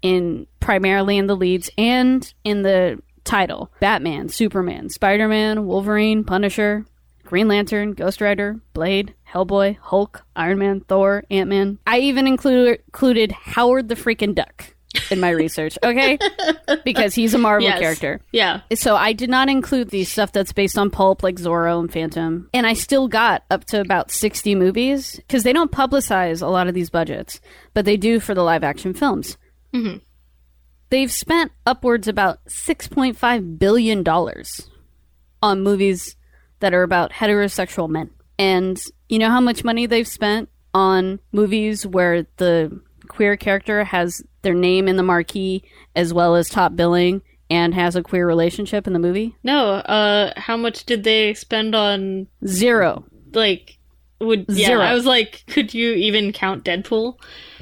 in 0.03 0.47
primarily 0.61 1.17
in 1.17 1.27
the 1.27 1.37
leads 1.37 1.71
and 1.79 2.33
in 2.45 2.63
the 2.63 3.01
title. 3.25 3.73
Batman, 3.81 4.29
Superman, 4.29 4.89
Spider-Man, 4.89 5.67
Wolverine, 5.67 6.23
Punisher, 6.23 6.87
Green 7.25 7.49
Lantern, 7.49 7.93
Ghost 7.93 8.21
Rider, 8.21 8.61
Blade, 8.73 9.15
Hellboy, 9.29 9.79
Hulk, 9.79 10.25
Iron 10.37 10.59
Man, 10.59 10.81
Thor, 10.81 11.25
Ant-Man. 11.29 11.79
I 11.87 11.99
even 11.99 12.29
include, 12.29 12.81
included 12.87 13.33
Howard 13.33 13.89
the 13.89 13.97
freaking 13.97 14.35
Duck 14.35 14.76
in 15.11 15.21
my 15.21 15.31
research, 15.31 15.79
okay? 15.83 16.19
because 16.85 17.15
he's 17.15 17.35
a 17.35 17.39
Marvel 17.39 17.69
Yes. 17.69 17.79
character. 17.81 18.21
Yeah. 18.33 18.61
So 18.75 18.97
I 18.97 19.13
did 19.13 19.31
not 19.31 19.49
include 19.49 19.91
the 19.91 20.05
stuff 20.05 20.33
that's 20.33 20.53
based 20.53 20.79
on 20.79 20.91
pulp 20.91 21.23
like 21.23 21.37
Zorro 21.37 21.81
and 21.81 21.93
Phantom. 21.93 22.49
And 22.55 22.67
I 22.67 22.73
still 22.75 23.09
got 23.09 23.45
up 23.51 23.65
to 23.67 23.81
about 23.81 24.11
60 24.11 24.55
movies 24.55 25.17
because 25.17 25.43
they 25.43 25.53
don't 25.53 25.71
publicize 25.73 26.43
a 26.43 26.47
lot 26.47 26.69
of 26.69 26.75
these 26.75 26.91
budgets, 26.91 27.41
but 27.75 27.85
they 27.85 27.97
do 27.97 28.21
for 28.21 28.35
the 28.35 28.43
live 28.43 28.65
action 28.65 28.95
films. 28.95 29.37
Mhm. 29.75 30.01
They've 30.91 31.11
spent 31.11 31.51
upwards 31.67 32.07
about 32.09 32.39
$6.5 32.49 33.59
billion 33.59 34.05
on 35.43 35.63
movies 35.63 36.17
that 36.61 36.73
are 36.75 36.83
about 36.83 37.13
heterosexual 37.13 37.89
men. 37.89 38.11
And 38.39 38.81
you 39.09 39.19
know 39.19 39.31
how 39.31 39.41
much 39.41 39.65
money 39.65 39.87
they've 39.87 40.07
spent 40.07 40.49
on 40.75 41.19
movies 41.33 41.87
where 41.87 42.27
the 42.37 42.81
queer 43.09 43.37
character 43.37 43.85
has 43.85 44.23
their 44.47 44.55
name 44.55 44.87
in 44.89 44.97
the 44.97 45.03
marquee 45.03 45.63
as 45.97 46.15
well 46.15 46.37
as 46.37 46.49
top 46.49 46.77
billing 46.77 47.21
and 47.51 47.75
has 47.75 47.97
a 47.97 48.03
queer 48.03 48.27
relationship 48.27 48.87
in 48.87 48.93
the 48.93 48.99
movie? 48.99 49.35
No, 49.43 49.73
uh 49.75 50.33
how 50.39 50.57
much 50.57 50.85
did 50.85 51.05
they 51.05 51.35
spend 51.35 51.75
on 51.75 52.29
Zero. 52.47 53.05
like 53.35 53.77
would 54.21 54.47
yeah, 54.49 54.69
Zero. 54.69 54.81
I 54.81 54.95
was 54.95 55.05
like, 55.05 55.43
could 55.49 55.75
you 55.75 55.93
even 55.93 56.33
count 56.33 56.65
Deadpool? 56.65 57.19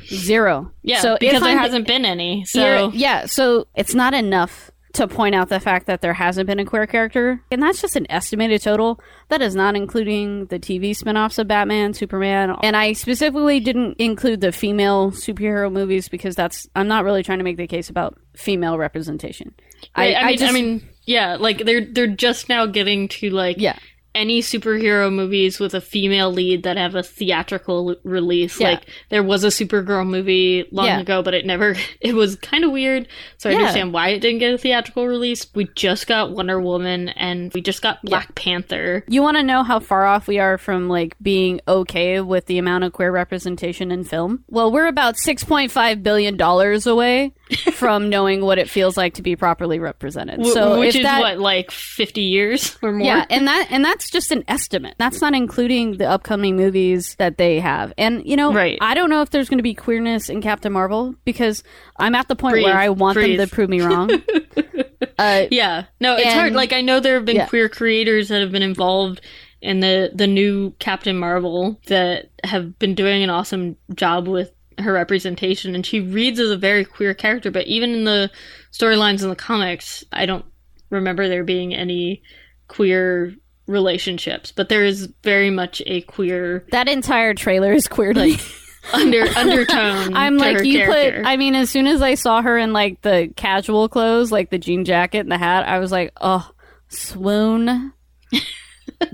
Zero. 0.07 0.71
Yeah, 0.83 1.01
so 1.01 1.17
because 1.19 1.41
there 1.41 1.51
I'm- 1.51 1.59
hasn't 1.59 1.87
been 1.87 2.05
any. 2.05 2.45
So 2.45 2.91
yeah, 2.95 3.27
so 3.27 3.67
it's 3.75 3.95
not 3.95 4.15
enough 4.15 4.71
to 4.95 5.09
point 5.09 5.35
out 5.35 5.49
the 5.49 5.61
fact 5.61 5.87
that 5.87 6.01
there 6.01 6.15
hasn't 6.15 6.47
been 6.47 6.59
a 6.59 6.65
queer 6.65 6.87
character, 6.87 7.43
and 7.51 7.63
that's 7.63 7.81
just 7.81 7.97
an 7.97 8.07
estimated 8.11 8.63
total. 8.63 9.01
That 9.29 9.43
is 9.43 9.55
not 9.55 9.77
including 9.77 10.47
the 10.47 10.59
TV 10.59 10.95
spin-offs 10.97 11.39
of 11.39 11.49
Batman, 11.49 11.95
Superman, 11.95 12.55
and 12.63 12.77
I 12.77 12.93
specifically 12.93 13.61
didn't 13.61 13.97
include 13.99 14.41
the 14.41 14.53
female 14.53 15.11
superhero 15.11 15.71
movies 15.71 16.09
because 16.09 16.35
that's 16.35 16.69
I'm 16.75 16.89
not 16.89 17.05
really 17.05 17.23
trying 17.23 17.39
to 17.39 17.45
make 17.45 17.57
the 17.57 17.67
case 17.67 17.91
about 17.91 18.19
female 18.37 18.79
representation. 18.79 19.55
I, 19.95 20.03
I 20.03 20.07
mean, 20.07 20.17
I, 20.27 20.37
just- 20.37 20.55
mean, 20.55 20.89
yeah, 21.05 21.37
like 21.37 21.59
they're 21.59 21.85
they're 21.85 22.07
just 22.07 22.49
now 22.49 22.67
getting 22.67 23.09
to 23.09 23.31
like 23.31 23.57
yeah, 23.59 23.79
any 24.15 24.41
superhero 24.41 25.13
movies 25.13 25.59
with 25.59 25.75
a 25.75 25.81
female 25.81 26.31
lead 26.33 26.63
that 26.63 26.77
have 26.77 26.95
a 26.95 27.03
theatrical 27.03 27.97
release. 28.05 28.61
Yeah. 28.61 28.71
Like 28.71 28.87
there 29.11 29.23
was 29.23 29.45
a 29.45 29.49
Supergirl 29.49 30.07
movie 30.07 30.67
long 30.71 30.87
Yeah. 30.87 31.01
ago, 31.01 31.23
but 31.23 31.35
it 31.35 31.47
never. 31.47 31.75
It 32.01 32.15
was 32.15 32.37
kind 32.37 32.65
of 32.65 32.71
weird. 32.71 33.09
So 33.39 33.49
I 33.49 33.53
Yeah. 33.53 33.59
understand 33.61 33.93
why 33.93 34.09
it 34.11 34.21
didn't 34.21 34.39
get 34.41 34.53
a 34.55 34.59
theatrical 34.59 35.07
release. 35.07 35.47
We 35.55 35.69
just 35.75 36.07
got 36.07 36.33
Wonder 36.33 36.61
Woman, 36.61 37.09
and 37.11 37.53
we 37.55 37.61
just 37.63 37.81
got 37.83 38.03
Black 38.03 38.35
Panther. 38.35 39.05
You 39.09 39.23
want 39.23 39.37
to 39.39 39.43
know 39.43 39.63
how 39.63 39.81
far 39.81 40.05
off 40.05 40.27
we 40.29 40.39
are 40.39 40.59
from 40.59 40.89
like 40.89 41.17
being 41.23 41.61
okay 41.67 42.21
with 42.21 42.47
the 42.47 42.59
amount 42.59 42.85
of 42.85 42.93
queer 42.93 43.11
representation 43.11 43.91
in 43.91 44.05
film? 44.05 44.45
Well, 44.49 44.71
we're 44.71 44.87
about 44.87 45.17
6.5 45.17 46.03
billion 46.03 46.37
dollars 46.37 46.87
away 46.87 47.33
from 47.73 48.09
knowing 48.09 48.41
what 48.41 48.59
it 48.59 48.71
feels 48.71 48.97
like 48.97 49.15
to 49.15 49.23
be 49.23 49.37
properly 49.37 49.79
represented. 49.79 50.47
so 50.47 50.79
which 50.81 50.91
if 50.91 51.01
is 51.01 51.03
that, 51.03 51.21
what 51.21 51.39
like 51.39 51.71
fifty 51.71 52.23
years 52.23 52.77
or 52.83 52.93
more. 52.93 53.07
Yeah, 53.07 53.25
and 53.29 53.47
that 53.47 53.67
and 53.71 53.85
that's 53.85 54.11
just 54.11 54.33
an 54.33 54.45
estimate. 54.49 54.95
That's 54.99 55.21
not 55.21 55.35
including 55.35 55.99
the 55.99 56.09
upcoming 56.09 56.57
movies 56.57 57.15
that 57.19 57.37
they 57.37 57.61
have. 57.61 57.93
And 57.99 58.27
you 58.27 58.37
know, 58.37 58.53
Right. 58.53 58.79
I 58.81 58.95
don't 58.95 59.11
know 59.11 59.21
if 59.23 59.31
there's 59.31 59.49
going 59.49 59.59
to 59.59 59.63
be 59.63 59.75
queerness 59.75 60.29
in 60.31 60.41
Captain 60.41 60.73
Marvel 60.73 61.15
because 61.25 61.63
I'm 61.99 62.15
at 62.15 62.29
the 62.29 62.37
point 62.37 62.55
Breathe, 62.55 62.65
where 62.65 62.79
I 62.79 62.89
want 62.89 63.15
breathe. 63.17 63.39
them 63.39 63.49
to 63.49 63.55
prove 63.55 63.69
me 63.69 63.81
wrong. 63.83 64.11
uh, 65.19 65.47
Yeah. 65.51 65.85
No, 66.01 66.17
it's 66.17 66.27
And- 66.27 66.35
hard. 66.35 66.53
Like 66.55 66.73
I 66.73 66.81
know 66.81 67.01
there 67.01 67.15
have 67.17 67.25
been 67.25 67.37
Yeah. 67.37 67.47
queer 67.47 67.69
creators 67.69 68.29
that 68.29 68.41
have 68.41 68.53
been 68.53 68.63
involved 68.63 69.21
in 69.61 69.81
the 69.81 70.11
the 70.15 70.27
new 70.27 70.73
Captain 70.79 71.17
Marvel 71.19 71.81
that 71.87 72.31
have 72.45 72.79
been 72.79 72.95
doing 72.95 73.23
an 73.23 73.31
awesome 73.31 73.77
job 73.95 74.29
with 74.29 74.53
her 74.79 74.93
representation 74.93 75.75
and 75.75 75.85
she 75.85 76.01
reads 76.01 76.39
as 76.39 76.51
a 76.51 76.57
very 76.57 76.85
queer 76.85 77.15
character, 77.15 77.51
but 77.51 77.67
even 77.67 77.91
in 77.91 78.05
the 78.05 78.31
storylines 78.73 79.23
in 79.23 79.29
the 79.29 79.37
comics, 79.37 80.05
I 80.13 80.27
don't 80.27 80.45
remember 80.91 81.29
there 81.29 81.45
being 81.45 81.75
any 81.75 82.23
queer 82.69 83.35
relationships, 83.67 84.53
but 84.53 84.69
there 84.69 84.85
is 84.85 85.13
very 85.23 85.51
much 85.51 85.83
a 85.87 86.03
queer 86.03 86.65
that 86.71 86.89
entire 86.89 87.35
trailer 87.35 87.73
is 87.73 87.89
queer 87.89 88.13
me. 88.13 88.39
under 88.93 89.23
undertone. 89.37 90.15
I'm 90.15 90.37
like 90.37 90.65
you 90.65 90.79
character. 90.79 91.23
put. 91.23 91.27
I 91.27 91.37
mean, 91.37 91.55
as 91.55 91.71
soon 91.71 91.87
as 91.87 92.03
I 92.03 92.15
saw 92.15 92.43
her 92.43 92.59
in 92.59 92.73
like 92.73 93.01
the 93.03 93.31
casual 93.37 93.89
clothes, 93.89 94.31
like 94.31 94.51
the 94.51 94.59
jean 94.59 94.85
jacket 94.85 95.21
and 95.21 95.33
the 95.33 95.39
hat, 95.39 95.67
I 95.67 95.79
was 95.79 95.91
like, 95.91 96.13
oh, 96.21 96.49
swoon. 96.89 97.93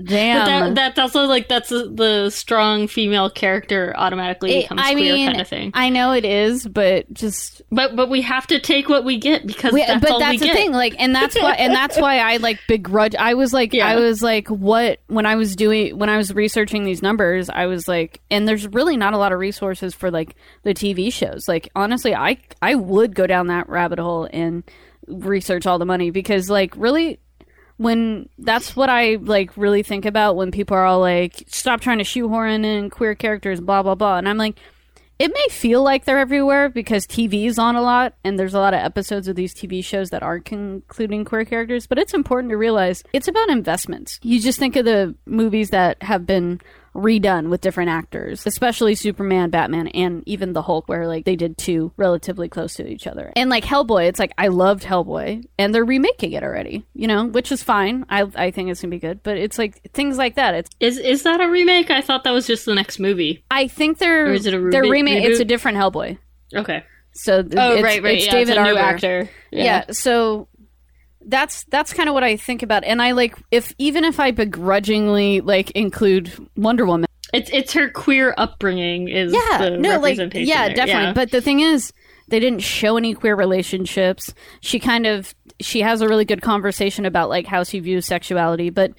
Damn. 0.03 0.73
That, 0.75 0.95
that's 0.95 0.99
also 0.99 1.25
like 1.25 1.47
that's 1.47 1.69
the, 1.69 1.91
the 1.93 2.29
strong 2.29 2.87
female 2.87 3.29
character 3.29 3.93
automatically 3.97 4.51
It- 4.53 4.61
becomes 4.63 4.81
I 4.83 4.93
queer 4.93 5.13
mean, 5.13 5.27
kind 5.29 5.41
of 5.41 5.47
thing. 5.47 5.71
I 5.73 5.89
know 5.89 6.11
it 6.13 6.25
is, 6.25 6.67
but 6.67 7.11
just 7.13 7.61
But 7.71 7.95
but 7.95 8.09
we 8.09 8.21
have 8.21 8.47
to 8.47 8.59
take 8.59 8.89
what 8.89 9.03
we 9.05 9.17
get 9.17 9.45
because 9.45 9.73
We- 9.73 9.85
that's 9.85 10.01
but 10.05 10.19
that's 10.19 10.31
we 10.31 10.37
the 10.37 10.45
get. 10.45 10.55
thing 10.55 10.71
like 10.71 10.95
and 10.99 11.13
that's 11.15 11.35
why 11.35 11.53
and 11.53 11.73
that's 11.73 11.97
why 11.97 12.19
i 12.19 12.37
like 12.37 12.59
begrudge 12.67 13.15
i 13.15 13.33
was 13.33 13.53
like 13.53 13.73
Yeah. 13.73 13.87
i 13.87 13.95
was 13.95 14.21
like 14.21 14.47
what 14.49 14.99
when 15.07 15.25
i 15.25 15.35
was 15.35 15.55
doing 15.55 15.97
when 15.97 16.09
i 16.09 16.17
was 16.17 16.33
researching 16.33 16.83
these 16.83 17.01
numbers 17.01 17.49
i 17.49 17.65
was 17.65 17.87
like 17.87 18.21
and 18.29 18.47
there's 18.47 18.67
really 18.67 18.97
not 18.97 19.13
a 19.13 19.17
lot 19.17 19.31
of 19.31 19.39
resources 19.39 19.93
for 19.93 20.11
like 20.11 20.35
the 20.63 20.73
tv 20.73 21.11
shows 21.11 21.47
like 21.47 21.69
honestly 21.75 22.13
i 22.15 22.37
i 22.61 22.75
would 22.75 23.15
go 23.15 23.25
down 23.27 23.47
that 23.47 23.67
rabbit 23.69 23.99
hole 23.99 24.27
and 24.31 24.63
research 25.07 25.65
all 25.65 25.79
the 25.79 25.85
money 25.85 26.11
because 26.11 26.49
like 26.49 26.73
really 26.77 27.19
when 27.81 28.29
that's 28.37 28.75
what 28.75 28.89
I 28.89 29.15
like 29.15 29.57
really 29.57 29.81
think 29.81 30.05
about 30.05 30.35
when 30.35 30.51
people 30.51 30.77
are 30.77 30.85
all 30.85 30.99
like, 30.99 31.43
stop 31.47 31.81
trying 31.81 31.97
to 31.97 32.03
shoehorn 32.03 32.63
in 32.63 32.91
queer 32.91 33.15
characters, 33.15 33.59
blah 33.59 33.81
blah 33.81 33.95
blah, 33.95 34.17
and 34.17 34.29
I'm 34.29 34.37
like, 34.37 34.55
it 35.17 35.33
may 35.33 35.47
feel 35.49 35.81
like 35.81 36.05
they're 36.05 36.19
everywhere 36.19 36.69
because 36.69 37.07
TV's 37.07 37.57
on 37.57 37.75
a 37.75 37.81
lot 37.81 38.13
and 38.23 38.37
there's 38.37 38.53
a 38.53 38.59
lot 38.59 38.75
of 38.75 38.81
episodes 38.81 39.27
of 39.27 39.35
these 39.35 39.53
TV 39.55 39.83
shows 39.83 40.11
that 40.11 40.21
aren't 40.21 40.51
including 40.51 41.25
queer 41.25 41.43
characters, 41.43 41.87
but 41.87 41.97
it's 41.97 42.13
important 42.13 42.51
to 42.51 42.57
realize 42.57 43.03
it's 43.13 43.27
about 43.27 43.49
investments. 43.49 44.19
You 44.21 44.39
just 44.39 44.59
think 44.59 44.75
of 44.75 44.85
the 44.85 45.15
movies 45.25 45.71
that 45.71 46.01
have 46.03 46.27
been 46.27 46.61
redone 46.95 47.49
with 47.49 47.61
different 47.61 47.89
actors, 47.89 48.45
especially 48.45 48.95
Superman, 48.95 49.49
Batman, 49.49 49.87
and 49.89 50.23
even 50.25 50.53
the 50.53 50.61
Hulk, 50.63 50.87
where 50.89 51.07
like 51.07 51.25
they 51.25 51.35
did 51.35 51.57
two 51.57 51.91
relatively 51.97 52.49
close 52.49 52.73
to 52.75 52.87
each 52.87 53.07
other. 53.07 53.31
And 53.35 53.49
like 53.49 53.63
Hellboy, 53.63 54.07
it's 54.07 54.19
like 54.19 54.33
I 54.37 54.49
loved 54.49 54.83
Hellboy, 54.83 55.45
and 55.57 55.73
they're 55.73 55.85
remaking 55.85 56.33
it 56.33 56.43
already, 56.43 56.85
you 56.93 57.07
know, 57.07 57.25
which 57.25 57.51
is 57.51 57.63
fine. 57.63 58.05
I 58.09 58.27
I 58.35 58.51
think 58.51 58.69
it's 58.69 58.81
gonna 58.81 58.91
be 58.91 58.99
good, 58.99 59.23
but 59.23 59.37
it's 59.37 59.57
like 59.57 59.81
things 59.93 60.17
like 60.17 60.35
that. 60.35 60.53
It's 60.53 60.69
Is 60.79 60.97
is 60.97 61.23
that 61.23 61.39
a 61.41 61.49
remake? 61.49 61.89
I 61.89 62.01
thought 62.01 62.23
that 62.25 62.31
was 62.31 62.47
just 62.47 62.65
the 62.65 62.75
next 62.75 62.99
movie. 62.99 63.43
I 63.49 63.67
think 63.67 63.97
they're 63.97 64.27
Or 64.27 64.33
is 64.33 64.45
it 64.45 64.53
a 64.53 64.59
they're 64.59 64.83
rebe- 64.83 64.91
remake. 64.91 65.23
It's 65.23 65.39
a 65.39 65.45
different 65.45 65.77
Hellboy. 65.77 66.17
Okay. 66.53 66.83
So 67.13 67.41
th- 67.43 67.53
Oh 67.57 67.73
it's, 67.73 67.83
right 67.83 68.01
right. 68.03 68.15
it's 68.17 68.25
yeah, 68.27 68.31
David 68.31 68.49
it's 68.49 68.57
a 68.57 68.63
new 68.63 68.75
Harbour. 68.75 68.79
actor. 68.79 69.29
Yeah. 69.51 69.91
so 69.91 70.47
that's 71.25 71.63
that's 71.65 71.93
kind 71.93 72.09
of 72.09 72.13
what 72.13 72.23
I 72.23 72.37
think 72.37 72.63
about, 72.63 72.83
and 72.83 73.01
I 73.01 73.11
like 73.11 73.35
if 73.51 73.73
even 73.77 74.03
if 74.03 74.19
I 74.19 74.31
begrudgingly 74.31 75.41
like 75.41 75.71
include 75.71 76.31
Wonder 76.55 76.85
Woman, 76.85 77.07
It's 77.33 77.49
it's 77.53 77.73
her 77.73 77.89
queer 77.89 78.33
upbringing 78.37 79.07
is 79.07 79.33
yeah, 79.33 79.57
the 79.59 79.77
no, 79.77 79.99
like 79.99 80.17
yeah, 80.33 80.67
there. 80.67 80.75
definitely. 80.75 81.13
But 81.13 81.31
the 81.31 81.41
thing 81.41 81.59
is, 81.61 81.93
they 82.27 82.39
didn't 82.39 82.61
show 82.61 82.97
any 82.97 83.13
queer 83.13 83.35
relationships. 83.35 84.33
She 84.61 84.79
kind 84.79 85.05
of 85.05 85.33
she 85.59 85.81
has 85.81 86.01
a 86.01 86.07
really 86.07 86.25
good 86.25 86.41
conversation 86.41 87.05
about 87.05 87.29
like 87.29 87.45
how 87.45 87.63
she 87.63 87.79
views 87.79 88.05
sexuality, 88.05 88.69
but 88.69 88.91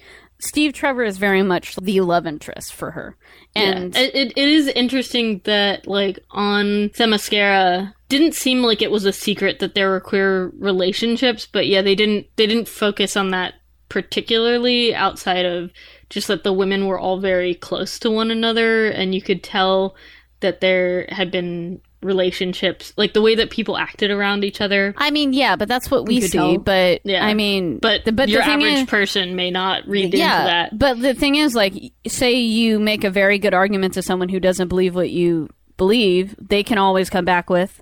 Steve 0.43 0.73
Trevor 0.73 1.03
is 1.03 1.17
very 1.17 1.41
much 1.41 1.77
the 1.77 2.01
love 2.01 2.27
interest 2.27 2.73
for 2.73 2.91
her. 2.91 3.15
And 3.55 3.95
yeah. 3.95 4.01
it, 4.01 4.15
it, 4.15 4.33
it 4.35 4.49
is 4.49 4.67
interesting 4.67 5.39
that 5.45 5.87
like 5.87 6.19
on 6.31 6.89
Themyscira 6.89 7.93
didn't 8.09 8.35
seem 8.35 8.61
like 8.61 8.81
it 8.81 8.91
was 8.91 9.05
a 9.05 9.13
secret 9.13 9.59
that 9.59 9.73
there 9.73 9.89
were 9.89 10.01
queer 10.01 10.51
relationships, 10.59 11.47
but 11.49 11.67
yeah, 11.67 11.81
they 11.81 11.95
didn't 11.95 12.27
they 12.35 12.45
didn't 12.45 12.67
focus 12.67 13.15
on 13.15 13.29
that 13.29 13.53
particularly 13.87 14.93
outside 14.93 15.45
of 15.45 15.71
just 16.09 16.27
that 16.27 16.43
the 16.43 16.51
women 16.51 16.87
were 16.87 16.99
all 16.99 17.19
very 17.19 17.55
close 17.55 17.97
to 17.99 18.11
one 18.11 18.29
another 18.29 18.87
and 18.87 19.15
you 19.15 19.21
could 19.21 19.43
tell 19.43 19.95
that 20.41 20.59
there 20.59 21.05
had 21.09 21.31
been 21.31 21.79
relationships 22.03 22.93
like 22.97 23.13
the 23.13 23.21
way 23.21 23.35
that 23.35 23.49
people 23.49 23.77
acted 23.77 24.11
around 24.11 24.43
each 24.43 24.61
other 24.61 24.93
I 24.97 25.11
mean, 25.11 25.33
yeah, 25.33 25.55
but 25.55 25.67
that's 25.67 25.89
what 25.89 26.05
we 26.05 26.21
see. 26.21 26.57
But 26.57 27.01
Yeah. 27.03 27.25
I 27.25 27.33
mean, 27.33 27.79
but, 27.79 28.05
the, 28.05 28.11
but 28.11 28.29
your 28.29 28.41
the 28.41 28.47
average 28.47 28.73
is, 28.73 28.89
person 28.89 29.35
may 29.35 29.51
not 29.51 29.87
read 29.87 30.13
yeah, 30.13 30.39
into 30.39 30.45
that 30.45 30.79
But 30.79 31.01
the 31.01 31.13
thing 31.13 31.35
is, 31.35 31.55
like, 31.55 31.73
say 32.07 32.33
you 32.33 32.79
make 32.79 33.03
a 33.03 33.09
very 33.09 33.39
good 33.39 33.53
argument 33.53 33.93
to 33.95 34.01
someone 34.01 34.29
who 34.29 34.39
doesn't 34.39 34.67
believe 34.67 34.95
what 34.95 35.09
you 35.09 35.49
believe, 35.77 36.35
they 36.39 36.63
can 36.63 36.77
always 36.77 37.09
come 37.09 37.25
back 37.25 37.49
with, 37.49 37.81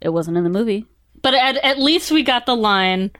"It 0.00 0.10
wasn't 0.10 0.36
in 0.36 0.44
the 0.44 0.50
movie." 0.50 0.86
But 1.22 1.34
at, 1.34 1.56
at 1.58 1.78
least 1.78 2.10
we 2.10 2.22
got 2.22 2.46
the 2.46 2.56
line 2.56 3.10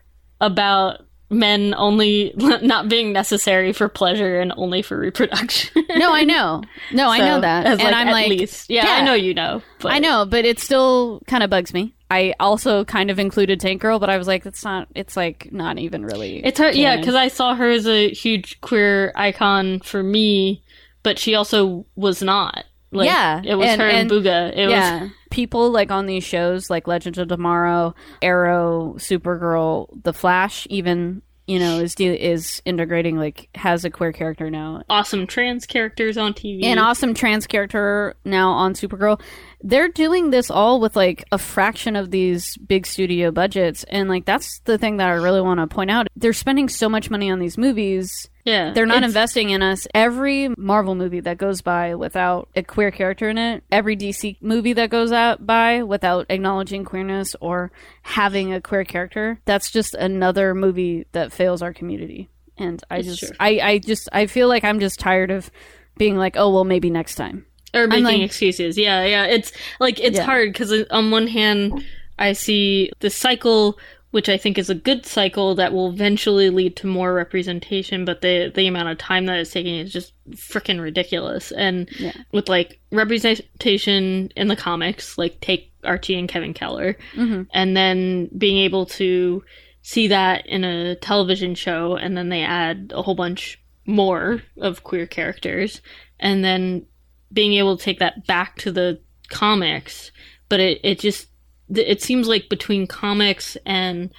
about 0.41 1.06
men 1.31 1.75
only 1.77 2.33
not 2.37 2.89
being 2.89 3.13
necessary 3.13 3.73
for 3.73 3.89
pleasure 3.89 4.41
and 4.41 4.53
only 4.57 4.83
for 4.83 4.99
reproduction. 4.99 5.85
No, 5.97 6.13
I 6.13 6.25
know. 6.25 6.63
No, 6.93 7.09
I 7.09 7.19
know 7.19 7.41
that, 7.41 7.65
as, 7.65 7.79
and 7.79 7.95
I'm 7.95 8.09
at 8.09 8.13
like, 8.13 8.29
least. 8.29 8.69
Yeah, 8.69 8.85
yeah. 8.85 8.93
I 8.97 9.03
know 9.03 9.15
you 9.15 9.33
know. 9.33 9.63
But 9.81 9.93
I 9.93 9.99
know, 9.99 10.27
but 10.27 10.45
it 10.45 10.59
still 10.59 11.23
kind 11.27 11.43
of 11.43 11.49
bugs 11.49 11.73
me. 11.73 11.95
I 12.11 12.35
also 12.39 12.85
kind 12.85 13.11
of 13.11 13.19
included 13.19 13.61
Tank 13.61 13.81
Girl, 13.81 13.99
but 13.99 14.11
I 14.11 14.19
was 14.19 14.27
like, 14.27 14.45
that's 14.45 14.63
not. 14.63 14.89
It's 14.95 15.17
like 15.17 15.51
not 15.53 15.79
even 15.79 16.05
really. 16.05 16.45
It's 16.45 16.59
hard, 16.59 16.75
yeah, 16.75 16.97
because 16.97 17.15
I 17.15 17.29
saw 17.29 17.55
her 17.55 17.71
as 17.71 17.87
a 17.87 18.11
huge 18.11 18.61
queer 18.61 19.13
icon 19.17 19.81
for 19.81 20.03
me, 20.03 20.63
but 21.03 21.19
she 21.19 21.35
also 21.35 21.87
was 21.97 22.23
not. 22.23 22.65
Like, 22.97 23.07
Yeah, 23.09 23.43
it 23.45 23.55
was 23.55 23.69
and- 23.69 23.81
her 23.81 23.89
and, 23.89 24.11
and- 24.11 24.11
Booga. 24.11 24.53
It 24.57 24.65
was 24.67 24.73
yeah, 24.73 25.09
people 25.31 25.71
like 25.71 25.91
on 25.91 26.07
these 26.07 26.25
shows 26.25 26.71
like 26.71 26.87
Legends 26.89 27.19
of 27.19 27.29
Tomorrow, 27.29 27.95
Arrow, 28.23 28.95
Supergirl, 28.99 29.89
The 30.03 30.13
Flash, 30.13 30.67
even 30.71 31.23
you 31.47 31.61
know 31.61 31.79
is 31.79 31.95
is 31.99 32.61
integrating 32.65 33.17
like 33.17 33.49
has 33.55 33.85
a 33.85 33.91
queer 33.91 34.13
character 34.13 34.51
now 34.51 34.83
awesome 34.91 35.29
trans 35.29 35.65
characters 35.65 36.19
on 36.19 36.35
TV. 36.35 36.65
an 36.65 36.79
awesome 36.79 37.15
trans 37.15 37.47
character 37.47 38.17
now 38.25 38.51
on 38.51 38.75
Supergirl. 38.75 39.21
They're 39.63 39.89
doing 39.89 40.31
this 40.31 40.51
all 40.51 40.81
with 40.81 40.97
like 40.97 41.25
a 41.33 41.39
fraction 41.39 41.97
of 41.97 42.11
these 42.11 42.57
big 42.59 42.87
studio 42.87 43.31
budgets, 43.31 43.85
and 43.85 44.09
like 44.09 44.25
that's 44.25 44.61
the 44.65 44.79
thing 44.79 44.99
that 44.99 45.09
I 45.09 45.13
really 45.13 45.41
want 45.41 45.61
to 45.61 45.67
point 45.67 45.91
out. 45.91 46.07
They're 46.15 46.33
spending 46.33 46.69
so 46.69 46.89
much 46.89 47.11
money 47.11 47.31
on 47.31 47.39
these 47.39 47.57
movies. 47.59 48.29
yeah, 48.45 48.73
They're 48.73 48.87
not 48.87 49.03
investing 49.03 49.51
in 49.51 49.63
us. 49.63 49.87
Every 49.95 50.51
Marvel 50.57 50.95
movie 50.95 51.21
that 51.21 51.39
goes 51.39 51.63
by 51.63 51.95
without 51.95 52.49
a 52.55 52.63
queer 52.63 52.91
character 52.91 53.29
in 53.29 53.39
it, 53.39 53.65
every 53.73 53.97
DC 53.97 54.37
movie 54.41 54.75
that 54.75 54.91
goes 54.91 55.11
out 55.11 55.47
by 55.47 55.83
without 55.83 56.27
acknowledging 56.29 56.85
queerness 56.85 57.35
or 57.41 57.73
having 58.03 58.53
a 58.53 58.61
queer 58.61 58.85
character, 58.85 59.41
that's 59.47 59.71
just 59.71 59.95
another 59.95 60.55
movie 60.55 61.07
that 61.13 61.33
fails 61.33 61.63
our 61.63 61.73
community. 61.73 62.29
And 62.59 62.83
I 62.91 62.99
It's 62.99 63.09
just, 63.09 63.21
true. 63.21 63.37
I, 63.41 63.61
I 63.61 63.79
just, 63.79 64.09
I 64.13 64.27
feel 64.27 64.49
like 64.49 64.65
I'm 64.65 64.81
just 64.81 65.01
tired 65.01 65.31
of 65.31 65.51
being 65.99 66.17
like, 66.17 66.37
oh 66.37 66.53
well, 66.53 66.65
maybe 66.65 66.89
next 66.91 67.17
time. 67.17 67.47
Or 67.77 67.87
making 67.87 68.05
like- 68.05 68.21
excuses. 68.23 68.77
Yeah, 68.79 69.05
yeah. 69.05 69.27
It's 69.27 69.53
like 69.81 70.01
it's 70.01 70.17
Yeah. 70.17 70.25
hard 70.25 70.53
because 70.53 70.73
on 70.91 71.11
one 71.11 71.27
hand, 71.27 71.85
I 72.19 72.33
see 72.33 72.91
the 73.01 73.11
cycle, 73.11 73.79
which 74.13 74.29
I 74.29 74.37
think 74.39 74.57
is 74.59 74.71
a 74.71 74.75
good 74.75 75.05
cycle 75.05 75.55
that 75.57 75.73
will 75.75 75.91
eventually 75.91 76.49
lead 76.51 76.77
to 76.77 76.87
more 76.87 77.13
representation, 77.13 78.05
but 78.05 78.23
the 78.23 78.51
the 78.55 78.67
amount 78.67 78.89
of 78.89 78.99
time 78.99 79.27
that 79.27 79.39
it's 79.39 79.51
taking 79.51 79.75
is 79.79 79.93
just 79.93 80.13
freaking 80.33 80.81
ridiculous. 80.81 81.53
And 81.53 81.89
Yeah. 81.99 82.13
with 82.33 82.49
like 82.49 82.81
representation 82.91 84.31
in 84.37 84.49
the 84.49 84.57
comics, 84.57 85.19
like 85.19 85.41
take 85.41 85.73
Archie 85.85 86.19
and 86.19 86.29
Kevin 86.29 86.55
Keller, 86.55 86.97
Mhm. 87.15 87.47
and 87.53 87.77
then 87.77 88.29
being 88.37 88.59
able 88.59 88.87
to 88.87 89.45
see 89.83 90.09
that 90.09 90.47
in 90.47 90.65
a 90.65 90.97
television 90.97 91.55
show, 91.55 91.97
and 91.97 92.17
then 92.17 92.29
they 92.29 92.43
add 92.43 92.93
a 92.95 93.03
whole 93.03 93.15
bunch 93.15 93.59
more 93.87 94.43
of 94.59 94.83
queer 94.83 95.07
characters, 95.07 95.81
and 96.19 96.43
then 96.45 96.87
being 97.33 97.55
able 97.55 97.77
to 97.77 97.85
take 97.85 97.99
that 97.99 98.27
back 98.27 98.57
to 98.59 98.73
the 98.73 99.01
comics, 99.29 100.11
but 100.49 100.61
it, 100.61 100.81
it 100.83 100.99
just 100.99 101.29
it 101.75 102.01
seems 102.01 102.29
like 102.29 102.49
between 102.49 102.87
comics 102.87 103.57
and 103.67 104.13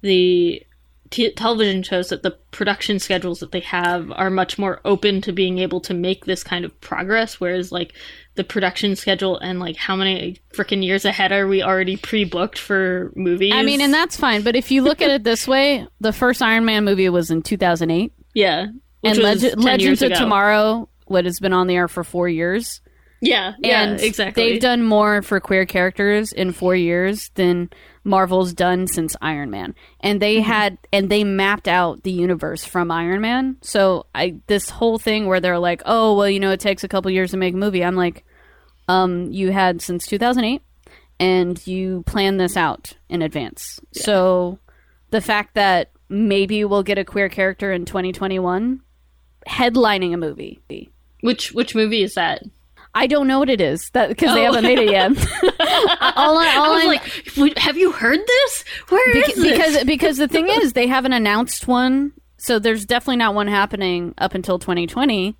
the 0.00 0.62
t- 1.10 1.32
television 1.32 1.82
shows 1.82 2.08
that 2.08 2.22
the 2.22 2.32
production 2.50 2.98
schedules 2.98 3.38
that 3.40 3.52
they 3.52 3.60
have 3.60 4.10
are 4.12 4.30
much 4.30 4.58
more 4.58 4.80
open 4.84 5.20
to 5.20 5.32
being 5.32 5.58
able 5.58 5.80
to 5.80 5.94
make 5.94 6.24
this 6.24 6.42
kind 6.42 6.64
of 6.64 6.80
progress 6.80 7.38
whereas 7.38 7.70
like 7.70 7.92
the 8.34 8.42
production 8.42 8.96
schedule 8.96 9.38
and 9.38 9.60
like 9.60 9.76
how 9.76 9.94
many 9.94 10.36
freaking 10.52 10.84
years 10.84 11.04
ahead 11.04 11.30
are 11.30 11.46
we 11.46 11.62
already 11.62 11.96
pre-booked 11.96 12.58
for 12.58 13.12
movies 13.14 13.52
I 13.54 13.62
mean, 13.62 13.80
and 13.80 13.92
that's 13.94 14.16
fine. 14.16 14.42
But 14.42 14.56
if 14.56 14.70
you 14.70 14.82
look 14.82 15.00
at 15.00 15.10
it 15.10 15.24
this 15.24 15.46
way, 15.46 15.86
the 16.00 16.12
first 16.12 16.42
Iron 16.42 16.64
Man 16.64 16.84
movie 16.84 17.08
was 17.08 17.30
in 17.30 17.42
2008, 17.42 18.12
yeah 18.34 18.66
and 19.04 19.18
Leg- 19.18 19.40
10 19.40 19.58
Legends 19.60 20.02
of. 20.02 20.12
Tomorrow, 20.12 20.88
what 21.10 21.24
has 21.24 21.40
been 21.40 21.52
on 21.52 21.66
the 21.66 21.76
air 21.76 21.88
for 21.88 22.04
four 22.04 22.28
years. 22.28 22.80
yeah 23.20 23.54
yeah 23.58 23.94
exactly 23.98 24.42
They've 24.52 24.60
done 24.60 24.82
more 24.84 25.22
for 25.22 25.40
queer 25.40 25.66
characters 25.66 26.32
in 26.32 26.52
four 26.52 26.76
years 26.76 27.30
than 27.34 27.70
Marvel's 28.04 28.52
done 28.54 28.86
since 28.86 29.16
Iron 29.20 29.50
Man, 29.50 29.74
and 30.00 30.20
they 30.22 30.36
Mm-hmm. 30.36 30.44
had 30.50 30.78
and 30.92 31.10
they 31.10 31.24
mapped 31.24 31.68
out 31.68 32.04
the 32.04 32.12
universe 32.12 32.64
from 32.64 32.90
Iron 32.90 33.20
Man. 33.20 33.56
So 33.60 34.06
I 34.14 34.36
this 34.46 34.70
whole 34.70 34.98
thing 34.98 35.26
where 35.26 35.40
they're 35.40 35.58
like, 35.58 35.82
oh 35.84 36.16
well, 36.16 36.30
you 36.30 36.40
know, 36.40 36.52
it 36.52 36.60
takes 36.60 36.84
a 36.84 36.88
couple 36.88 37.10
years 37.10 37.32
to 37.32 37.36
make 37.36 37.54
a 37.54 37.56
movie. 37.58 37.84
I'm 37.84 37.96
like, 37.96 38.24
um, 38.86 39.30
you 39.32 39.50
had 39.50 39.82
since 39.82 40.06
2008, 40.06 40.62
and 41.20 41.66
you 41.66 42.02
planned 42.06 42.38
this 42.40 42.56
out 42.56 42.94
in 43.10 43.20
advance. 43.20 43.80
So 43.92 44.58
the 45.10 45.20
fact 45.20 45.54
that 45.54 45.90
maybe 46.08 46.64
we'll 46.64 46.82
get 46.84 46.98
a 46.98 47.04
queer 47.04 47.28
character 47.28 47.72
in 47.72 47.84
2021 47.84 48.80
headlining 49.46 50.14
a 50.14 50.16
movie. 50.16 50.60
Which 51.20 51.52
which 51.52 51.74
movie 51.74 52.02
is 52.02 52.14
that 52.14 52.42
I 52.94 53.06
don't 53.06 53.26
know 53.28 53.38
what 53.38 53.50
it 53.50 53.60
is 53.60 53.90
that 53.90 54.08
because 54.08 54.34
they 54.34 54.46
Oh. 54.46 54.52
haven't 54.52 54.64
made 54.64 54.78
it 54.78 54.90
yet. 54.90 55.12
all 56.16 56.38
I, 56.38 56.54
all 56.56 56.72
I 56.72 56.74
was 56.74 56.82
I'm- 56.84 56.86
like, 57.46 57.58
have 57.58 57.76
you 57.76 57.92
heard 57.92 58.18
this? 58.26 58.64
Where 58.88 59.18
is 59.18 59.24
beca- 59.24 59.34
this? 59.34 59.50
because 59.52 59.84
because 59.84 60.16
the 60.16 60.28
thing 60.28 60.48
is 60.48 60.72
they 60.72 60.86
haven't 60.86 61.12
announced 61.12 61.68
one, 61.68 62.12
so 62.38 62.58
there's 62.58 62.84
definitely 62.86 63.16
not 63.18 63.34
one 63.34 63.46
happening 63.48 64.14
up 64.18 64.34
until 64.34 64.58
2020, 64.58 65.36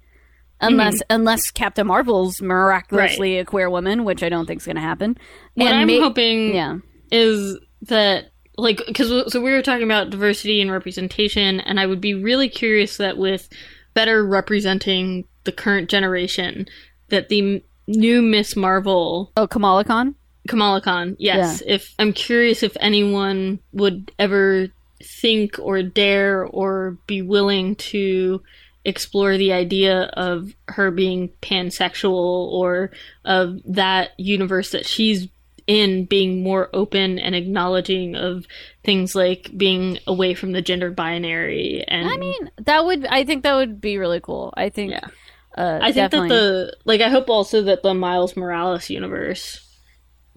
unless 0.61 0.95
Mm-hmm. 0.97 1.03
unless 1.15 1.51
Captain 1.51 1.87
Marvel's 1.87 2.43
miraculously 2.43 3.39
a 3.39 3.45
queer 3.45 3.71
woman, 3.71 4.05
which 4.05 4.23
I 4.23 4.29
don't 4.29 4.47
think 4.47 4.61
is 4.61 4.67
going 4.67 4.77
to 4.77 4.83
happen. 4.83 5.17
what 5.55 5.69
And 5.69 5.77
I'm 5.79 5.87
may- 5.87 6.01
hoping 6.01 6.55
yeah, 6.55 6.77
is 7.11 7.59
that 7.83 8.33
like 8.57 8.83
because 8.87 9.33
so 9.33 9.41
we 9.41 9.51
were 9.53 9.63
talking 9.63 9.85
about 9.85 10.11
diversity 10.11 10.61
and 10.61 10.71
representation, 10.71 11.61
and 11.61 11.81
I 11.81 11.87
would 11.87 12.01
be 12.01 12.15
really 12.15 12.49
curious 12.51 12.99
that 12.99 13.17
with 13.17 13.49
better 13.95 14.25
representing 14.25 15.25
the 15.49 15.53
current 15.53 15.89
generation, 15.89 16.67
that 17.09 17.31
the 17.31 17.41
m- 17.57 17.63
new 17.87 18.21
Miss 18.21 18.55
Marvel 18.55 19.33
oh 19.35 19.47
Kamala 19.47 19.83
Khan. 19.83 20.15
Kamala 20.47 20.83
Khan, 20.83 21.17
yes. 21.19 21.63
If 21.67 21.95
I'm 21.99 22.13
curious 22.13 22.63
if 22.63 22.77
anyone 22.81 23.61
would 23.73 24.13
ever 24.19 24.69
think 25.03 25.59
or 25.59 25.83
dare 25.83 26.45
or 26.45 26.99
be 27.07 27.23
willing 27.23 27.77
to 27.77 28.43
explore 28.85 29.39
the 29.39 29.55
idea 29.55 30.03
of 30.13 30.53
her 30.69 30.91
being 30.91 31.31
pansexual 31.41 32.53
or 32.53 32.91
of 33.25 33.61
that 33.65 34.11
universe 34.19 34.73
that 34.73 34.87
she's 34.87 35.29
in 35.67 36.07
being 36.07 36.43
more 36.43 36.71
open 36.73 37.19
and 37.19 37.35
acknowledging 37.35 38.17
of 38.17 38.47
things 38.85 39.15
like 39.15 39.51
being 39.57 39.99
away 40.07 40.35
from 40.35 40.53
the 40.53 40.63
gender 40.63 40.91
binary 40.91 41.85
and 41.89 42.09
I 42.09 42.17
mean, 42.17 42.51
that 42.65 42.85
would 42.85 43.07
I 43.07 43.25
think 43.25 43.45
that 43.45 43.55
would 43.55 43.81
be 43.81 43.99
really 43.99 44.21
cool. 44.21 44.53
I 44.57 44.69
think. 44.69 44.93
Yeah. 44.93 45.09
Uh, 45.59 45.79
I 45.83 45.87
think 45.93 45.97
definitely. 46.13 46.29
that 46.29 46.35
the 46.35 46.77
like 46.85 47.01
I 47.01 47.09
hope 47.09 47.29
also 47.29 47.63
that 47.63 47.83
the 47.83 47.95
Miles 47.95 48.37
Morales 48.37 48.89
universe 48.91 49.61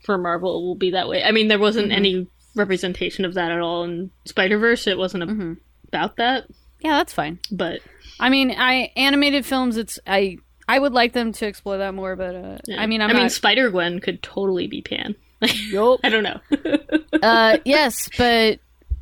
for 0.04 0.18
Marvel 0.18 0.66
will 0.66 0.76
be 0.76 0.92
that 0.92 1.08
way. 1.08 1.24
I 1.24 1.32
mean, 1.32 1.48
there 1.48 1.60
wasn't 1.60 1.88
Mm-hmm. 1.90 1.96
any 1.98 2.28
representation 2.56 3.24
of 3.26 3.36
that 3.36 3.52
at 3.52 3.60
all 3.60 3.84
in 3.84 4.12
Spider 4.26 4.58
Verse. 4.58 4.88
It 4.88 4.98
wasn't 4.98 5.24
a- 5.24 5.28
Mm-hmm. 5.28 5.54
about 5.90 6.18
that, 6.18 6.46
yeah, 6.82 6.98
that's 6.98 7.14
fine. 7.14 7.40
but 7.52 7.82
I 8.20 8.30
mean, 8.30 8.52
I 8.58 8.92
animated 8.96 9.46
films. 9.46 9.78
It's 9.78 10.00
I 10.08 10.38
I 10.68 10.80
would 10.80 10.94
like 10.94 11.14
them 11.14 11.34
to 11.34 11.46
explore 11.46 11.78
that 11.78 11.94
more, 11.94 12.16
but 12.16 12.34
uh, 12.36 12.58
yeah. 12.68 12.82
I 12.82 12.88
mean, 12.88 13.02
I'm 13.02 13.10
I 13.12 13.14
mean, 13.14 13.22
not. 13.24 13.32
Spider 13.32 13.70
Gwen 13.70 14.00
could 14.00 14.24
totally 14.24 14.68
be 14.68 14.82
Pan. 14.82 15.16
Yup. 15.70 16.00
I 16.04 16.10
don't 16.10 16.24
know. 16.24 16.40
uh, 17.22 17.58
yes, 17.66 18.10
but 18.18 18.60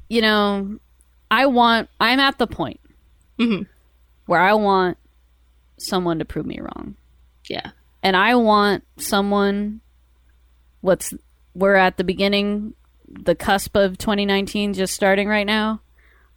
you 0.09 0.21
know, 0.21 0.79
I 1.31 1.45
want. 1.45 1.89
I'm 1.99 2.19
at 2.19 2.37
the 2.37 2.47
point 2.47 2.79
Mhm. 3.39 3.67
where 4.25 4.41
I 4.41 4.53
want 4.53 4.97
someone 5.81 6.19
to 6.19 6.25
prove 6.25 6.45
me 6.45 6.59
wrong. 6.59 6.95
Yeah. 7.49 7.71
And 8.03 8.15
I 8.15 8.35
want 8.35 8.83
someone 8.97 9.81
what's 10.81 11.13
we're 11.53 11.75
at 11.75 11.97
the 11.97 12.03
beginning, 12.03 12.73
the 13.07 13.35
cusp 13.35 13.75
of 13.75 13.97
2019 13.97 14.73
just 14.73 14.93
starting 14.93 15.27
right 15.27 15.47
now. 15.47 15.81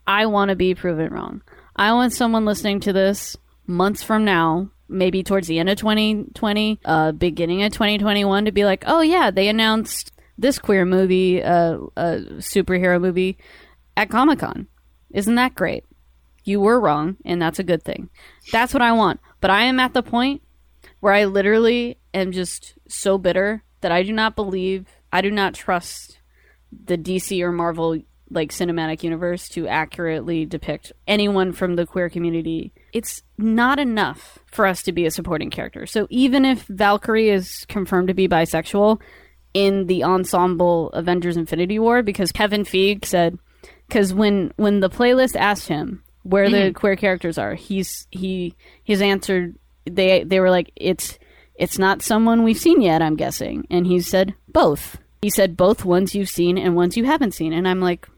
I 0.07 0.27
want 0.27 0.49
to 0.49 0.57
be 0.57 0.75
proven 0.75 1.13
wrong. 1.13 1.43
I 1.77 1.93
want 1.93 2.13
someone 2.13 2.45
listening 2.45 2.81
to 2.81 2.93
this 2.93 3.37
months 3.67 4.03
from 4.03 4.25
now, 4.25 4.71
maybe 4.89 5.23
towards 5.23 5.47
the 5.47 5.59
end 5.59 5.71
of 5.71 5.79
2020, 5.79 6.81
uh, 6.85 7.13
beginning 7.13 7.63
of 7.63 7.73
2021, 7.73 8.47
to 8.47 8.53
be 8.53 8.65
like, 8.65 8.85
oh 8.87 9.01
yeah, 9.01 9.31
they 9.31 9.49
announced 9.49 10.13
this 10.37 10.59
queer 10.59 10.85
movie, 10.85 11.43
uh, 11.43 11.79
a 11.97 12.19
superhero 12.39 13.01
movie 13.01 13.39
at 13.97 14.11
Comic 14.11 14.41
Con. 14.41 14.67
Isn't 15.13 15.37
that 15.37 15.55
great? 15.55 15.85
You 16.45 16.61
were 16.61 16.81
wrong, 16.81 17.17
and 17.25 17.41
that's 17.41 17.61
a 17.61 17.65
good 17.65 17.85
thing. 17.85 18.11
That's 18.51 18.75
what 18.75 18.83
I 18.83 18.93
want. 18.93 19.21
But 19.43 19.51
I 19.51 19.65
am 19.65 19.81
at 19.81 19.93
the 19.93 20.05
point 20.05 20.41
where 21.01 21.13
I 21.13 21.25
literally 21.25 21.99
am 22.15 22.31
just 22.31 22.75
so 22.89 23.19
bitter 23.19 23.65
that 23.81 23.93
I 23.93 24.05
do 24.05 24.13
not 24.13 24.37
believe, 24.37 24.87
I 25.13 25.21
do 25.21 25.33
not 25.33 25.53
trust 25.53 26.21
the 26.73 26.97
DC 26.97 27.43
or 27.43 27.51
Marvel 27.51 27.99
like 28.31 28.53
cinematic 28.53 29.03
universe 29.03 29.49
to 29.51 29.67
accurately 29.67 30.47
depict 30.47 30.93
anyone 31.09 31.53
from 31.53 31.75
the 31.75 31.87
queer 31.87 32.09
community. 32.09 32.73
It's 32.93 33.23
not 33.37 33.81
enough 33.81 34.39
for 34.47 34.65
us 34.65 34.81
to 34.85 34.93
be 34.93 35.07
a 35.07 35.11
supporting 35.11 35.51
character. 35.51 35.87
So 35.87 36.07
even 36.09 36.45
if 36.45 36.63
Valkyrie 36.69 37.29
is 37.29 37.67
confirmed 37.69 38.09
to 38.09 38.15
be 38.15 38.29
bisexual 38.29 39.01
in 39.55 39.89
the 39.89 40.05
ensemble 40.05 40.91
Avengers 40.91 41.37
Infinity 41.37 41.81
War 41.81 42.03
because 42.03 42.31
Kevin 42.31 42.63
Feige 42.63 43.05
said 43.05 43.39
cuz 43.91 44.15
when 44.15 44.53
when 44.57 44.79
the 44.79 44.89
playlist 44.89 45.35
asked 45.35 45.67
him 45.67 46.05
where 46.23 46.49
the 46.49 46.57
mm-hmm. 46.57 46.73
queer 46.73 46.97
characters 46.97 47.39
are, 47.39 47.55
he's 47.55 48.07
he 48.11 48.55
he's 48.85 49.03
answered 49.03 49.57
they 49.85 50.25
they 50.25 50.41
were 50.41 50.51
like 50.51 50.71
it's 50.77 51.19
it's 51.55 51.79
not 51.79 52.03
someone 52.03 52.43
we've 52.43 52.59
seen 52.59 52.81
yet, 52.81 53.03
I'm 53.03 53.17
guessing. 53.17 53.67
And 53.71 53.87
he 53.87 54.01
said 54.01 54.35
both. 54.49 54.99
He 55.21 55.31
said 55.31 55.57
both 55.57 55.85
ones 55.85 56.15
you've 56.15 56.29
seen 56.29 56.59
and 56.59 56.75
ones 56.75 56.97
you 56.97 57.05
haven't 57.05 57.35
seen. 57.35 57.53
And 57.53 57.69
I'm 57.69 57.81
like, 57.81 58.09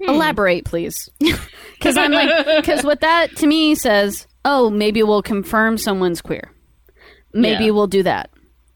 hmm. 0.00 0.10
elaborate, 0.10 0.64
please. 0.64 1.08
Because 1.74 1.96
I'm 1.96 2.12
like, 2.12 2.56
because 2.56 2.84
what 2.84 3.00
that 3.00 3.34
to 3.36 3.46
me 3.46 3.74
says, 3.74 4.26
oh, 4.44 4.68
maybe 4.68 5.02
we'll 5.02 5.22
confirm 5.22 5.78
someone's 5.78 6.20
queer. 6.20 6.52
Maybe 7.32 7.64
Yeah. 7.64 7.70
we'll 7.70 7.86
do 7.86 8.02
that. 8.02 8.28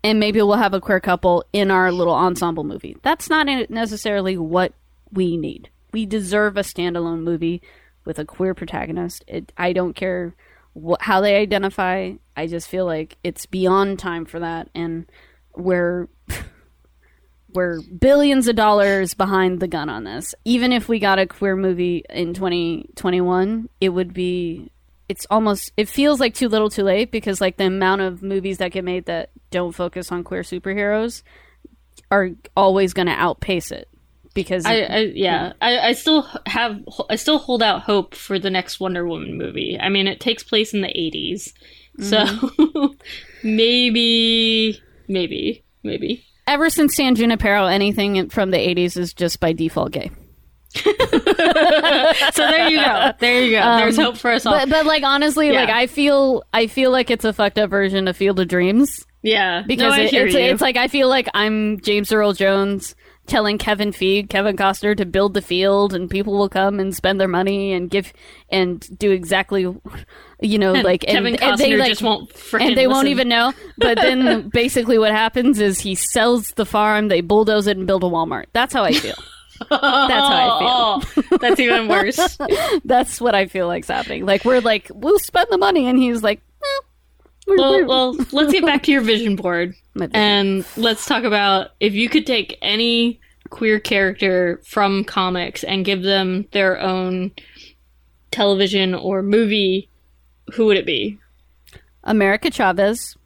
And 0.03 0.19
maybe 0.19 0.41
we'll 0.41 0.57
have 0.57 0.73
a 0.73 0.81
queer 0.81 1.01
couple 1.01 1.45
in 1.53 1.71
our 1.71 1.93
little 1.93 2.15
ensemble 2.15 2.65
movie. 2.65 2.97
That's 3.03 3.29
not 3.29 3.47
necessarily 3.69 4.39
what 4.39 4.73
we 5.13 5.37
need. 5.37 5.69
We 5.93 6.07
deserve 6.07 6.57
a 6.57 6.61
standalone 6.61 7.21
movie 7.21 7.61
with 8.05 8.19
a 8.19 8.25
queer 8.25 8.55
protagonist. 8.55 9.25
It, 9.27 9.53
I 9.57 9.73
don't 9.73 9.95
care 9.95 10.35
how 11.01 11.21
they 11.21 11.37
identify. 11.37 12.13
I 12.37 12.47
just 12.47 12.69
feel 12.69 12.85
like 12.85 13.17
it's 13.23 13.47
beyond 13.47 13.99
time 13.99 14.25
for 14.25 14.41
that. 14.41 14.69
And 14.75 15.07
we're 15.57 16.09
we're 17.55 17.81
billions 17.83 18.49
of 18.49 18.57
dollars 18.57 19.15
behind 19.15 19.61
the 19.61 19.69
gun 19.69 19.89
on 19.89 20.05
this. 20.05 20.35
Even 20.45 20.73
if 20.73 20.89
we 20.89 20.99
got 20.99 21.19
a 21.19 21.27
queer 21.27 21.57
movie 21.57 22.05
in 22.11 22.35
2021, 22.35 23.69
it 23.81 23.91
would 23.91 24.13
be 24.13 24.71
it's 25.09 25.27
almost 25.31 25.73
it 25.77 25.89
feels 25.89 26.19
like 26.19 26.35
too 26.35 26.49
little 26.49 26.71
too 26.71 26.83
late 26.83 27.11
because 27.11 27.41
like 27.41 27.57
the 27.57 27.67
amount 27.67 28.01
of 28.01 28.23
movies 28.23 28.59
that 28.59 28.73
get 28.73 28.85
made 28.85 29.05
that 29.07 29.31
don't 29.51 29.73
focus 29.73 30.11
on 30.11 30.25
queer 30.25 30.43
superheroes 30.43 31.23
are 32.11 32.31
always 32.57 32.93
going 32.93 33.07
to 33.07 33.13
outpace 33.13 33.71
it 33.71 33.89
because 34.35 34.67
I, 34.67 34.81
I 34.81 34.99
yeah, 35.15 35.53
I, 35.63 35.79
I 35.79 35.93
still 35.93 36.23
have 36.47 36.81
I 37.09 37.17
still 37.17 37.39
hold 37.39 37.63
out 37.63 37.83
hope 37.83 38.15
for 38.15 38.39
the 38.39 38.51
next 38.51 38.81
Wonder 38.81 39.07
Woman 39.07 39.39
movie. 39.39 39.79
I 39.81 39.89
mean, 39.89 40.07
it 40.07 40.21
takes 40.21 40.43
place 40.43 40.75
in 40.75 40.81
the 40.83 40.89
80s. 40.89 41.53
So 42.01 42.25
mm-hmm. 42.25 42.87
maybe 43.49 44.81
maybe 45.09 45.65
maybe 45.83 46.25
ever 46.47 46.69
since 46.71 46.97
San 46.97 47.15
Junipero 47.15 47.67
anything 47.67 48.29
from 48.31 48.51
the 48.51 48.59
80s 48.59 48.97
is 48.97 49.15
just 49.15 49.39
by 49.41 49.53
default 49.53 49.93
gay. 49.93 50.11
So 52.33 52.43
there 52.51 52.69
you 52.69 52.77
go. 52.79 53.13
There 53.21 53.43
you 53.43 53.51
go. 53.53 53.61
Um, 53.63 53.81
There's 53.81 53.97
hope 53.97 54.17
for 54.17 54.31
us 54.31 54.45
all. 54.47 54.55
But 54.55 54.69
but 54.71 54.87
like 54.87 55.03
honestly, 55.05 55.49
Yeah. 55.53 55.61
like 55.61 55.69
I 55.71 55.87
feel 55.87 56.43
I 56.53 56.67
feel 56.67 56.91
like 56.91 57.11
it's 57.11 57.25
a 57.25 57.33
fucked 57.33 57.59
up 57.59 57.71
version 57.71 58.09
of 58.09 58.17
Field 58.17 58.41
of 58.41 58.49
Dreams. 58.49 59.05
yeah. 59.23 59.63
because 59.67 59.97
no, 59.97 60.03
it- 60.03 60.13
it's, 60.13 60.35
it's 60.35 60.61
like 60.61 60.77
I 60.77 60.89
feel 60.89 61.09
like 61.09 61.29
I'm 61.35 61.81
James 61.81 62.13
Earl 62.13 62.33
Jones 62.33 62.95
telling 63.27 63.59
Kevin 63.59 63.91
Feige, 63.91 64.29
Kevin 64.29 64.57
Costner 64.57 64.97
to 64.97 65.07
build 65.07 65.35
the 65.35 65.43
field, 65.43 65.95
and 65.95 66.11
people 66.11 66.37
will 66.37 66.49
come 66.49 66.79
and 66.79 66.95
spend 66.95 67.21
their 67.21 67.29
money 67.29 67.73
and 67.73 67.91
give 67.91 68.13
and 68.51 68.87
do 68.99 69.11
exactly, 69.11 69.63
you 70.41 70.59
know, 70.59 70.75
And 70.75 70.85
like 70.85 71.03
Kevin 71.03 71.35
and, 71.35 71.43
Costner 71.43 71.51
and 71.51 71.59
they 71.61 71.77
like 71.77 71.89
just 71.89 72.03
won't 72.03 72.31
freaking 72.31 72.69
and 72.69 72.77
they 72.77 72.87
won't 72.87 73.09
even 73.09 73.29
know. 73.29 73.53
But 73.79 73.97
then 73.97 74.51
basically 74.51 74.99
what 74.99 75.13
happens 75.13 75.61
is 75.61 75.81
he 75.81 75.95
sells 75.95 76.53
the 76.53 76.67
farm, 76.67 77.09
they 77.09 77.21
bulldoze 77.21 77.67
it, 77.67 77.77
and 77.77 77.87
build 77.87 78.05
a 78.05 78.07
Walmart. 78.07 78.47
That's 78.53 78.73
how 78.73 78.85
I 78.85 78.93
feel. 78.93 79.17
That's 79.71 79.83
how 79.83 81.01
I 81.01 81.05
feel. 81.15 81.39
That's 81.39 81.61
even 81.61 81.89
worse. 81.89 82.39
That's 82.85 83.21
what 83.21 83.35
I 83.35 83.47
feel 83.47 83.67
like's 83.67 83.89
happening. 83.89 84.27
Like 84.27 84.45
we're 84.45 84.61
like 84.61 84.91
we'll 84.93 85.19
spend 85.19 85.49
the 85.51 85.59
money, 85.59 85.87
and 85.87 85.99
he's 85.99 86.23
like, 86.23 86.41
eh, 86.63 86.81
well, 87.47 87.85
well, 87.87 88.13
let's 88.33 88.53
get 88.53 88.65
back 88.65 88.83
to 88.85 88.93
your 88.93 89.03
vision 89.03 89.37
board 89.37 89.75
and 90.13 90.65
let's 90.77 91.07
talk 91.07 91.25
about 91.25 91.71
if 91.81 91.93
you 91.95 92.09
could 92.09 92.27
take 92.27 92.59
any 92.63 93.21
queer 93.51 93.79
character 93.79 94.61
from 94.67 95.05
comics 95.05 95.63
and 95.65 95.85
give 95.85 96.03
them 96.03 96.47
their 96.53 96.81
own 96.81 97.31
television 98.31 98.95
or 98.95 99.23
movie, 99.23 99.89
who 100.55 100.67
would 100.67 100.77
it 100.77 100.87
be? 100.87 101.19
America 102.03 102.51
Chavez. 102.51 103.17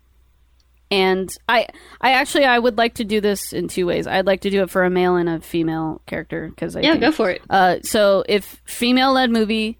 And 0.90 1.28
I 1.48 1.66
I 2.00 2.12
actually 2.12 2.44
I 2.46 2.58
would 2.58 2.78
like 2.78 2.94
to 2.94 3.04
do 3.04 3.20
this 3.20 3.52
in 3.52 3.68
two 3.68 3.84
ways. 3.86 4.06
I'd 4.06 4.24
like 4.26 4.40
to 4.42 4.50
do 4.50 4.62
it 4.62 4.70
for 4.70 4.84
a 4.84 4.90
male 4.90 5.16
and 5.16 5.28
a 5.28 5.38
female 5.40 6.00
character 6.06 6.48
because 6.48 6.76
I 6.76 6.80
Yeah, 6.80 6.92
think- 6.92 7.00
go 7.02 7.12
for 7.12 7.30
it. 7.30 7.42
Uh, 7.50 7.76
so 7.82 8.24
if 8.26 8.62
female 8.64 9.12
led 9.12 9.30
movie, 9.30 9.78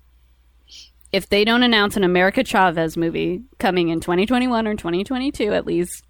if 1.12 1.28
they 1.28 1.44
don't 1.44 1.62
announce 1.62 1.96
an 1.96 2.04
America 2.04 2.44
Chavez 2.44 2.96
movie 2.96 3.42
coming 3.58 3.88
in 3.88 4.00
2021 4.00 4.66
or 4.66 4.74
2022 4.74 5.52
at 5.52 5.66
least, 5.66 6.04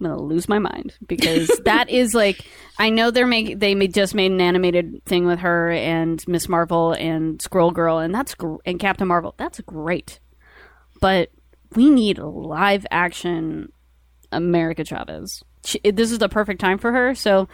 I'm 0.00 0.06
gonna 0.06 0.20
lose 0.20 0.48
my 0.48 0.58
mind 0.58 0.94
because 1.06 1.48
that 1.64 1.88
is 1.88 2.14
like 2.14 2.44
I 2.78 2.90
know 2.90 3.10
they're 3.10 3.26
make 3.26 3.58
they 3.58 3.74
made, 3.74 3.94
just 3.94 4.14
made 4.14 4.32
an 4.32 4.40
animated 4.40 5.04
thing 5.04 5.26
with 5.26 5.40
her 5.40 5.70
and 5.70 6.22
Miss 6.26 6.48
Marvel 6.48 6.92
and 6.92 7.40
Squirrel 7.40 7.70
Girl 7.70 7.98
and 7.98 8.14
that's 8.14 8.34
gr- 8.34 8.56
and 8.66 8.78
Captain 8.78 9.08
Marvel. 9.08 9.34
That's 9.38 9.60
great, 9.60 10.20
but 11.00 11.30
we 11.74 11.88
need 11.88 12.18
live 12.18 12.86
action 12.90 13.72
America 14.30 14.84
Chavez. 14.84 15.42
She, 15.64 15.78
this 15.78 16.10
is 16.10 16.18
the 16.18 16.28
perfect 16.28 16.60
time 16.60 16.78
for 16.78 16.92
her. 16.92 17.14
So 17.14 17.48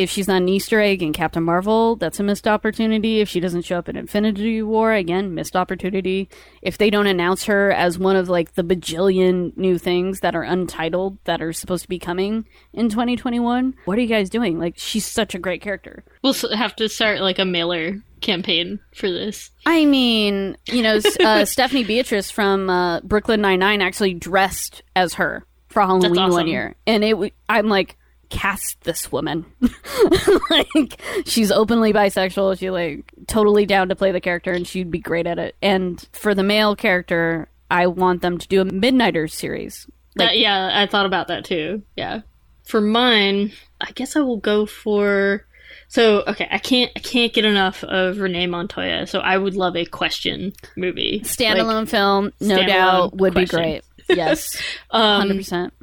if 0.00 0.10
she's 0.10 0.26
not 0.26 0.38
an 0.38 0.48
Easter 0.48 0.80
egg 0.80 1.02
in 1.02 1.12
Captain 1.12 1.42
Marvel, 1.42 1.96
that's 1.96 2.18
a 2.18 2.22
missed 2.22 2.48
opportunity. 2.48 3.20
If 3.20 3.28
she 3.28 3.38
doesn't 3.38 3.62
show 3.62 3.78
up 3.78 3.88
in 3.88 3.96
Infinity 3.96 4.62
War, 4.62 4.94
again, 4.94 5.34
missed 5.34 5.54
opportunity. 5.54 6.30
If 6.62 6.78
they 6.78 6.88
don't 6.88 7.06
announce 7.06 7.44
her 7.44 7.70
as 7.70 7.98
one 7.98 8.16
of 8.16 8.30
like 8.30 8.54
the 8.54 8.64
bajillion 8.64 9.54
new 9.58 9.76
things 9.76 10.20
that 10.20 10.34
are 10.34 10.42
untitled 10.42 11.18
that 11.24 11.42
are 11.42 11.52
supposed 11.52 11.82
to 11.82 11.88
be 11.88 11.98
coming 11.98 12.46
in 12.72 12.88
2021, 12.88 13.74
what 13.84 13.98
are 13.98 14.00
you 14.00 14.06
guys 14.06 14.30
doing? 14.30 14.58
Like, 14.58 14.78
she's 14.78 15.04
such 15.04 15.34
a 15.34 15.38
great 15.38 15.60
character. 15.60 16.02
We'll 16.22 16.34
have 16.54 16.74
to 16.76 16.88
start 16.88 17.20
like 17.20 17.38
a 17.38 17.44
mailer 17.44 18.02
campaign 18.22 18.80
for 18.94 19.10
this. 19.10 19.50
I 19.66 19.84
mean, 19.84 20.56
you 20.66 20.82
know, 20.82 20.98
uh, 21.20 21.44
Stephanie 21.44 21.84
Beatriz 21.84 22.30
from 22.30 22.70
uh, 22.70 23.00
Brooklyn 23.00 23.42
Nine 23.42 23.58
Nine 23.58 23.82
actually 23.82 24.14
dressed 24.14 24.82
as 24.96 25.14
her 25.14 25.44
for 25.68 25.82
Halloween 25.82 26.10
one 26.10 26.32
awesome. 26.32 26.46
year, 26.46 26.74
and 26.86 27.04
it. 27.04 27.10
w- 27.10 27.30
I'm 27.48 27.68
like, 27.68 27.96
cast 28.30 28.80
this 28.82 29.12
woman. 29.12 29.44
like, 30.50 31.00
she's 31.26 31.52
openly 31.52 31.92
bisexual. 31.92 32.58
She 32.58 32.70
like 32.70 33.12
totally 33.26 33.66
down 33.66 33.88
to 33.90 33.96
play 33.96 34.12
the 34.12 34.20
character, 34.20 34.52
and 34.52 34.66
she'd 34.66 34.90
be 34.90 34.98
great 35.00 35.26
at 35.26 35.38
it. 35.38 35.56
And 35.60 36.04
for 36.12 36.34
the 36.34 36.42
male 36.42 36.74
character, 36.74 37.48
I 37.70 37.86
want 37.86 38.22
them 38.22 38.38
to 38.38 38.48
do 38.48 38.60
a 38.60 38.64
Midnighters 38.64 39.34
series. 39.34 39.86
That, 40.16 40.38
yeah, 40.38 40.70
I 40.72 40.86
thought 40.86 41.06
about 41.06 41.28
that 41.28 41.44
too. 41.44 41.82
Yeah. 41.96 42.20
For 42.64 42.80
mine, 42.80 43.52
I 43.80 43.90
guess 43.92 44.16
I 44.16 44.20
will 44.20 44.38
go 44.38 44.66
for. 44.66 45.46
So 45.88 46.22
okay, 46.26 46.46
I 46.50 46.58
can't 46.58 46.90
I 46.94 47.00
can't 47.00 47.32
get 47.32 47.44
enough 47.44 47.82
of 47.84 48.18
Renee 48.18 48.46
Montoya. 48.46 49.06
So 49.06 49.20
I 49.20 49.36
would 49.38 49.54
love 49.54 49.76
a 49.76 49.84
question 49.84 50.52
movie 50.76 51.20
Standalone 51.24 51.88
film, 51.88 52.32
no 52.40 52.58
standalone 52.58 52.66
doubt, 52.66 53.16
would 53.16 53.32
question. 53.32 53.58
be 53.58 53.62
great. 53.62 53.84
Yes, 54.08 54.56
Like, 54.92 55.02
hundred 55.02 55.32
um, 55.32 55.38
percent. 55.38 55.74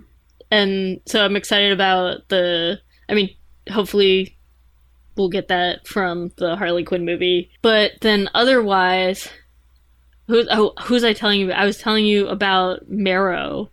And 0.51 1.01
so 1.05 1.23
I'm 1.23 1.35
excited 1.35 1.71
about 1.71 2.29
the. 2.29 2.79
I 3.09 3.13
mean, 3.13 3.35
hopefully, 3.69 4.37
we'll 5.15 5.29
get 5.29 5.47
that 5.49 5.87
from 5.87 6.31
the 6.37 6.55
Harley 6.55 6.83
Quinn 6.83 7.05
movie. 7.05 7.51
But 7.61 7.93
then 8.01 8.29
otherwise, 8.33 9.29
who's 10.27 10.47
oh, 10.51 10.73
who's 10.81 11.03
I 11.03 11.13
telling 11.13 11.39
you? 11.39 11.51
I 11.51 11.65
was 11.65 11.77
telling 11.77 12.05
you 12.05 12.27
about 12.27 12.87
Marrow 12.89 13.69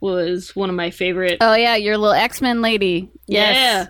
was 0.00 0.54
one 0.54 0.68
of 0.68 0.76
my 0.76 0.90
favorite 0.90 1.38
Oh 1.40 1.54
yeah, 1.54 1.76
your 1.76 1.96
little 1.96 2.14
X 2.14 2.40
Men 2.40 2.62
lady. 2.62 3.10
Yes. 3.26 3.56
Yeah. 3.56 3.88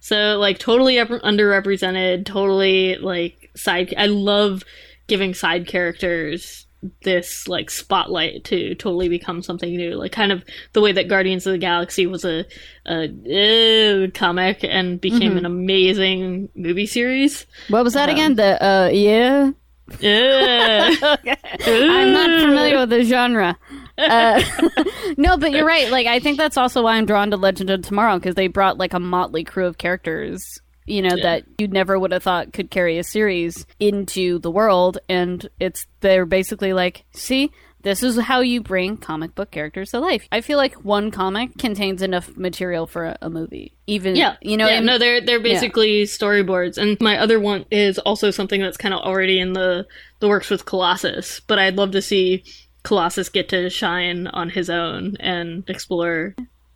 So 0.00 0.38
like 0.38 0.58
totally 0.58 0.98
up- 0.98 1.08
underrepresented, 1.08 2.24
totally 2.26 2.96
like 2.96 3.50
side. 3.56 3.94
I 3.96 4.06
love 4.06 4.62
giving 5.06 5.34
side 5.34 5.66
characters 5.66 6.65
this 7.02 7.48
like 7.48 7.70
spotlight 7.70 8.44
to 8.44 8.74
totally 8.76 9.08
become 9.08 9.42
something 9.42 9.74
new 9.76 9.94
like 9.94 10.12
kind 10.12 10.32
of 10.32 10.44
the 10.72 10.80
way 10.80 10.92
that 10.92 11.08
guardians 11.08 11.46
of 11.46 11.52
the 11.52 11.58
galaxy 11.58 12.06
was 12.06 12.24
a, 12.24 12.44
a 12.86 14.04
uh, 14.04 14.06
comic 14.14 14.64
and 14.64 15.00
became 15.00 15.30
Mm-hmm. 15.30 15.38
an 15.38 15.46
amazing 15.46 16.48
movie 16.54 16.86
series 16.86 17.46
What 17.68 17.84
was 17.84 17.94
that 17.94 18.08
again? 18.08 18.34
The 18.36 18.62
uh, 18.64 18.88
yeah. 18.92 19.50
Ugh. 19.88 19.98
I'm 21.66 22.12
not 22.12 22.40
familiar 22.40 22.78
with 22.80 22.90
the 22.90 23.02
genre. 23.04 23.56
Uh, 23.96 24.42
no, 25.16 25.36
but 25.36 25.52
you're 25.52 25.64
right. 25.66 25.90
Like, 25.90 26.06
I 26.08 26.18
think 26.18 26.38
that's 26.38 26.56
also 26.56 26.82
why 26.82 26.96
I'm 26.96 27.06
drawn 27.06 27.30
to 27.30 27.36
Legend 27.36 27.70
of 27.70 27.82
Tomorrow 27.82 28.18
because 28.18 28.34
they 28.34 28.48
brought 28.48 28.78
like 28.78 28.92
a 28.94 28.98
motley 29.00 29.44
crew 29.44 29.66
of 29.66 29.78
characters, 29.78 30.60
you 30.86 31.02
know, 31.02 31.16
that 31.16 31.44
you 31.58 31.68
never 31.68 31.98
would 31.98 32.12
have 32.12 32.22
thought 32.22 32.52
could 32.52 32.70
carry 32.70 32.98
a 32.98 33.04
series 33.04 33.66
into 33.78 34.38
the 34.38 34.50
world, 34.50 34.98
and 35.08 35.48
it's 35.60 35.86
they're 36.00 36.26
basically 36.26 36.72
like, 36.72 37.04
see. 37.12 37.50
This 37.82 38.02
is 38.02 38.18
how 38.18 38.40
you 38.40 38.62
bring 38.62 38.96
comic 38.96 39.36
book 39.36 39.52
characters 39.52 39.92
to 39.92 40.00
life. 40.00 40.26
I 40.32 40.40
feel 40.40 40.58
like 40.58 40.74
one 40.84 41.12
comic 41.12 41.56
contains 41.56 42.02
enough 42.02 42.36
material 42.36 42.88
for 42.88 43.04
a, 43.04 43.18
a 43.22 43.30
movie. 43.30 43.76
Even 43.86 44.16
Yeah, 44.16 44.34
you 44.40 44.56
know, 44.56 44.66
yeah, 44.66 44.80
no, 44.80 44.98
they're 44.98 45.20
they're 45.20 45.38
basically 45.38 46.02
storyboards, 46.02 46.78
and 46.78 47.00
my 47.00 47.16
other 47.16 47.38
one 47.38 47.64
is 47.70 48.00
also 48.00 48.32
something 48.32 48.60
that's 48.60 48.76
kind 48.76 48.92
of 48.92 49.02
already 49.02 49.38
in 49.38 49.52
the 49.52 49.86
the 50.18 50.26
works 50.26 50.50
with 50.50 50.64
Colossus. 50.64 51.38
But 51.38 51.60
I'd 51.60 51.76
love 51.76 51.92
to 51.92 52.02
see 52.02 52.42
Colossus 52.82 53.28
get 53.28 53.48
to 53.50 53.70
shine 53.70 54.26
on 54.28 54.50
his 54.50 54.68
own 54.68 55.16
and 55.20 55.62
explore 55.68 56.34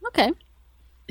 okay. 0.08 0.30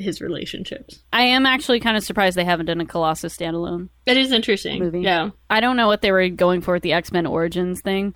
His 0.00 0.20
relationships. 0.20 1.02
I 1.12 1.22
am 1.22 1.46
actually 1.46 1.80
kind 1.80 1.96
of 1.96 2.04
surprised 2.04 2.36
they 2.36 2.44
haven't 2.44 2.66
done 2.66 2.80
a 2.80 2.86
Colossus 2.86 3.36
standalone. 3.36 3.88
It 4.06 4.16
is 4.16 4.32
interesting. 4.32 4.78
Movie. 4.80 5.00
Yeah, 5.00 5.30
I 5.48 5.60
don't 5.60 5.76
know 5.76 5.86
what 5.86 6.02
they 6.02 6.12
were 6.12 6.28
going 6.28 6.60
for 6.60 6.74
with 6.74 6.82
the 6.82 6.92
X 6.92 7.12
Men 7.12 7.26
Origins 7.26 7.80
thing. 7.80 8.14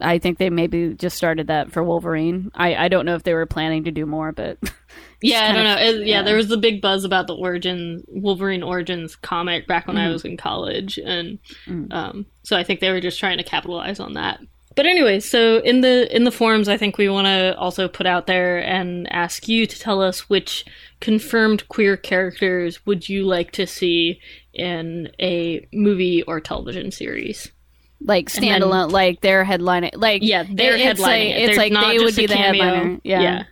I 0.00 0.18
think 0.18 0.38
they 0.38 0.48
maybe 0.48 0.94
just 0.94 1.14
started 1.16 1.48
that 1.48 1.70
for 1.70 1.82
Wolverine. 1.84 2.50
I, 2.54 2.74
I 2.74 2.88
don't 2.88 3.04
know 3.04 3.16
if 3.16 3.22
they 3.22 3.34
were 3.34 3.44
planning 3.44 3.84
to 3.84 3.90
do 3.90 4.06
more, 4.06 4.32
but 4.32 4.56
yeah, 5.22 5.40
I 5.50 5.52
don't 5.52 5.66
of- 5.66 5.76
know. 5.78 5.82
It- 5.84 6.06
yeah, 6.06 6.16
yeah. 6.18 6.22
there 6.22 6.36
was 6.36 6.48
the 6.48 6.56
big 6.56 6.80
buzz 6.80 7.04
about 7.04 7.26
the 7.26 7.34
Origin 7.34 8.02
Wolverine 8.08 8.62
Origins 8.62 9.14
comic 9.16 9.66
back 9.66 9.86
when 9.86 9.98
I 9.98 10.06
Mhm. 10.08 10.12
was 10.12 10.24
in 10.24 10.36
college, 10.38 10.98
and 10.98 11.38
Mm. 11.66 11.92
um, 11.92 12.26
so 12.44 12.56
I 12.56 12.64
think 12.64 12.80
they 12.80 12.90
were 12.90 13.00
just 13.00 13.18
trying 13.20 13.36
to 13.38 13.44
capitalize 13.44 14.00
on 14.00 14.14
that. 14.14 14.40
But 14.76 14.86
anyway, 14.86 15.20
so 15.20 15.58
in 15.58 15.82
the 15.82 16.08
in 16.14 16.24
the 16.24 16.32
forums, 16.32 16.66
I 16.68 16.76
think 16.78 16.98
we 16.98 17.08
want 17.08 17.26
to 17.26 17.54
also 17.58 17.86
put 17.86 18.06
out 18.06 18.26
there 18.26 18.58
and 18.58 19.06
ask 19.12 19.46
you 19.48 19.66
to 19.66 19.78
tell 19.78 20.00
us 20.02 20.28
which 20.28 20.64
confirmed 21.04 21.68
queer 21.68 21.96
characters 21.96 22.84
would 22.86 23.08
you 23.08 23.24
like 23.24 23.52
to 23.52 23.66
see 23.66 24.18
in 24.54 25.10
a 25.20 25.66
movie 25.72 26.22
or 26.22 26.40
television 26.40 26.90
series. 26.90 27.52
like 28.00 28.34
And 28.34 28.44
then- 28.44 28.60
standalone, 28.62 28.90
like 28.90 29.20
their 29.20 29.44
headline, 29.44 29.90
like 29.94 30.22
Yeah, 30.22 30.44
they're 30.50 30.76
it's 30.76 31.00
headlining 31.00 31.02
like, 31.02 31.20
it. 31.28 31.48
It's 31.50 31.58
like 31.58 31.72
they 31.72 31.98
would 31.98 32.16
be 32.16 32.26
the 32.26 32.34
cameo. 32.34 32.62
headliner. 32.64 33.00
Yeah. 33.04 33.20
Yeah. 33.20 33.44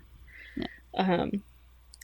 Um, 0.94 1.30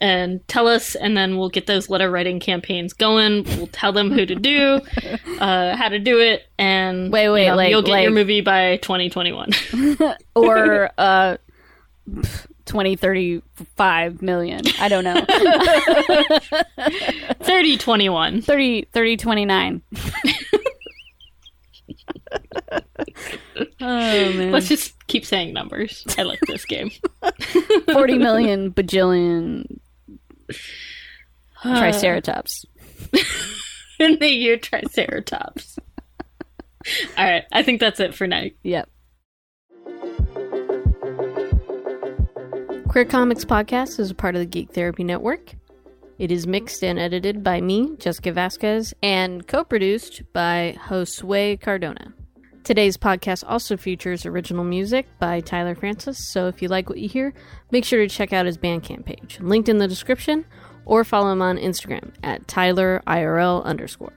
and 0.00 0.46
tell 0.48 0.68
us, 0.68 0.94
and 0.94 1.16
then 1.16 1.36
we'll 1.36 1.48
get 1.48 1.66
those 1.66 1.90
letter 1.90 2.08
writing 2.10 2.38
campaigns 2.40 2.92
going. 2.92 3.42
We'll 3.56 3.66
tell 3.66 3.92
them 3.92 4.10
who 4.12 4.24
to 4.26 4.34
do, 4.36 4.80
uh, 5.40 5.74
how 5.76 5.88
to 5.88 5.98
do 5.98 6.20
it, 6.20 6.46
and 6.58 7.10
Wait, 7.12 7.28
wait, 7.30 7.44
you 7.44 7.50
know, 7.50 7.56
like- 7.56 7.70
you'll 7.70 7.82
get 7.82 8.02
your 8.02 8.12
movie 8.12 8.40
by 8.40 8.76
2021. 8.76 9.50
or 10.36 10.90
uh, 10.98 11.36
twenty 12.68 12.94
thirty 12.94 13.42
five 13.76 14.22
million. 14.22 14.62
I 14.78 14.88
don't 14.88 15.04
know. 15.04 15.14
3021. 17.42 18.42
30, 18.42 18.82
30 18.92 19.16
29. 19.16 19.82
oh, 22.70 22.80
oh 23.80 24.32
man, 24.32 24.52
Let's 24.52 24.68
just 24.68 24.94
keep 25.06 25.24
saying 25.24 25.52
numbers. 25.52 26.04
I 26.16 26.22
like 26.22 26.40
this 26.46 26.64
game. 26.64 26.90
forty 27.92 28.18
million 28.18 28.70
bajillion 28.72 29.80
triceratops. 31.62 32.66
In 33.98 34.18
the 34.20 34.28
year 34.28 34.56
Triceratops. 34.56 35.78
All 37.16 37.24
right, 37.24 37.44
I 37.50 37.62
think 37.62 37.80
that's 37.80 37.98
it 37.98 38.14
for 38.14 38.26
now. 38.26 38.44
Yep. 38.62 38.88
Queer 42.88 43.04
Comics 43.04 43.44
Podcast 43.44 44.00
is 44.00 44.10
a 44.10 44.14
part 44.14 44.34
of 44.34 44.40
the 44.40 44.46
Geek 44.46 44.72
Therapy 44.72 45.04
Network. 45.04 45.52
It 46.18 46.32
is 46.32 46.46
mixed 46.46 46.82
and 46.82 46.98
edited 46.98 47.44
by 47.44 47.60
me, 47.60 47.94
Jessica 47.98 48.32
Vazquez, 48.32 48.94
and 49.02 49.46
co 49.46 49.62
produced 49.62 50.22
by 50.32 50.74
Josue 50.86 51.60
Cardona. 51.60 52.14
Today's 52.64 52.96
podcast 52.96 53.44
also 53.46 53.76
features 53.76 54.24
original 54.24 54.64
music 54.64 55.06
by 55.18 55.40
Tyler 55.40 55.74
Francis, 55.74 56.32
so 56.32 56.48
if 56.48 56.62
you 56.62 56.68
like 56.68 56.88
what 56.88 56.98
you 56.98 57.10
hear, 57.10 57.34
make 57.70 57.84
sure 57.84 58.00
to 58.00 58.08
check 58.08 58.32
out 58.32 58.46
his 58.46 58.56
Bandcamp 58.56 59.04
page, 59.04 59.38
linked 59.40 59.68
in 59.68 59.76
the 59.76 59.86
description, 59.86 60.46
or 60.86 61.04
follow 61.04 61.30
him 61.30 61.42
on 61.42 61.58
Instagram 61.58 62.14
at 62.22 62.46
TylerIRL 62.46 63.64
underscore. 63.64 64.16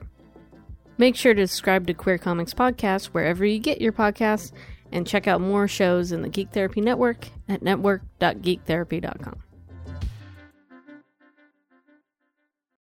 Make 0.97 1.17
sure 1.17 1.33
to 1.33 1.45
subscribe 1.45 1.87
to 1.87 1.93
Queer 1.93 2.17
Comics 2.17 2.53
Podcast 2.53 3.07
wherever 3.07 3.45
you 3.45 3.59
get 3.59 3.81
your 3.81 3.91
podcasts, 3.91 4.53
and 4.91 5.07
check 5.07 5.27
out 5.27 5.41
more 5.41 5.67
shows 5.67 6.11
in 6.11 6.21
the 6.21 6.29
Geek 6.29 6.51
Therapy 6.51 6.81
Network 6.81 7.27
at 7.47 7.61
network.geektherapy.com. 7.61 9.50